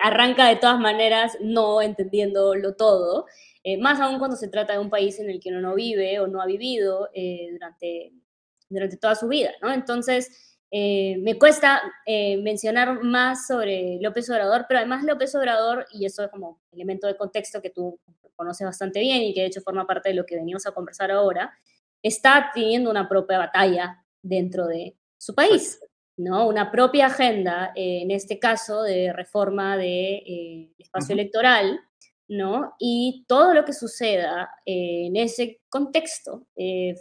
arranca 0.00 0.46
de 0.46 0.56
todas 0.56 0.78
maneras 0.78 1.36
no 1.40 1.82
entendiéndolo 1.82 2.76
todo, 2.76 3.26
eh, 3.64 3.78
más 3.78 3.98
aún 4.00 4.20
cuando 4.20 4.36
se 4.36 4.48
trata 4.48 4.74
de 4.74 4.78
un 4.78 4.90
país 4.90 5.18
en 5.18 5.28
el 5.28 5.40
que 5.40 5.50
uno 5.50 5.60
no 5.60 5.74
vive 5.74 6.20
o 6.20 6.28
no 6.28 6.40
ha 6.40 6.46
vivido 6.46 7.08
durante, 7.52 8.12
durante 8.68 8.96
toda 8.96 9.16
su 9.16 9.26
vida, 9.26 9.50
¿no? 9.60 9.72
Entonces, 9.72 10.60
eh, 10.74 11.18
me 11.18 11.38
cuesta 11.38 11.82
eh, 12.06 12.38
mencionar 12.38 13.02
más 13.02 13.46
sobre 13.46 13.98
López 14.00 14.30
Obrador, 14.30 14.64
pero 14.66 14.78
además 14.78 15.04
López 15.04 15.34
Obrador, 15.34 15.84
y 15.92 16.06
eso 16.06 16.24
es 16.24 16.30
como 16.30 16.62
elemento 16.72 17.06
de 17.06 17.14
contexto 17.14 17.60
que 17.60 17.68
tú 17.68 18.00
conoces 18.36 18.64
bastante 18.64 19.00
bien 19.00 19.20
y 19.20 19.34
que 19.34 19.42
de 19.42 19.48
hecho 19.48 19.60
forma 19.60 19.86
parte 19.86 20.08
de 20.08 20.14
lo 20.14 20.24
que 20.24 20.36
venimos 20.36 20.66
a 20.66 20.72
conversar 20.72 21.10
ahora, 21.10 21.52
está 22.02 22.50
teniendo 22.54 22.90
una 22.90 23.06
propia 23.06 23.36
batalla 23.36 24.02
dentro 24.22 24.66
de 24.66 24.96
su 25.18 25.34
país, 25.34 25.78
¿no? 26.16 26.48
Una 26.48 26.70
propia 26.70 27.08
agenda, 27.08 27.72
eh, 27.76 28.00
en 28.00 28.10
este 28.10 28.38
caso, 28.38 28.82
de 28.82 29.12
reforma 29.12 29.76
del 29.76 29.84
de, 29.84 30.74
espacio 30.78 31.12
electoral, 31.12 31.80
¿no? 32.28 32.76
Y 32.78 33.26
todo 33.28 33.52
lo 33.52 33.66
que 33.66 33.74
suceda 33.74 34.50
en 34.64 35.16
ese 35.16 35.60
contexto 35.68 36.46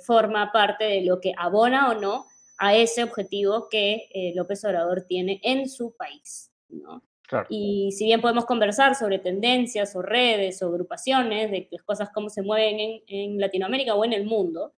forma 0.06 0.52
parte 0.52 0.84
de 0.84 1.02
lo 1.06 1.22
que 1.22 1.32
abona 1.38 1.90
o 1.90 1.94
no 1.94 2.26
a 2.62 2.76
ese 2.76 3.04
objetivo 3.04 3.68
que 3.70 4.08
eh, 4.14 4.34
López 4.36 4.64
Obrador 4.64 5.02
tiene 5.08 5.42
en 5.44 5.68
su 5.68 5.96
país. 5.96 6.52
¿no? 6.70 7.04
Y 7.50 7.92
si 7.94 8.06
bien 8.06 8.22
podemos 8.22 8.46
conversar 8.46 8.94
sobre 8.94 9.18
tendencias 9.18 9.96
o 9.96 10.04
redes 10.04 10.62
o 10.62 10.68
agrupaciones 10.68 11.50
de 11.50 11.68
las 11.72 11.82
cosas 11.82 12.10
cómo 12.14 12.30
se 12.30 12.44
mueven 12.44 13.02
en, 13.08 13.40
Latinoamérica 13.40 13.96
o 13.96 14.06
en 14.06 14.14
el 14.14 14.26
mundo, 14.26 14.76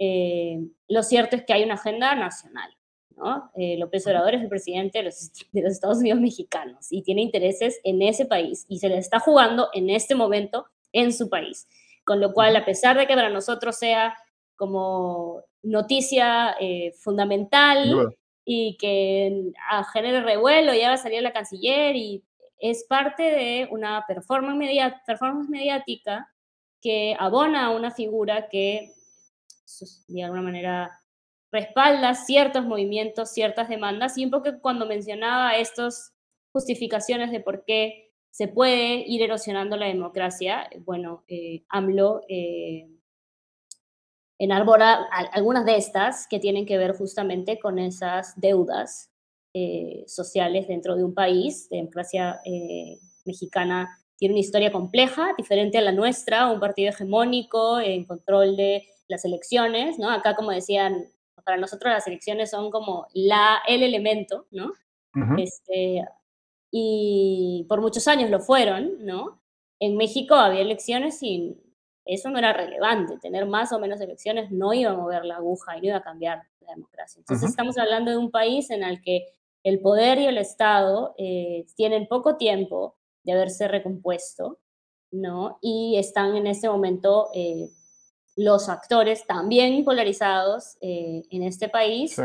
eh, 0.00 0.58
lo 0.88 1.04
cierto 1.04 1.36
es 1.36 1.44
que 1.44 1.52
hay 1.52 1.62
una 1.62 1.74
agenda 1.74 2.16
nacional. 2.16 2.74
¿no? 3.16 3.48
Eh, 3.54 3.76
López 3.78 4.04
Obrador 4.08 4.34
es 4.34 4.42
el 4.42 4.48
presidente 4.48 4.98
de 4.98 5.04
los, 5.04 5.30
de 5.52 5.62
los, 5.62 5.72
Estados 5.72 5.98
Unidos 5.98 6.20
mexicanos 6.20 6.88
y 6.90 7.02
tiene 7.02 7.22
intereses 7.22 7.78
en 7.84 8.02
ese 8.02 8.26
país 8.26 8.66
y 8.68 8.80
se 8.80 8.88
le 8.88 8.98
está 8.98 9.20
jugando 9.20 9.68
en 9.72 9.88
este 9.88 10.16
momento 10.16 10.66
en 10.92 11.12
su 11.12 11.28
país. 11.28 11.68
Con 12.02 12.20
lo 12.20 12.32
cual, 12.32 12.56
a 12.56 12.64
pesar 12.64 12.98
de 12.98 13.06
que 13.06 13.14
para 13.14 13.30
nosotros 13.30 13.76
sea 13.76 14.16
como 14.56 15.42
noticia 15.62 16.56
eh, 16.60 16.92
fundamental 16.98 18.12
y 18.44 18.76
que 18.76 19.52
genere 19.92 20.22
revuelo, 20.22 20.74
ya 20.74 20.88
va 20.88 20.94
a 20.94 20.98
salir 20.98 21.22
la 21.22 21.32
canciller 21.32 21.96
y 21.96 22.22
es 22.58 22.84
parte 22.84 23.22
de 23.22 23.68
una 23.70 24.04
performance, 24.06 25.48
mediática 25.48 26.30
que 26.80 27.16
abona 27.18 27.66
a 27.66 27.70
una 27.70 27.90
figura 27.90 28.48
que 28.48 28.92
de 30.08 30.22
alguna 30.22 30.42
manera 30.42 31.00
respalda 31.50 32.14
ciertos 32.14 32.64
movimientos, 32.64 33.32
ciertas 33.32 33.68
demandas, 33.68 34.18
y 34.18 34.24
un 34.24 34.30
poco 34.30 34.50
cuando 34.60 34.86
mencionaba 34.86 35.56
estas 35.56 36.14
justificaciones 36.52 37.30
de 37.30 37.40
por 37.40 37.64
qué 37.64 38.12
se 38.30 38.48
puede 38.48 39.04
ir 39.06 39.22
erosionando 39.22 39.76
la 39.76 39.86
democracia, 39.86 40.68
bueno, 40.80 41.24
eh, 41.28 41.64
AMLO 41.68 42.22
eh, 42.28 42.88
enarbora 44.38 45.08
algunas 45.32 45.64
de 45.64 45.76
estas 45.76 46.26
que 46.26 46.40
tienen 46.40 46.66
que 46.66 46.78
ver 46.78 46.96
justamente 46.96 47.58
con 47.58 47.78
esas 47.78 48.38
deudas 48.40 49.10
eh, 49.54 50.04
sociales 50.06 50.66
dentro 50.68 50.96
de 50.96 51.04
un 51.04 51.14
país. 51.14 51.68
La 51.70 51.78
democracia 51.78 52.40
eh, 52.44 52.98
mexicana 53.24 53.88
tiene 54.16 54.34
una 54.34 54.40
historia 54.40 54.72
compleja, 54.72 55.32
diferente 55.36 55.78
a 55.78 55.82
la 55.82 55.92
nuestra, 55.92 56.50
un 56.50 56.60
partido 56.60 56.90
hegemónico 56.90 57.80
en 57.80 58.04
control 58.04 58.56
de 58.56 58.86
las 59.08 59.24
elecciones, 59.24 59.98
¿no? 59.98 60.10
Acá, 60.10 60.34
como 60.34 60.50
decían, 60.50 61.08
para 61.44 61.56
nosotros 61.56 61.92
las 61.92 62.06
elecciones 62.06 62.50
son 62.50 62.70
como 62.70 63.06
la, 63.12 63.58
el 63.68 63.82
elemento, 63.82 64.46
¿no? 64.50 64.72
este, 65.38 66.04
y 66.72 67.66
por 67.68 67.80
muchos 67.80 68.08
años 68.08 68.30
lo 68.30 68.40
fueron, 68.40 69.04
¿no? 69.04 69.40
En 69.78 69.96
México 69.96 70.34
había 70.34 70.60
elecciones 70.60 71.22
y 71.22 71.56
eso 72.04 72.30
no 72.30 72.38
era 72.38 72.52
relevante. 72.52 73.18
Tener 73.18 73.46
más 73.46 73.72
o 73.72 73.78
menos 73.78 74.00
elecciones 74.00 74.50
no 74.50 74.72
iba 74.74 74.90
a 74.90 74.96
mover 74.96 75.24
la 75.24 75.36
aguja 75.36 75.76
y 75.76 75.80
no 75.80 75.86
iba 75.88 75.96
a 75.96 76.02
cambiar 76.02 76.42
la 76.60 76.74
democracia. 76.74 77.20
Entonces 77.20 77.50
estamos 77.50 77.78
hablando 77.78 78.10
de 78.10 78.16
un 78.16 78.30
país 78.30 78.70
en 78.70 78.82
el 78.82 79.00
que 79.00 79.26
el 79.64 79.80
poder 79.80 80.18
y 80.18 80.26
el 80.26 80.38
Estado 80.38 81.14
eh, 81.16 81.66
tienen 81.74 82.06
poco 82.06 82.36
tiempo 82.36 82.96
de 83.22 83.32
haberse 83.32 83.66
recompuesto, 83.66 84.58
¿no? 85.10 85.58
Y 85.62 85.96
están 85.96 86.36
en 86.36 86.46
este 86.46 86.68
momento 86.68 87.28
eh, 87.34 87.70
los 88.36 88.68
actores 88.68 89.26
también 89.26 89.82
polarizados 89.84 90.76
eh, 90.82 91.22
en 91.30 91.42
este 91.42 91.70
país, 91.70 92.20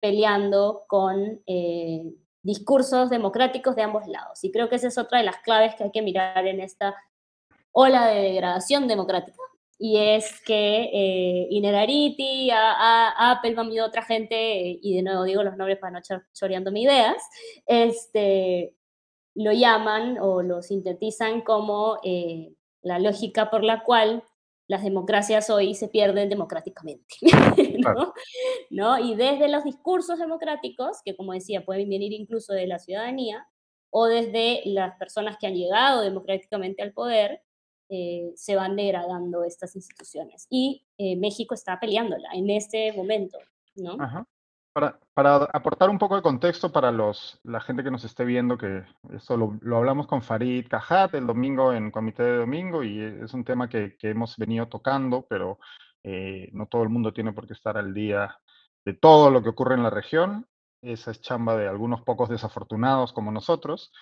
peleando 0.00 0.82
con 0.88 1.40
discursos 2.42 3.08
democráticos 3.08 3.76
de 3.76 3.82
ambos 3.82 4.06
lados. 4.08 4.42
Y 4.42 4.50
creo 4.50 4.68
que 4.68 4.74
esa 4.76 4.88
es 4.88 4.98
otra 4.98 5.18
de 5.18 5.24
las 5.24 5.38
claves 5.38 5.76
que 5.76 5.84
hay 5.84 5.92
que 5.92 6.02
mirar 6.02 6.44
en 6.46 6.60
esta 6.60 6.94
ola 7.72 8.06
de 8.06 8.22
degradación 8.22 8.86
democrática. 8.86 9.38
Y 9.78 9.96
es 9.96 10.40
que 10.42 10.90
eh, 10.92 11.48
Inerariti, 11.50 12.50
a, 12.50 12.72
a, 12.72 13.32
Apple, 13.32 13.56
y 13.72 13.80
otra 13.80 14.02
gente, 14.02 14.78
y 14.80 14.94
de 14.94 15.02
nuevo 15.02 15.24
digo 15.24 15.42
los 15.42 15.56
nombres 15.56 15.78
para 15.78 15.98
no 15.98 16.22
choreando 16.32 16.70
mis 16.70 16.84
ideas, 16.84 17.16
este, 17.66 18.76
lo 19.34 19.52
llaman 19.52 20.18
o 20.20 20.42
lo 20.42 20.62
sintetizan 20.62 21.40
como 21.40 21.98
eh, 22.04 22.54
la 22.82 23.00
lógica 23.00 23.50
por 23.50 23.64
la 23.64 23.82
cual 23.82 24.22
las 24.68 24.84
democracias 24.84 25.50
hoy 25.50 25.74
se 25.74 25.88
pierden 25.88 26.28
democráticamente. 26.28 27.16
¿no? 27.80 28.14
¿no? 28.70 28.98
Y 28.98 29.16
desde 29.16 29.48
los 29.48 29.64
discursos 29.64 30.18
democráticos, 30.18 30.98
que 31.04 31.16
como 31.16 31.32
decía, 31.32 31.64
pueden 31.64 31.88
venir 31.88 32.12
incluso 32.12 32.52
de 32.52 32.66
la 32.66 32.78
ciudadanía, 32.78 33.48
o 33.90 34.06
desde 34.06 34.62
las 34.64 34.96
personas 34.96 35.36
que 35.38 35.46
han 35.46 35.54
llegado 35.54 36.00
democráticamente 36.00 36.82
al 36.82 36.92
poder, 36.92 37.42
eh, 37.94 38.32
se 38.36 38.56
van 38.56 38.74
degradando 38.74 39.44
estas 39.44 39.76
instituciones. 39.76 40.46
Y 40.48 40.86
eh, 40.96 41.14
México 41.16 41.52
está 41.52 41.78
peleándola 41.78 42.30
en 42.32 42.48
este 42.48 42.90
momento, 42.94 43.36
¿no? 43.76 43.98
Para, 44.72 45.34
aportar 45.52 45.90
un 45.90 45.98
poco 45.98 46.16
de 46.16 46.22
contexto 46.22 46.72
para 46.72 46.90
los, 46.90 47.38
la 47.42 47.60
gente 47.60 47.84
que 47.84 47.90
nos 47.90 48.04
esté 48.04 48.24
viendo, 48.24 48.56
que 48.56 48.84
eso 49.14 49.36
lo, 49.36 49.76
hablamos 49.76 50.06
con 50.06 50.22
Farid 50.22 50.68
Cajat 50.68 51.14
el 51.16 51.26
domingo 51.26 51.74
en 51.74 51.90
Comité 51.90 52.22
de 52.22 52.36
Domingo 52.38 52.82
y 52.82 52.98
es 52.98 53.34
un 53.34 53.44
tema 53.44 53.68
que, 53.68 53.94
que 53.98 54.08
hemos 54.08 54.38
venido 54.38 54.68
tocando, 54.68 55.26
pero 55.28 55.58
eh, 56.02 56.48
no 56.54 56.68
todo 56.68 56.84
el 56.84 56.88
mundo 56.88 57.12
tiene 57.12 57.34
por 57.34 57.46
qué 57.46 57.52
estar 57.52 57.76
al 57.76 57.92
día 57.92 58.38
de 58.86 58.94
todo 58.94 59.30
lo 59.30 59.42
que 59.42 59.50
ocurre 59.50 59.74
en 59.74 59.82
la 59.82 59.90
región. 59.90 60.46
Esa 60.80 61.10
es 61.10 61.20
chamba 61.20 61.58
de 61.58 61.68
algunos 61.68 62.00
pocos 62.00 62.30
desafortunados 62.30 63.12
como 63.12 63.30
nosotros. 63.32 63.92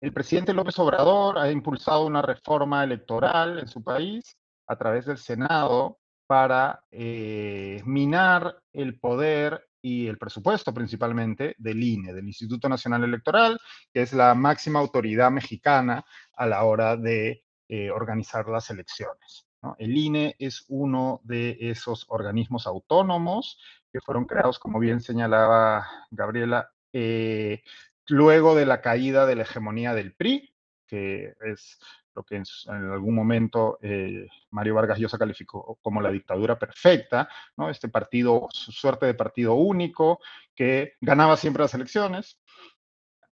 El 0.00 0.12
presidente 0.12 0.52
López 0.52 0.78
Obrador 0.78 1.38
ha 1.38 1.50
impulsado 1.50 2.06
una 2.06 2.22
reforma 2.22 2.84
electoral 2.84 3.58
en 3.58 3.68
su 3.68 3.82
país 3.82 4.36
a 4.66 4.76
través 4.76 5.06
del 5.06 5.18
Senado 5.18 5.98
para 6.26 6.84
eh, 6.90 7.82
minar 7.84 8.60
el 8.72 9.00
poder 9.00 9.68
y 9.80 10.06
el 10.06 10.18
presupuesto 10.18 10.74
principalmente 10.74 11.54
del 11.58 11.82
INE, 11.82 12.12
del 12.12 12.26
Instituto 12.26 12.68
Nacional 12.68 13.04
Electoral, 13.04 13.58
que 13.92 14.02
es 14.02 14.12
la 14.12 14.34
máxima 14.34 14.80
autoridad 14.80 15.30
mexicana 15.30 16.04
a 16.34 16.46
la 16.46 16.64
hora 16.64 16.96
de 16.96 17.44
eh, 17.68 17.90
organizar 17.90 18.48
las 18.48 18.70
elecciones. 18.70 19.46
El 19.78 19.96
INE 19.96 20.36
es 20.38 20.64
uno 20.68 21.20
de 21.24 21.56
esos 21.60 22.04
organismos 22.08 22.66
autónomos 22.66 23.58
que 23.92 24.00
fueron 24.00 24.24
creados, 24.24 24.58
como 24.58 24.78
bien 24.78 25.00
señalaba 25.00 25.86
Gabriela, 26.10 26.70
eh, 26.92 27.62
luego 28.08 28.54
de 28.54 28.66
la 28.66 28.80
caída 28.80 29.26
de 29.26 29.36
la 29.36 29.42
hegemonía 29.42 29.94
del 29.94 30.14
PRI, 30.14 30.52
que 30.86 31.34
es 31.40 31.78
lo 32.14 32.24
que 32.24 32.36
en, 32.36 32.44
algún 32.90 33.14
momento 33.14 33.78
eh, 33.80 34.26
Mario 34.50 34.74
Vargas 34.74 34.98
Llosa 34.98 35.18
calificó 35.18 35.78
como 35.82 36.00
la 36.00 36.10
dictadura 36.10 36.58
perfecta. 36.58 37.28
Este 37.70 37.88
partido, 37.88 38.48
su 38.50 38.72
suerte 38.72 39.06
de 39.06 39.14
partido 39.14 39.54
único, 39.54 40.18
que 40.54 40.94
ganaba 41.00 41.36
siempre 41.36 41.62
las 41.62 41.74
elecciones. 41.74 42.40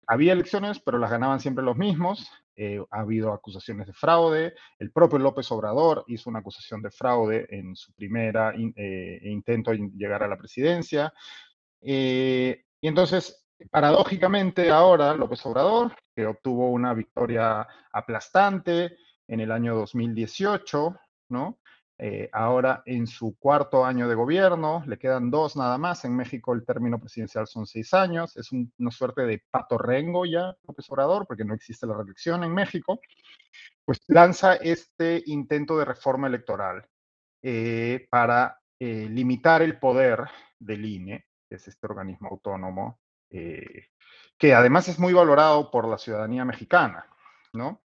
Había 0.07 0.33
elecciones, 0.33 0.79
pero 0.79 0.99
las 0.99 1.11
ganaban 1.11 1.41
siempre 1.41 1.64
los 1.64 1.77
mismos. 1.77 2.31
Eh, 2.55 2.81
ha 2.91 3.01
habido 3.01 3.33
acusaciones 3.33 3.87
de 3.89 3.93
fraude. 3.93 4.55
El 4.79 4.93
propio 4.93 5.19
López 5.19 5.51
Obrador 5.51 6.05
hizo 6.07 6.31
una 6.31 6.39
acusación 6.39 6.81
de 6.81 6.91
fraude 6.91 7.47
en 7.51 7.75
su 7.75 7.93
primera 7.95 8.53
eh, 8.55 9.21
intento 9.25 9.73
de 9.73 9.91
llegar 9.97 10.23
a 10.23 10.29
la 10.29 10.39
presidencia. 10.39 11.12
y 11.81 12.57
entonces 12.83 13.47
Paradójicamente 13.71 14.71
ahora 14.71 15.15
López 15.15 15.45
Obrador, 15.47 15.95
que 16.15 16.27
obtuvo 16.27 16.71
una 16.71 16.95
victoria 16.95 17.67
aplastante 17.93 18.97
en 19.27 19.41
el 19.41 19.51
año 19.51 19.75
2018, 19.75 20.97
¿no? 21.31 21.59
eh, 22.01 22.31
ahora 22.33 22.83
en 22.87 23.09
su 23.09 23.37
cuarto 23.39 23.85
año 23.85 24.09
de 24.09 24.15
gobierno, 24.15 24.85
le 24.87 24.99
quedan 24.99 25.31
dos 25.31 25.57
nada 25.57 25.79
más. 25.79 26.05
En 26.05 26.15
México 26.15 26.55
el 26.55 26.65
término 26.65 26.99
presidencial 27.01 27.47
son 27.49 27.67
seis 27.67 27.93
años, 27.93 28.37
es 28.37 28.53
una 28.53 28.91
suerte 28.91 29.23
de 29.23 29.43
patorrengo 29.51 30.25
ya, 30.25 30.55
López 30.67 30.89
Obrador, 30.91 31.27
porque 31.27 31.45
no 31.45 31.55
existe 31.55 31.87
la 31.87 31.97
reelección 31.97 32.45
en 32.45 32.55
México, 32.55 33.01
pues 33.85 34.01
lanza 34.07 34.55
este 34.55 35.23
intento 35.27 35.77
de 35.77 35.85
reforma 35.87 36.29
electoral 36.29 36.87
eh, 37.43 38.07
para 38.11 38.61
eh, 38.79 39.09
limitar 39.11 39.63
el 39.63 39.79
poder 39.79 40.25
del 40.59 40.85
INE, 40.85 41.27
que 41.49 41.57
es 41.57 41.67
este 41.67 41.87
organismo 41.87 42.29
autónomo, 42.29 43.01
que 43.31 44.55
además 44.55 44.89
es 44.89 44.99
muy 44.99 45.12
valorado 45.12 45.70
por 45.70 45.87
la 45.87 45.99
ciudadanía 45.99 46.45
mexicana, 46.45 47.07
¿no? 47.53 47.81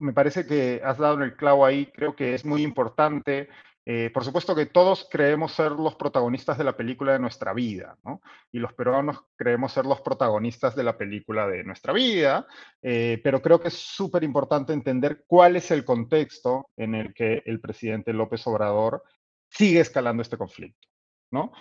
me 0.00 0.12
parece 0.12 0.46
que 0.46 0.80
has 0.84 0.98
dado 0.98 1.22
el 1.22 1.36
clavo 1.36 1.64
ahí, 1.64 1.86
creo 1.86 2.16
que 2.16 2.34
es 2.34 2.44
muy 2.44 2.62
importante. 2.62 3.48
Eh, 3.86 4.10
por 4.12 4.24
supuesto 4.24 4.54
que 4.54 4.66
todos 4.66 5.08
creemos 5.10 5.52
ser 5.52 5.72
los 5.72 5.94
protagonistas 5.94 6.58
de 6.58 6.64
la 6.64 6.76
película 6.76 7.12
de 7.12 7.18
nuestra 7.18 7.52
vida, 7.54 7.96
¿no? 8.04 8.20
Y 8.52 8.58
los 8.58 8.74
peruanos 8.74 9.24
creemos 9.36 9.72
ser 9.72 9.86
los 9.86 10.00
protagonistas 10.00 10.76
de 10.76 10.84
la 10.84 10.96
película 10.96 11.48
de 11.48 11.64
nuestra 11.64 11.92
vida, 11.92 12.46
eh, 12.82 13.20
pero 13.24 13.40
creo 13.40 13.60
que 13.60 13.68
es 13.68 13.74
súper 13.74 14.22
importante 14.22 14.72
entender 14.72 15.24
cuál 15.26 15.56
es 15.56 15.70
el 15.70 15.84
contexto 15.84 16.68
en 16.76 16.94
el 16.94 17.14
que 17.14 17.42
el 17.46 17.60
presidente 17.60 18.12
López 18.12 18.46
Obrador 18.46 19.02
sigue 19.48 19.80
escalando 19.80 20.22
este 20.22 20.36
conflicto. 20.36 20.89
¿No? 21.30 21.52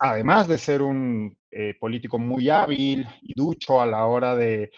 Además 0.00 0.48
de 0.48 0.58
ser 0.58 0.82
un 0.82 1.36
eh, 1.50 1.74
político 1.78 2.18
muy 2.18 2.48
hábil 2.48 3.06
y 3.22 3.34
ducho 3.34 3.80
a 3.80 3.86
la 3.86 4.06
hora 4.06 4.34
de, 4.34 4.70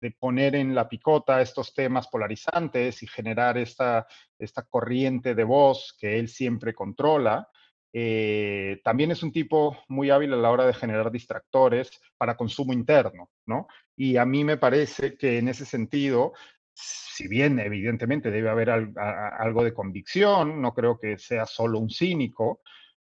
de 0.00 0.10
poner 0.12 0.54
en 0.54 0.74
la 0.74 0.88
picota 0.88 1.40
estos 1.40 1.74
temas 1.74 2.08
polarizantes 2.08 3.02
y 3.02 3.06
generar 3.06 3.58
esta, 3.58 4.06
esta 4.38 4.62
corriente 4.62 5.34
de 5.34 5.44
voz 5.44 5.96
que 5.98 6.18
él 6.18 6.28
siempre 6.28 6.74
controla. 6.74 7.48
Eh, 7.92 8.80
también 8.84 9.10
es 9.10 9.22
un 9.22 9.32
tipo 9.32 9.76
muy 9.88 10.10
hábil 10.10 10.32
a 10.34 10.36
la 10.36 10.50
hora 10.50 10.66
de 10.66 10.74
generar 10.74 11.10
distractores 11.10 11.90
para 12.16 12.36
consumo 12.36 12.72
interno, 12.72 13.30
¿no? 13.46 13.66
Y 13.96 14.16
a 14.18 14.24
mí 14.24 14.44
me 14.44 14.58
parece 14.58 15.16
que 15.16 15.38
en 15.38 15.48
ese 15.48 15.64
sentido, 15.64 16.32
si 16.74 17.26
bien 17.26 17.58
evidentemente 17.58 18.30
debe 18.30 18.50
haber 18.50 18.70
algo 18.70 19.64
de 19.64 19.74
convicción, 19.74 20.60
no 20.60 20.74
creo 20.74 20.98
que 20.98 21.18
sea 21.18 21.46
solo 21.46 21.78
un 21.78 21.90
cínico, 21.90 22.60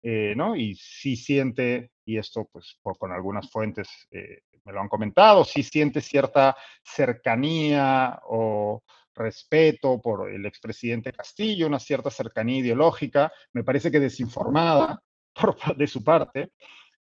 eh, 0.02 0.34
¿no? 0.36 0.56
Y 0.56 0.74
sí 0.76 1.16
siente, 1.16 1.92
y 2.04 2.16
esto 2.16 2.48
pues 2.50 2.78
con 2.98 3.12
algunas 3.12 3.50
fuentes 3.50 3.88
eh, 4.10 4.42
me 4.64 4.72
lo 4.72 4.80
han 4.80 4.88
comentado, 4.88 5.44
sí 5.44 5.62
siente 5.62 6.00
cierta 6.00 6.56
cercanía 6.82 8.18
o 8.24 8.82
respeto 9.14 10.00
por 10.00 10.30
el 10.30 10.46
expresidente 10.46 11.12
Castillo, 11.12 11.66
una 11.66 11.78
cierta 11.78 12.10
cercanía 12.10 12.60
ideológica, 12.60 13.30
me 13.52 13.64
parece 13.64 13.90
que 13.90 14.00
desinformada 14.00 15.02
por, 15.34 15.76
de 15.76 15.86
su 15.86 16.02
parte, 16.02 16.52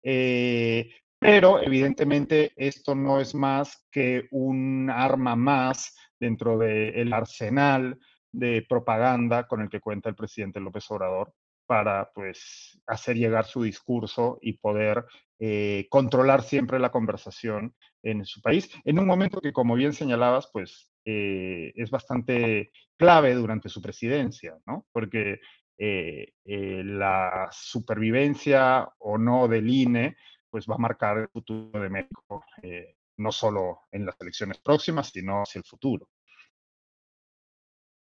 eh, 0.01 0.89
pero 1.19 1.61
evidentemente 1.61 2.53
esto 2.55 2.95
no 2.95 3.19
es 3.19 3.35
más 3.35 3.85
que 3.91 4.27
un 4.31 4.89
arma 4.89 5.35
más 5.35 5.95
dentro 6.19 6.57
del 6.57 7.11
arsenal 7.11 7.97
de 8.31 8.65
propaganda 8.67 9.47
con 9.47 9.61
el 9.61 9.69
que 9.69 9.79
cuenta 9.79 10.09
el 10.09 10.15
presidente 10.15 10.59
López 10.59 10.89
Obrador 10.91 11.33
para 11.65 12.11
pues 12.13 12.79
hacer 12.87 13.17
llegar 13.17 13.45
su 13.45 13.63
discurso 13.63 14.37
y 14.41 14.53
poder 14.53 15.05
eh, 15.39 15.87
controlar 15.89 16.43
siempre 16.43 16.79
la 16.79 16.91
conversación 16.91 17.75
en 18.03 18.25
su 18.25 18.41
país, 18.41 18.69
en 18.85 18.99
un 18.99 19.05
momento 19.05 19.41
que, 19.41 19.51
como 19.51 19.75
bien 19.75 19.93
señalabas, 19.93 20.49
pues 20.53 20.91
eh, 21.03 21.73
es 21.75 21.89
bastante 21.89 22.71
clave 22.97 23.33
durante 23.33 23.67
su 23.67 23.81
presidencia, 23.81 24.57
¿no? 24.65 24.85
Porque 24.91 25.39
eh, 25.77 26.31
la 26.45 27.49
supervivencia 27.51 28.87
o 28.99 29.17
no 29.17 29.47
del 29.47 29.69
INE, 29.69 30.15
pues 30.49 30.67
va 30.67 30.75
a 30.75 30.79
marcar 30.79 31.17
el 31.17 31.27
futuro 31.27 31.81
de 31.81 31.89
México, 31.89 32.45
no 33.17 33.31
solo 33.31 33.81
en 33.91 34.05
las 34.05 34.15
elecciones 34.21 34.59
próximas, 34.59 35.09
sino 35.09 35.41
hacia 35.41 35.59
el 35.59 35.65
futuro. 35.65 36.07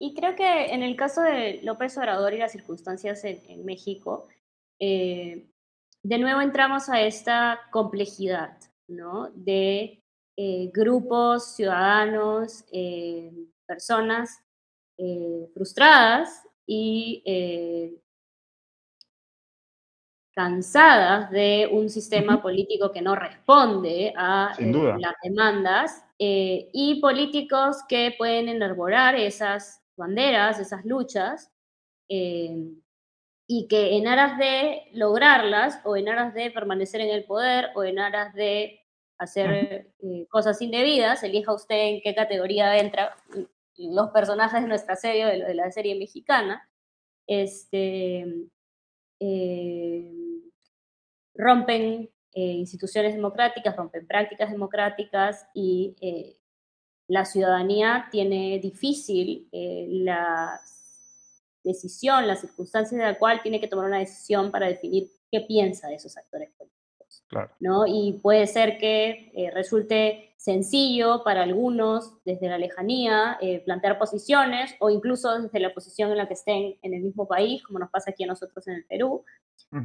Y 0.00 0.14
creo 0.14 0.36
que 0.36 0.66
en 0.72 0.82
el 0.82 0.94
caso 0.94 1.22
de 1.22 1.60
López 1.62 1.96
Obrador 1.98 2.32
y 2.32 2.38
las 2.38 2.52
circunstancias 2.52 3.24
en, 3.24 3.64
México, 3.64 4.28
eh, 4.78 5.48
de 6.02 6.18
nuevo 6.18 6.40
entramos 6.40 6.88
a 6.88 7.00
esta 7.00 7.60
complejidad, 7.72 8.56
¿no? 8.86 9.30
De 9.34 10.04
eh, 10.36 10.70
grupos, 10.72 11.56
ciudadanos, 11.56 12.64
eh, 12.72 13.32
personas 13.66 14.42
frustradas 15.54 16.42
y 16.66 17.22
cansadas 20.34 21.30
de 21.30 21.68
un 21.70 21.88
sistema 21.88 22.42
político 22.42 22.90
que 22.90 23.00
no 23.00 23.14
responde 23.14 24.12
a 24.16 24.56
las 24.58 25.14
demandas 25.22 26.04
y 26.18 27.00
políticos 27.00 27.76
que 27.88 28.12
pueden 28.18 28.48
enarborar 28.48 29.14
esas 29.14 29.87
banderas, 29.98 30.58
esas 30.58 30.84
luchas, 30.86 31.52
eh, 32.08 32.72
y 33.46 33.68
que 33.68 33.96
en 33.96 34.08
aras 34.08 34.38
de 34.38 34.88
lograrlas 34.92 35.80
o 35.84 35.96
en 35.96 36.08
aras 36.08 36.32
de 36.34 36.50
permanecer 36.50 37.00
en 37.02 37.10
el 37.10 37.24
poder 37.24 37.70
o 37.74 37.84
en 37.84 37.98
aras 37.98 38.32
de 38.34 38.80
hacer 39.18 39.92
eh, 40.00 40.26
cosas 40.30 40.62
indebidas, 40.62 41.22
elija 41.22 41.52
usted 41.52 41.76
en 41.76 42.00
qué 42.02 42.14
categoría 42.14 42.78
entra 42.78 43.16
los 43.76 44.10
personajes 44.10 44.62
de 44.62 44.68
nuestra 44.68 44.96
serie, 44.96 45.26
de, 45.26 45.54
la 45.54 45.70
serie 45.70 45.98
mexicana, 45.98 46.68
este, 47.26 48.26
eh, 49.20 50.12
rompen 51.34 52.10
instituciones 52.34 53.14
democráticas, 53.14 53.74
rompen 53.74 54.06
prácticas 54.06 54.52
democráticas 54.52 55.48
y 55.54 55.96
la 57.08 57.24
ciudadanía 57.24 58.08
tiene 58.10 58.58
difícil 58.58 59.48
eh, 59.50 59.86
la 59.90 60.60
decisión, 61.64 62.26
la 62.26 62.36
circunstancia 62.36 62.96
de 62.96 63.04
la 63.04 63.18
cual 63.18 63.42
tiene 63.42 63.60
que 63.60 63.68
tomar 63.68 63.86
una 63.86 63.98
decisión 63.98 64.50
para 64.50 64.68
definir 64.68 65.10
qué 65.30 65.40
piensa 65.40 65.88
de 65.88 65.96
esos 65.96 66.16
actores 66.16 66.50
políticos. 66.56 66.78
¿no? 67.60 67.86
Y 67.86 68.20
puede 68.22 68.46
ser 68.46 68.78
que 68.78 69.32
eh, 69.34 69.50
resulte 69.52 70.34
sencillo 70.36 71.22
para 71.24 71.42
algunos 71.42 72.22
desde 72.24 72.48
la 72.48 72.58
lejanía 72.58 73.38
eh, 73.40 73.60
plantear 73.64 73.98
posiciones 73.98 74.74
o 74.78 74.88
incluso 74.88 75.38
desde 75.38 75.60
la 75.60 75.74
posición 75.74 76.10
en 76.10 76.18
la 76.18 76.28
que 76.28 76.34
estén 76.34 76.76
en 76.82 76.94
el 76.94 77.02
mismo 77.02 77.26
país, 77.26 77.62
como 77.62 77.78
nos 77.78 77.90
pasa 77.90 78.10
aquí 78.10 78.24
a 78.24 78.28
nosotros 78.28 78.66
en 78.68 78.74
el 78.74 78.84
Perú. 78.84 79.24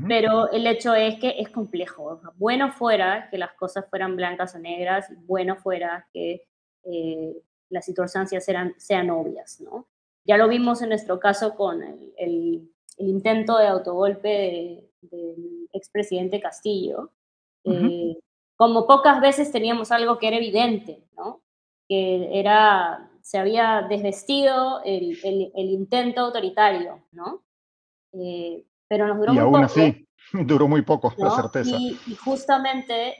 Pero 0.07 0.49
el 0.51 0.65
hecho 0.65 0.95
es 0.95 1.19
que 1.19 1.41
es 1.41 1.49
complejo. 1.49 2.21
Bueno 2.37 2.71
fuera 2.71 3.27
que 3.29 3.37
las 3.37 3.51
cosas 3.53 3.85
fueran 3.89 4.15
blancas 4.15 4.55
o 4.55 4.59
negras, 4.59 5.07
bueno 5.25 5.57
fuera 5.57 6.07
que 6.13 6.43
eh, 6.85 7.41
las 7.69 7.85
circunstancias 7.85 8.43
sean, 8.43 8.73
sean 8.77 9.09
obvias, 9.09 9.61
¿no? 9.61 9.87
Ya 10.25 10.37
lo 10.37 10.47
vimos 10.47 10.81
en 10.81 10.89
nuestro 10.89 11.19
caso 11.19 11.55
con 11.55 11.81
el, 12.17 12.69
intento 12.97 13.57
de 13.57 13.67
autogolpe 13.67 14.87
del 15.01 15.67
expresidente 15.73 16.39
Castillo. 16.39 17.11
Eh, 17.63 18.19
como 18.55 18.85
pocas 18.85 19.19
veces 19.19 19.51
teníamos 19.51 19.91
algo 19.91 20.19
que 20.19 20.27
era 20.27 20.37
evidente, 20.37 21.03
¿no? 21.17 21.41
Que 21.89 22.39
era, 22.39 23.11
se 23.21 23.39
había 23.39 23.87
desvestido 23.89 24.81
el, 24.85 25.17
el, 25.23 25.69
intento 25.69 26.21
autoritario, 26.21 27.03
¿no? 27.11 27.43
Eh, 28.13 28.63
pero 28.87 29.07
nos 29.07 29.17
duró 29.17 29.33
y 29.33 29.39
aún 29.39 29.63
así, 29.63 30.07
duró 30.33 30.67
muy 30.67 30.83
poco, 30.83 31.13
la 31.17 31.31
certeza. 31.31 31.75
Y, 31.75 31.97
justamente 32.23 33.17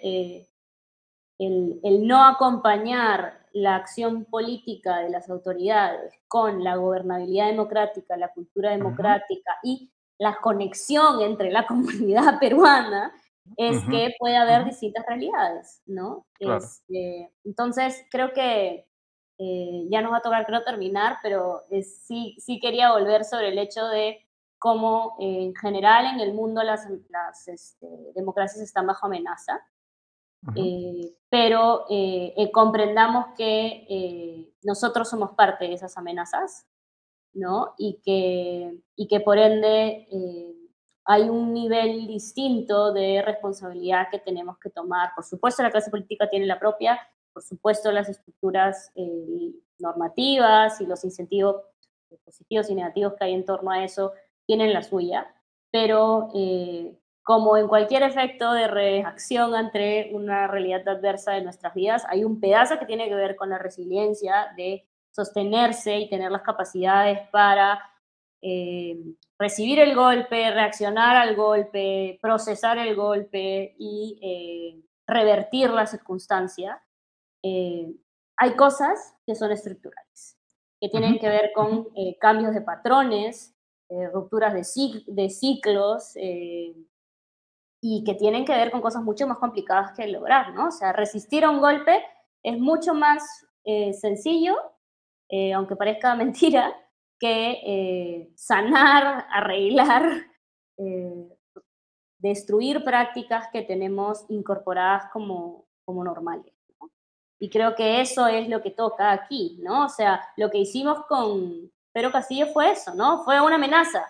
el, 1.40 1.80
el, 1.84 2.08
no 2.08 2.24
acompañar 2.24 3.43
la 3.54 3.76
acción 3.76 4.26
política 4.26 5.00
de 5.00 5.10
las 5.10 5.30
autoridades 5.30 6.14
con 6.28 6.64
la 6.64 6.76
gobernabilidad 6.76 7.48
democrática, 7.48 8.18
la 8.18 8.34
cultura 8.34 8.72
democrática 8.72 9.52
y 9.64 9.92
la 10.18 10.38
conexión 10.42 11.22
entre 11.22 11.52
la 11.52 11.66
comunidad 11.68 12.40
peruana, 12.40 13.14
es 13.58 13.84
que 13.90 14.16
puede 14.18 14.38
haber 14.38 14.66
distintas 14.66 15.06
realidades, 15.06 15.82
¿no? 15.86 16.26
Este, 16.40 17.30
entonces, 17.44 18.06
creo 18.10 18.32
que 18.32 18.88
eh, 19.38 19.86
ya 19.90 20.02
nos 20.02 20.14
va 20.14 20.18
a 20.18 20.22
tocar, 20.22 20.46
creo, 20.46 20.64
terminar, 20.64 21.18
pero 21.22 21.64
sí, 21.82 22.36
sí 22.40 22.60
quería 22.60 22.94
volver 22.94 23.26
sobre 23.26 23.50
el 23.50 23.58
hecho 23.58 23.86
de 23.88 24.26
cómo 24.58 25.18
en 25.20 25.54
general 25.56 26.06
en 26.06 26.22
el 26.22 26.34
mundo 26.34 26.64
las, 26.64 26.88
las 27.10 27.48
este, 27.50 27.88
democracias 28.16 28.64
están 28.64 28.88
bajo 28.88 29.08
amenaza 29.08 29.62
eh, 30.56 31.16
pero 31.30 31.86
eh, 31.90 32.34
eh, 32.38 32.52
comprendamos 32.52 33.28
que 33.38 34.52
nosotros 34.64 35.10
somos 35.10 35.32
parte 35.32 35.66
de 35.66 35.74
esas 35.74 35.98
amenazas, 35.98 36.68
¿no? 37.34 37.74
Y 37.78 38.00
que, 38.04 38.78
y 38.96 39.08
que 39.08 39.20
por 39.20 39.38
ende 39.38 40.08
hay 41.06 41.24
un 41.30 41.54
nivel 41.54 42.08
distinto 42.08 42.94
de 42.94 43.22
responsabilidad 43.22 44.08
que 44.10 44.20
tenemos 44.20 44.58
que 44.60 44.70
tomar. 44.70 45.12
Por 45.16 45.26
supuesto, 45.26 45.64
la 45.64 45.72
clase 45.72 45.92
política 45.92 46.30
tiene 46.30 46.46
la 46.46 46.60
propia, 46.60 47.00
por 47.34 47.44
supuesto, 47.44 47.92
las 47.92 48.10
estructuras 48.10 48.92
eh, 48.96 49.54
normativas 49.80 50.80
y 50.80 50.86
los 50.86 51.04
incentivos 51.04 51.58
positivos 52.24 52.70
y 52.70 52.76
negativos 52.76 53.14
que 53.14 53.26
hay 53.26 53.34
en 53.34 53.44
torno 53.44 53.72
a 53.72 53.84
eso 53.84 54.14
tienen 54.46 54.72
la 54.72 54.84
suya, 54.84 55.34
pero 55.72 56.30
eh, 56.36 56.96
como 57.24 57.56
en 57.56 57.70
cualquier 57.70 58.04
efecto 58.04 58.52
de 58.52 58.68
reacción 58.68 59.56
ante 59.56 60.12
una 60.14 60.46
realidad 60.48 60.88
adversa 60.88 61.32
de 61.32 61.42
nuestras 61.42 61.74
vidas, 61.74 62.04
hay 62.10 62.26
un 62.26 62.42
pedazo 62.42 62.78
que 62.78 62.86
tiene 62.86 63.08
que 63.08 63.16
ver 63.16 63.38
con 63.38 63.50
la 63.50 63.58
resiliencia 63.58 64.54
de 64.58 64.86
sostenerse 65.10 66.00
y 66.00 66.10
tener 66.10 66.32
las 66.32 66.42
capacidades 66.42 67.20
para 67.30 67.80
eh, 68.42 68.98
recibir 69.40 69.80
el 69.80 69.96
golpe, 69.96 70.52
reaccionar 70.52 71.16
al 71.16 71.36
golpe, 71.36 72.20
procesar 72.22 72.78
el 72.78 72.94
golpe 72.94 73.74
y 73.80 74.20
eh, 74.22 74.86
revertir 75.08 75.70
la 75.70 75.88
circunstancia. 75.88 76.84
hay 77.42 78.56
cosas 78.58 79.16
que 79.26 79.36
son 79.36 79.52
estructurales, 79.52 80.38
que 80.82 80.90
tienen 80.90 81.20
que 81.20 81.30
ver 81.30 81.52
con 81.54 81.88
cambios 82.20 82.54
de 82.54 82.62
patrones, 82.62 83.56
rupturas 84.12 84.54
de, 84.54 85.04
de 85.08 85.30
ciclos, 85.30 86.16
y 87.86 88.02
que 88.06 88.16
tienen 88.16 88.46
que 88.46 88.56
ver 88.56 88.72
con 88.72 88.80
cosas 88.80 89.04
mucho 89.04 89.28
más 89.28 89.40
complicadas 89.40 89.92
que 89.92 90.08
lograr, 90.08 90.54
¿no? 90.54 90.70
O 90.70 90.72
sea, 90.72 90.94
resistir 90.94 91.44
a 91.44 91.50
un 91.50 91.60
golpe 91.60 92.02
es 92.42 92.58
mucho 92.58 92.94
más 92.94 93.46
eh, 93.66 93.92
sencillo, 93.92 94.56
eh, 95.28 95.52
aunque 95.52 95.76
parezca 95.76 96.16
mentira, 96.16 96.74
que 97.20 97.60
eh, 97.66 98.32
sanar, 98.36 99.28
arreglar, 99.30 100.10
destruir 102.20 102.86
prácticas 102.86 103.50
que 103.52 103.64
tenemos 103.64 104.26
incorporadas 104.30 105.12
como, 105.12 105.66
como 105.84 106.06
normales. 106.06 106.54
¿no? 106.80 106.90
Y 107.38 107.50
creo 107.50 107.76
que 107.76 108.00
eso 108.00 108.28
es 108.28 108.48
lo 108.48 108.62
que 108.62 108.72
toca 108.72 109.12
aquí, 109.12 109.60
¿no? 109.62 109.88
O 109.88 109.90
sea, 109.90 110.26
lo 110.38 110.50
que 110.50 110.60
hicimos 110.60 111.06
con 111.06 111.70
Pedro 111.92 112.14
Castillo 112.14 112.48
fue 112.48 112.72
eso, 112.72 112.96
¿no? 112.96 113.26
Fue 113.26 113.42
una 113.42 113.56
amenaza. 113.56 114.06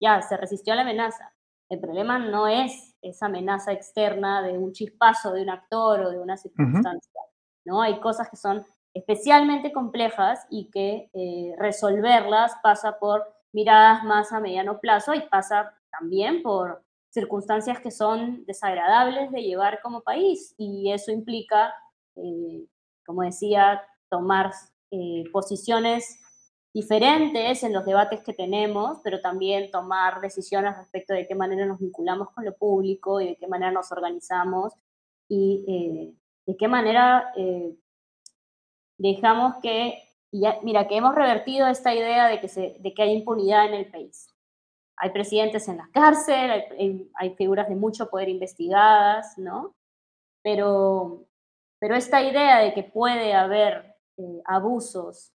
Ya, 0.00 0.22
se 0.22 0.36
resistió 0.36 0.74
a 0.74 0.76
la 0.76 0.82
amenaza. 0.82 1.34
El 1.70 1.80
problema 1.80 2.18
no 2.18 2.48
es 2.48 2.96
esa 3.00 3.26
amenaza 3.26 3.72
externa 3.72 4.42
de 4.42 4.58
un 4.58 4.72
chispazo 4.72 5.32
de 5.32 5.42
un 5.42 5.50
actor 5.50 6.00
o 6.00 6.10
de 6.10 6.18
una 6.18 6.36
circunstancia. 6.36 7.20
¿no? 7.64 7.80
Hay 7.80 8.00
cosas 8.00 8.28
que 8.28 8.36
son 8.36 8.66
especialmente 8.92 9.72
complejas 9.72 10.46
y 10.50 10.68
que 10.70 11.08
eh, 11.14 11.54
resolverlas 11.58 12.54
pasa 12.62 12.98
por 12.98 13.22
miradas 13.52 14.02
más 14.02 14.32
a 14.32 14.40
mediano 14.40 14.80
plazo 14.80 15.14
y 15.14 15.20
pasa 15.28 15.72
también 15.90 16.42
por 16.42 16.82
circunstancias 17.10 17.80
que 17.80 17.92
son 17.92 18.44
desagradables 18.46 19.30
de 19.30 19.42
llevar 19.42 19.80
como 19.80 20.02
país 20.02 20.54
y 20.58 20.92
eso 20.92 21.12
implica, 21.12 21.72
eh, 22.16 22.66
como 23.06 23.22
decía, 23.22 23.82
tomar 24.08 24.52
eh, 24.90 25.24
posiciones 25.32 26.20
diferentes 26.72 27.62
en 27.62 27.72
los 27.72 27.84
debates 27.84 28.22
que 28.22 28.32
tenemos, 28.32 28.98
pero 29.02 29.20
también 29.20 29.70
tomar 29.70 30.20
decisiones 30.20 30.76
respecto 30.76 31.12
de 31.12 31.26
qué 31.26 31.34
manera 31.34 31.66
nos 31.66 31.80
vinculamos 31.80 32.30
con 32.30 32.44
lo 32.44 32.56
público 32.56 33.20
y 33.20 33.28
de 33.28 33.36
qué 33.36 33.48
manera 33.48 33.72
nos 33.72 33.90
organizamos 33.90 34.72
y 35.28 35.64
eh, 35.66 36.14
de 36.46 36.56
qué 36.56 36.68
manera 36.68 37.32
eh, 37.36 37.74
dejamos 38.98 39.54
que, 39.62 39.98
ya, 40.32 40.58
mira, 40.62 40.86
que 40.86 40.96
hemos 40.96 41.14
revertido 41.14 41.66
esta 41.66 41.94
idea 41.94 42.28
de 42.28 42.40
que, 42.40 42.48
se, 42.48 42.76
de 42.78 42.94
que 42.94 43.02
hay 43.02 43.12
impunidad 43.12 43.66
en 43.66 43.74
el 43.74 43.90
país. 43.90 44.32
Hay 44.96 45.10
presidentes 45.10 45.66
en 45.68 45.78
la 45.78 45.88
cárcel, 45.92 46.50
hay, 46.50 47.10
hay 47.14 47.34
figuras 47.34 47.68
de 47.68 47.74
mucho 47.74 48.10
poder 48.10 48.28
investigadas, 48.28 49.38
¿no? 49.38 49.74
Pero, 50.42 51.26
pero 51.80 51.96
esta 51.96 52.22
idea 52.22 52.58
de 52.58 52.74
que 52.74 52.82
puede 52.82 53.34
haber 53.34 53.96
eh, 54.18 54.42
abusos 54.44 55.32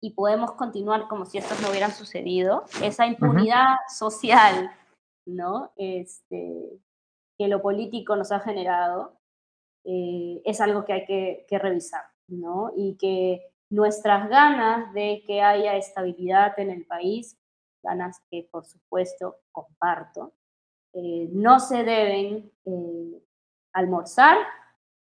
y 0.00 0.10
podemos 0.10 0.52
continuar 0.52 1.08
como 1.08 1.26
si 1.26 1.38
estos 1.38 1.60
no 1.60 1.68
hubieran 1.68 1.92
sucedido. 1.92 2.64
Esa 2.82 3.06
impunidad 3.06 3.76
social, 3.88 4.70
¿no? 5.26 5.72
Este, 5.76 6.80
que 7.36 7.48
lo 7.48 7.60
político 7.60 8.16
nos 8.16 8.32
ha 8.32 8.40
generado, 8.40 9.18
eh, 9.84 10.40
es 10.44 10.60
algo 10.60 10.84
que 10.84 10.92
hay 10.92 11.04
que, 11.06 11.58
revisar, 11.58 12.04
¿no? 12.28 12.72
Y 12.76 12.96
que 12.96 13.42
nuestras 13.70 14.28
ganas 14.28 14.92
de 14.94 15.22
que 15.26 15.42
haya 15.42 15.76
estabilidad 15.76 16.58
en 16.58 16.70
el 16.70 16.86
país, 16.86 17.38
ganas 17.82 18.20
que 18.30 18.48
por 18.50 18.64
supuesto 18.64 19.36
comparto, 19.52 20.32
eh, 20.92 21.28
no 21.32 21.60
se 21.60 21.84
deben 21.84 22.52
eh, 22.64 23.22
almorzar 23.72 24.38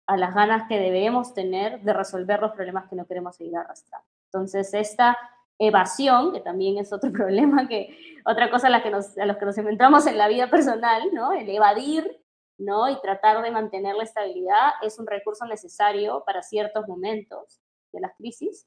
a 0.07 0.16
las 0.16 0.34
ganas 0.34 0.68
que 0.68 0.78
debemos 0.78 1.34
tener 1.34 1.82
de 1.82 1.93
resolver 1.93 2.41
los 2.41 2.53
problemas 2.53 2.89
que 2.89 2.97
no 2.97 3.07
queremos 3.07 3.37
seguir 3.37 3.57
arrastrando. 3.57 4.15
Entonces, 4.37 4.74
esta 4.74 5.16
evasión, 5.59 6.32
que 6.32 6.41
también 6.41 6.76
es 6.76 6.93
otro 6.93 7.11
problema, 7.12 7.66
que 7.68 7.97
otra 8.26 8.51
cosa 8.51 8.66
a, 8.66 8.70
la 8.70 8.82
que 8.82 8.91
nos, 8.91 9.16
a 9.16 9.24
los 9.24 9.39
que 9.39 9.47
nos 9.47 9.57
enfrentamos 9.57 10.07
en 10.07 10.18
la 10.18 10.28
vida 10.28 10.51
personal, 10.51 11.03
¿no? 11.14 11.32
El 11.32 11.49
evadir, 11.49 12.22
¿no? 12.59 12.91
Y 12.91 13.01
tratar 13.01 13.43
de 13.43 13.51
mantener 13.51 13.95
la 13.97 14.05
estabilidad 14.05 14.72
es 14.82 14.99
un 14.99 15.07
recurso 15.07 15.47
necesario 15.47 16.22
para 16.26 16.43
ciertos 16.43 16.87
momentos 16.87 17.62
de 17.93 18.01
las 18.01 18.14
crisis. 18.16 18.66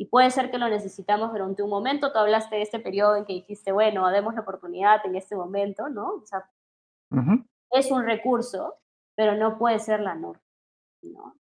Y 0.00 0.06
puede 0.06 0.30
ser 0.30 0.52
que 0.52 0.58
lo 0.58 0.68
necesitamos 0.68 1.32
durante 1.32 1.64
un 1.64 1.70
momento. 1.70 2.12
Tú 2.12 2.18
hablaste 2.18 2.54
de 2.54 2.62
este 2.62 2.78
periodo 2.78 3.16
en 3.16 3.24
que 3.24 3.32
dijiste, 3.32 3.72
bueno, 3.72 4.08
demos 4.10 4.34
la 4.34 4.42
oportunidad 4.42 5.04
en 5.04 5.16
este 5.16 5.34
momento, 5.34 5.88
¿no? 5.88 6.14
O 6.22 6.26
sea, 6.26 6.48
es 7.72 7.90
un 7.90 8.04
recurso, 8.04 8.76
pero 9.16 9.34
no 9.34 9.58
puede 9.58 9.80
ser 9.80 9.98
la 9.98 10.14
norma. 10.14 10.40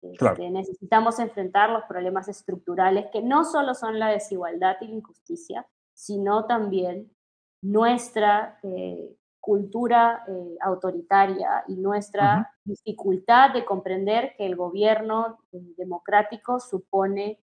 Este, 0.03 0.51
necesitamos 0.51 1.18
enfrentar 1.18 1.70
los 1.70 1.84
problemas 1.84 2.28
estructurales 2.28 3.07
que 3.12 3.22
no 3.22 3.44
solo 3.44 3.74
son 3.74 3.99
la 3.99 4.09
desigualdad 4.09 4.76
y 4.80 4.88
la 4.88 4.94
injusticia, 4.94 5.66
sino 5.94 6.46
también 6.46 7.11
nuestra 7.62 8.59
eh, 8.62 9.16
cultura 9.40 10.24
eh, 10.28 10.57
autoritaria 10.61 11.64
y 11.66 11.76
nuestra 11.76 12.55
dificultad 12.64 13.53
de 13.53 13.64
comprender 13.64 14.34
que 14.36 14.46
el 14.46 14.57
gobierno 14.57 15.38
eh, 15.53 15.59
democrático 15.76 16.61
supone 16.61 17.40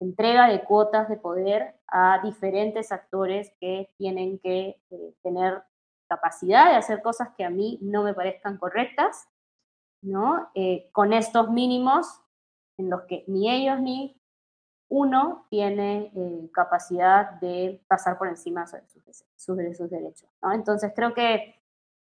entrega 0.00 0.48
de 0.48 0.64
cuotas 0.64 1.08
de 1.08 1.16
poder 1.16 1.76
a 1.88 2.20
diferentes 2.22 2.92
actores 2.92 3.52
que 3.60 3.90
tienen 3.96 4.38
que 4.38 4.80
tener 5.22 5.62
capacidad 6.08 6.70
de 6.70 6.76
hacer 6.76 7.00
cosas 7.00 7.30
que 7.36 7.44
a 7.44 7.50
mí 7.50 7.78
no 7.80 8.02
me 8.02 8.12
parezcan 8.12 8.58
correctas 8.58 9.28
¿no? 10.04 10.50
Eh, 10.54 10.88
con 10.92 11.12
estos 11.12 11.50
mínimos 11.50 12.06
en 12.78 12.90
los 12.90 13.02
que 13.02 13.24
ni 13.26 13.50
ellos 13.50 13.80
ni 13.80 14.20
uno 14.88 15.46
tiene 15.50 16.12
eh, 16.14 16.50
capacidad 16.52 17.32
de 17.40 17.80
pasar 17.88 18.18
por 18.18 18.28
encima 18.28 18.64
de 18.64 18.82
sus, 19.36 19.56
derechos. 19.56 20.28
Entonces 20.52 20.92
creo 20.94 21.14
que 21.14 21.60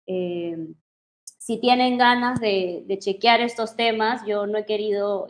eh, 0.06 0.56
si 1.24 1.60
tienen 1.60 1.98
ganas 1.98 2.40
de, 2.40 2.84
chequear 2.98 3.40
estos 3.40 3.76
temas, 3.76 4.24
yo 4.26 4.46
no 4.46 4.58
he 4.58 4.64
querido 4.64 5.26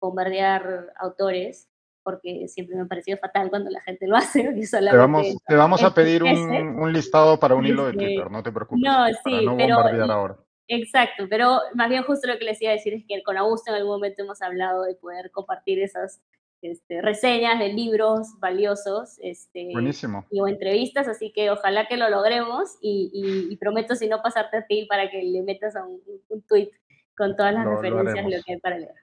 bombardear 0.00 0.92
autores 0.96 1.68
porque 2.02 2.48
siempre 2.48 2.76
me 2.76 2.82
ha 2.82 2.86
parecido 2.86 3.18
fatal 3.18 3.50
cuando 3.50 3.70
la 3.70 3.80
gente 3.82 4.06
lo 4.06 4.16
hace. 4.16 4.42
Te 4.70 4.96
vamos, 4.96 5.26
te 5.46 5.54
vamos 5.54 5.82
a 5.82 5.94
pedir 5.94 6.24
un, 6.24 6.92
listado 6.92 7.38
para 7.38 7.54
un 7.54 7.66
hilo 7.66 7.84
de 7.84 7.90
este, 7.90 8.04
Twitter, 8.04 8.30
no 8.30 8.42
te 8.42 8.50
preocupes. 8.50 8.82
No, 8.82 9.06
sí, 9.24 9.44
no 9.44 9.54
bombardear 9.54 10.10
ahora. 10.10 10.38
Exacto, 10.72 11.26
pero 11.28 11.58
más 11.74 11.88
bien 11.88 12.04
justo 12.04 12.28
lo 12.28 12.38
que 12.38 12.44
les 12.44 12.62
iba 12.62 12.70
a 12.70 12.74
decir 12.74 12.94
es 12.94 13.04
que 13.04 13.24
con 13.24 13.36
Augusto 13.36 13.72
en 13.72 13.78
algún 13.78 13.94
momento 13.94 14.22
hemos 14.22 14.40
hablado 14.40 14.84
de 14.84 14.94
poder 14.94 15.32
compartir 15.32 15.82
esas 15.82 16.22
este, 16.62 17.02
reseñas 17.02 17.58
de 17.58 17.72
libros 17.72 18.38
valiosos 18.38 19.18
este, 19.20 19.70
Buenísimo. 19.72 20.24
Y, 20.30 20.40
o 20.40 20.46
entrevistas, 20.46 21.08
así 21.08 21.32
que 21.32 21.50
ojalá 21.50 21.88
que 21.88 21.96
lo 21.96 22.08
logremos 22.08 22.78
y, 22.80 23.56
prometo 23.56 23.96
si 23.96 24.06
no 24.06 24.22
pasarte 24.22 24.58
a 24.58 24.66
ti 24.66 24.86
para 24.88 25.10
que 25.10 25.20
le 25.20 25.42
metas 25.42 25.74
a 25.74 25.84
un, 25.84 26.00
tweet 26.46 26.70
con 27.16 27.34
todas 27.34 27.52
las 27.52 27.66
referencias 27.66 28.24
de 28.24 28.36
lo 28.36 28.42
que 28.44 28.52
hay 28.52 28.60
para 28.60 28.78
leer. 28.78 28.94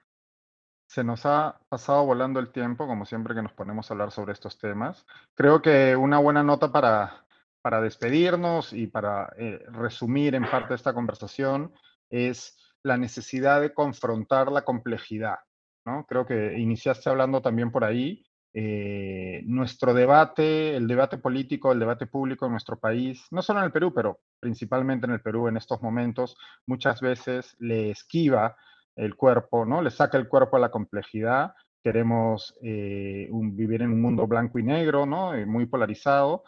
Se 0.86 1.04
nos 1.04 1.26
ha 1.26 1.60
pasado 1.68 2.06
volando 2.06 2.40
el 2.40 2.50
tiempo, 2.50 2.86
como 2.86 3.04
siempre 3.04 3.34
que 3.34 3.42
nos 3.42 3.52
ponemos 3.52 3.90
a 3.90 3.94
hablar 3.94 4.10
sobre 4.10 4.32
estos 4.32 4.56
temas. 4.56 5.04
Creo 5.34 5.60
que 5.60 5.96
una 5.96 6.18
buena 6.18 6.42
nota 6.42 6.72
para, 6.72 7.26
para 7.62 7.80
despedirnos 7.80 8.72
y 8.72 8.86
para 8.86 9.32
eh, 9.36 9.60
resumir 9.72 10.34
en 10.34 10.48
parte 10.48 10.74
esta 10.74 10.94
conversación 10.94 11.72
es 12.10 12.56
la 12.82 12.96
necesidad 12.96 13.60
de 13.60 13.74
confrontar 13.74 14.50
la 14.50 14.62
complejidad. 14.62 15.36
¿no? 15.84 16.04
Creo 16.06 16.26
que 16.26 16.58
iniciaste 16.58 17.10
hablando 17.10 17.42
también 17.42 17.70
por 17.70 17.84
ahí. 17.84 18.24
Eh, 18.54 19.42
nuestro 19.46 19.92
debate, 19.92 20.74
el 20.74 20.88
debate 20.88 21.18
político, 21.18 21.70
el 21.70 21.78
debate 21.78 22.06
público 22.06 22.46
en 22.46 22.52
nuestro 22.52 22.78
país, 22.78 23.26
no 23.30 23.42
solo 23.42 23.60
en 23.60 23.66
el 23.66 23.72
Perú, 23.72 23.92
pero 23.94 24.20
principalmente 24.40 25.06
en 25.06 25.12
el 25.12 25.20
Perú 25.20 25.48
en 25.48 25.56
estos 25.56 25.82
momentos, 25.82 26.36
muchas 26.66 27.00
veces 27.00 27.54
le 27.58 27.90
esquiva 27.90 28.56
el 28.96 29.14
cuerpo, 29.14 29.64
¿no? 29.64 29.82
Le 29.82 29.90
saca 29.90 30.18
el 30.18 30.28
cuerpo 30.28 30.56
a 30.56 30.60
la 30.60 30.70
complejidad. 30.70 31.54
Queremos 31.82 32.58
eh, 32.62 33.28
vivir 33.30 33.82
en 33.82 33.92
un 33.92 34.02
mundo 34.02 34.26
blanco 34.26 34.58
y 34.58 34.64
negro, 34.64 35.06
¿no? 35.06 35.32
muy 35.46 35.66
polarizado, 35.66 36.42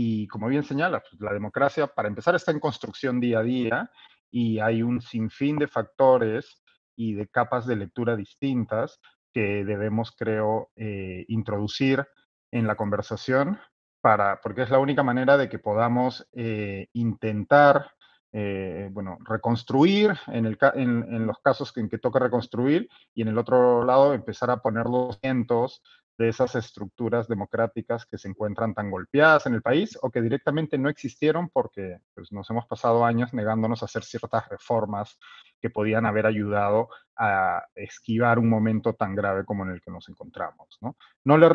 y 0.00 0.28
como 0.28 0.46
bien 0.46 0.62
señala, 0.62 1.00
pues, 1.00 1.20
la 1.20 1.32
democracia, 1.32 1.88
para 1.88 2.06
empezar, 2.06 2.32
está 2.36 2.52
en 2.52 2.60
construcción 2.60 3.18
día 3.18 3.40
a 3.40 3.42
día 3.42 3.90
y 4.30 4.60
hay 4.60 4.80
un 4.80 5.00
sinfín 5.00 5.58
de 5.58 5.66
factores 5.66 6.62
y 6.94 7.14
de 7.14 7.26
capas 7.26 7.66
de 7.66 7.74
lectura 7.74 8.14
distintas 8.14 9.00
que 9.34 9.64
debemos, 9.64 10.14
creo, 10.16 10.70
eh, 10.76 11.24
introducir 11.26 12.06
en 12.52 12.68
la 12.68 12.76
conversación 12.76 13.58
para, 14.00 14.40
porque 14.40 14.62
es 14.62 14.70
la 14.70 14.78
única 14.78 15.02
manera 15.02 15.36
de 15.36 15.48
que 15.48 15.58
podamos 15.58 16.28
eh, 16.32 16.86
intentar 16.92 17.90
eh, 18.30 18.90
bueno, 18.92 19.18
reconstruir 19.24 20.16
en, 20.28 21.26
los 21.26 21.38
casos 21.40 21.76
en 21.76 21.88
que 21.88 21.98
toca 21.98 22.20
reconstruir 22.20 22.88
y 23.14 23.22
en 23.22 23.28
el 23.28 23.38
otro 23.38 23.84
lado 23.84 24.14
empezar 24.14 24.50
a 24.50 24.58
poner 24.62 24.84
los 24.84 25.18
cientos 25.18 25.82
de 26.18 26.28
esas 26.28 26.56
estructuras 26.56 27.28
democráticas 27.28 28.04
que 28.04 28.18
se 28.18 28.28
encuentran 28.28 28.74
tan 28.74 28.90
golpeadas 28.90 29.46
en 29.46 29.54
el 29.54 29.62
país 29.62 29.96
o 30.02 30.10
que 30.10 30.20
directamente 30.20 30.76
no 30.76 30.88
existieron 30.88 31.48
porque 31.48 32.00
pues, 32.12 32.32
nos 32.32 32.50
hemos 32.50 32.66
pasado 32.66 33.04
años 33.04 33.32
negándonos 33.32 33.82
a 33.82 33.86
hacer 33.86 34.02
ciertas 34.02 34.48
reformas 34.48 35.16
que 35.60 35.70
podían 35.70 36.06
haber 36.06 36.26
ayudado 36.26 36.88
a 37.16 37.64
esquivar 37.74 38.38
un 38.38 38.48
momento 38.48 38.94
tan 38.94 39.14
grave 39.14 39.44
como 39.44 39.64
en 39.64 39.70
el 39.70 39.80
que 39.80 39.90
nos 39.90 40.08
encontramos. 40.08 40.78
No, 40.80 40.96
no, 41.24 41.38
le, 41.38 41.48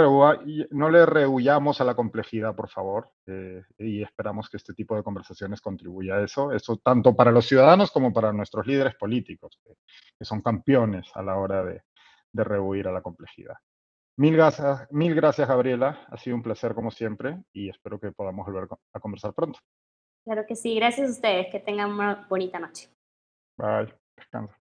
no 0.72 0.90
le 0.90 1.06
rehuyamos 1.06 1.82
a 1.82 1.86
la 1.86 1.96
complejidad, 1.96 2.56
por 2.56 2.70
favor, 2.70 3.12
eh, 3.28 3.64
y 3.78 4.02
esperamos 4.02 4.50
que 4.50 4.58
este 4.58 4.74
tipo 4.74 4.96
de 4.96 5.04
conversaciones 5.04 5.62
contribuya 5.62 6.16
a 6.16 6.24
eso, 6.24 6.52
eso 6.52 6.78
tanto 6.78 7.16
para 7.16 7.32
los 7.32 7.46
ciudadanos 7.48 7.92
como 7.92 8.14
para 8.14 8.32
nuestros 8.34 8.66
líderes 8.66 8.96
políticos, 8.96 9.60
que, 9.64 9.74
son 10.24 10.42
campeones 10.42 11.12
a 11.16 11.22
la 11.22 11.36
hora 11.36 11.64
de, 11.64 11.82
de 12.32 12.44
rehuir 12.46 12.88
a 12.88 12.94
la 12.94 13.02
complejidad. 13.02 13.56
Mil 14.16 14.36
gracias, 14.36 14.88
mil 14.92 15.16
gracias, 15.16 15.48
Gabriela. 15.48 16.06
Ha 16.10 16.18
sido 16.18 16.36
un 16.36 16.44
placer 16.44 16.76
como 16.76 16.92
siempre 16.92 17.44
y 17.52 17.70
espero 17.70 18.00
que 18.00 18.12
podamos 18.12 18.46
volver 18.46 18.68
a 18.94 19.00
conversar 19.00 19.34
pronto. 19.34 19.60
Claro 20.24 20.46
que 20.48 20.56
sí. 20.56 20.76
Gracias 20.76 21.08
a 21.08 21.12
ustedes. 21.12 21.48
Que 21.52 21.60
tengan 21.60 21.92
una 21.92 22.26
bonita 22.30 22.60
noche. 22.60 22.90
Bye. 23.58 23.94
Descansa. 24.16 24.58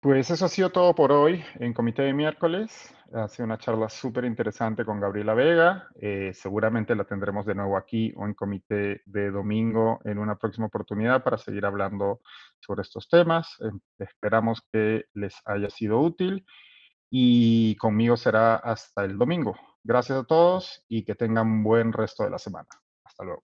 Pues 0.00 0.30
eso 0.30 0.44
ha 0.44 0.48
sido 0.48 0.70
todo 0.70 0.96
por 0.96 1.12
hoy 1.12 1.44
en 1.60 1.72
Comité 1.72 2.02
de 2.02 2.12
Miércoles. 2.12 2.92
Ha 3.14 3.28
sido 3.28 3.44
una 3.44 3.58
charla 3.58 3.88
súper 3.88 4.24
interesante 4.24 4.84
con 4.84 4.98
Gabriela 4.98 5.32
Vega. 5.32 5.88
Eh, 6.00 6.32
seguramente 6.34 6.96
la 6.96 7.04
tendremos 7.04 7.46
de 7.46 7.54
nuevo 7.54 7.76
aquí 7.76 8.12
o 8.16 8.26
en 8.26 8.34
Comité 8.34 9.02
de 9.04 9.30
Domingo 9.30 10.00
en 10.04 10.18
una 10.18 10.36
próxima 10.36 10.66
oportunidad 10.66 11.22
para 11.22 11.38
seguir 11.38 11.64
hablando 11.64 12.20
sobre 12.58 12.82
estos 12.82 13.08
temas. 13.08 13.56
Eh, 13.60 13.70
esperamos 14.00 14.66
que 14.72 15.04
les 15.14 15.36
haya 15.44 15.70
sido 15.70 16.00
útil 16.00 16.44
y 17.14 17.76
conmigo 17.76 18.16
será 18.16 18.56
hasta 18.56 19.04
el 19.04 19.18
domingo. 19.18 19.54
Gracias 19.84 20.18
a 20.18 20.24
todos 20.24 20.82
y 20.88 21.04
que 21.04 21.14
tengan 21.14 21.62
buen 21.62 21.92
resto 21.92 22.24
de 22.24 22.30
la 22.30 22.38
semana. 22.38 22.68
Hasta 23.04 23.24
luego. 23.24 23.42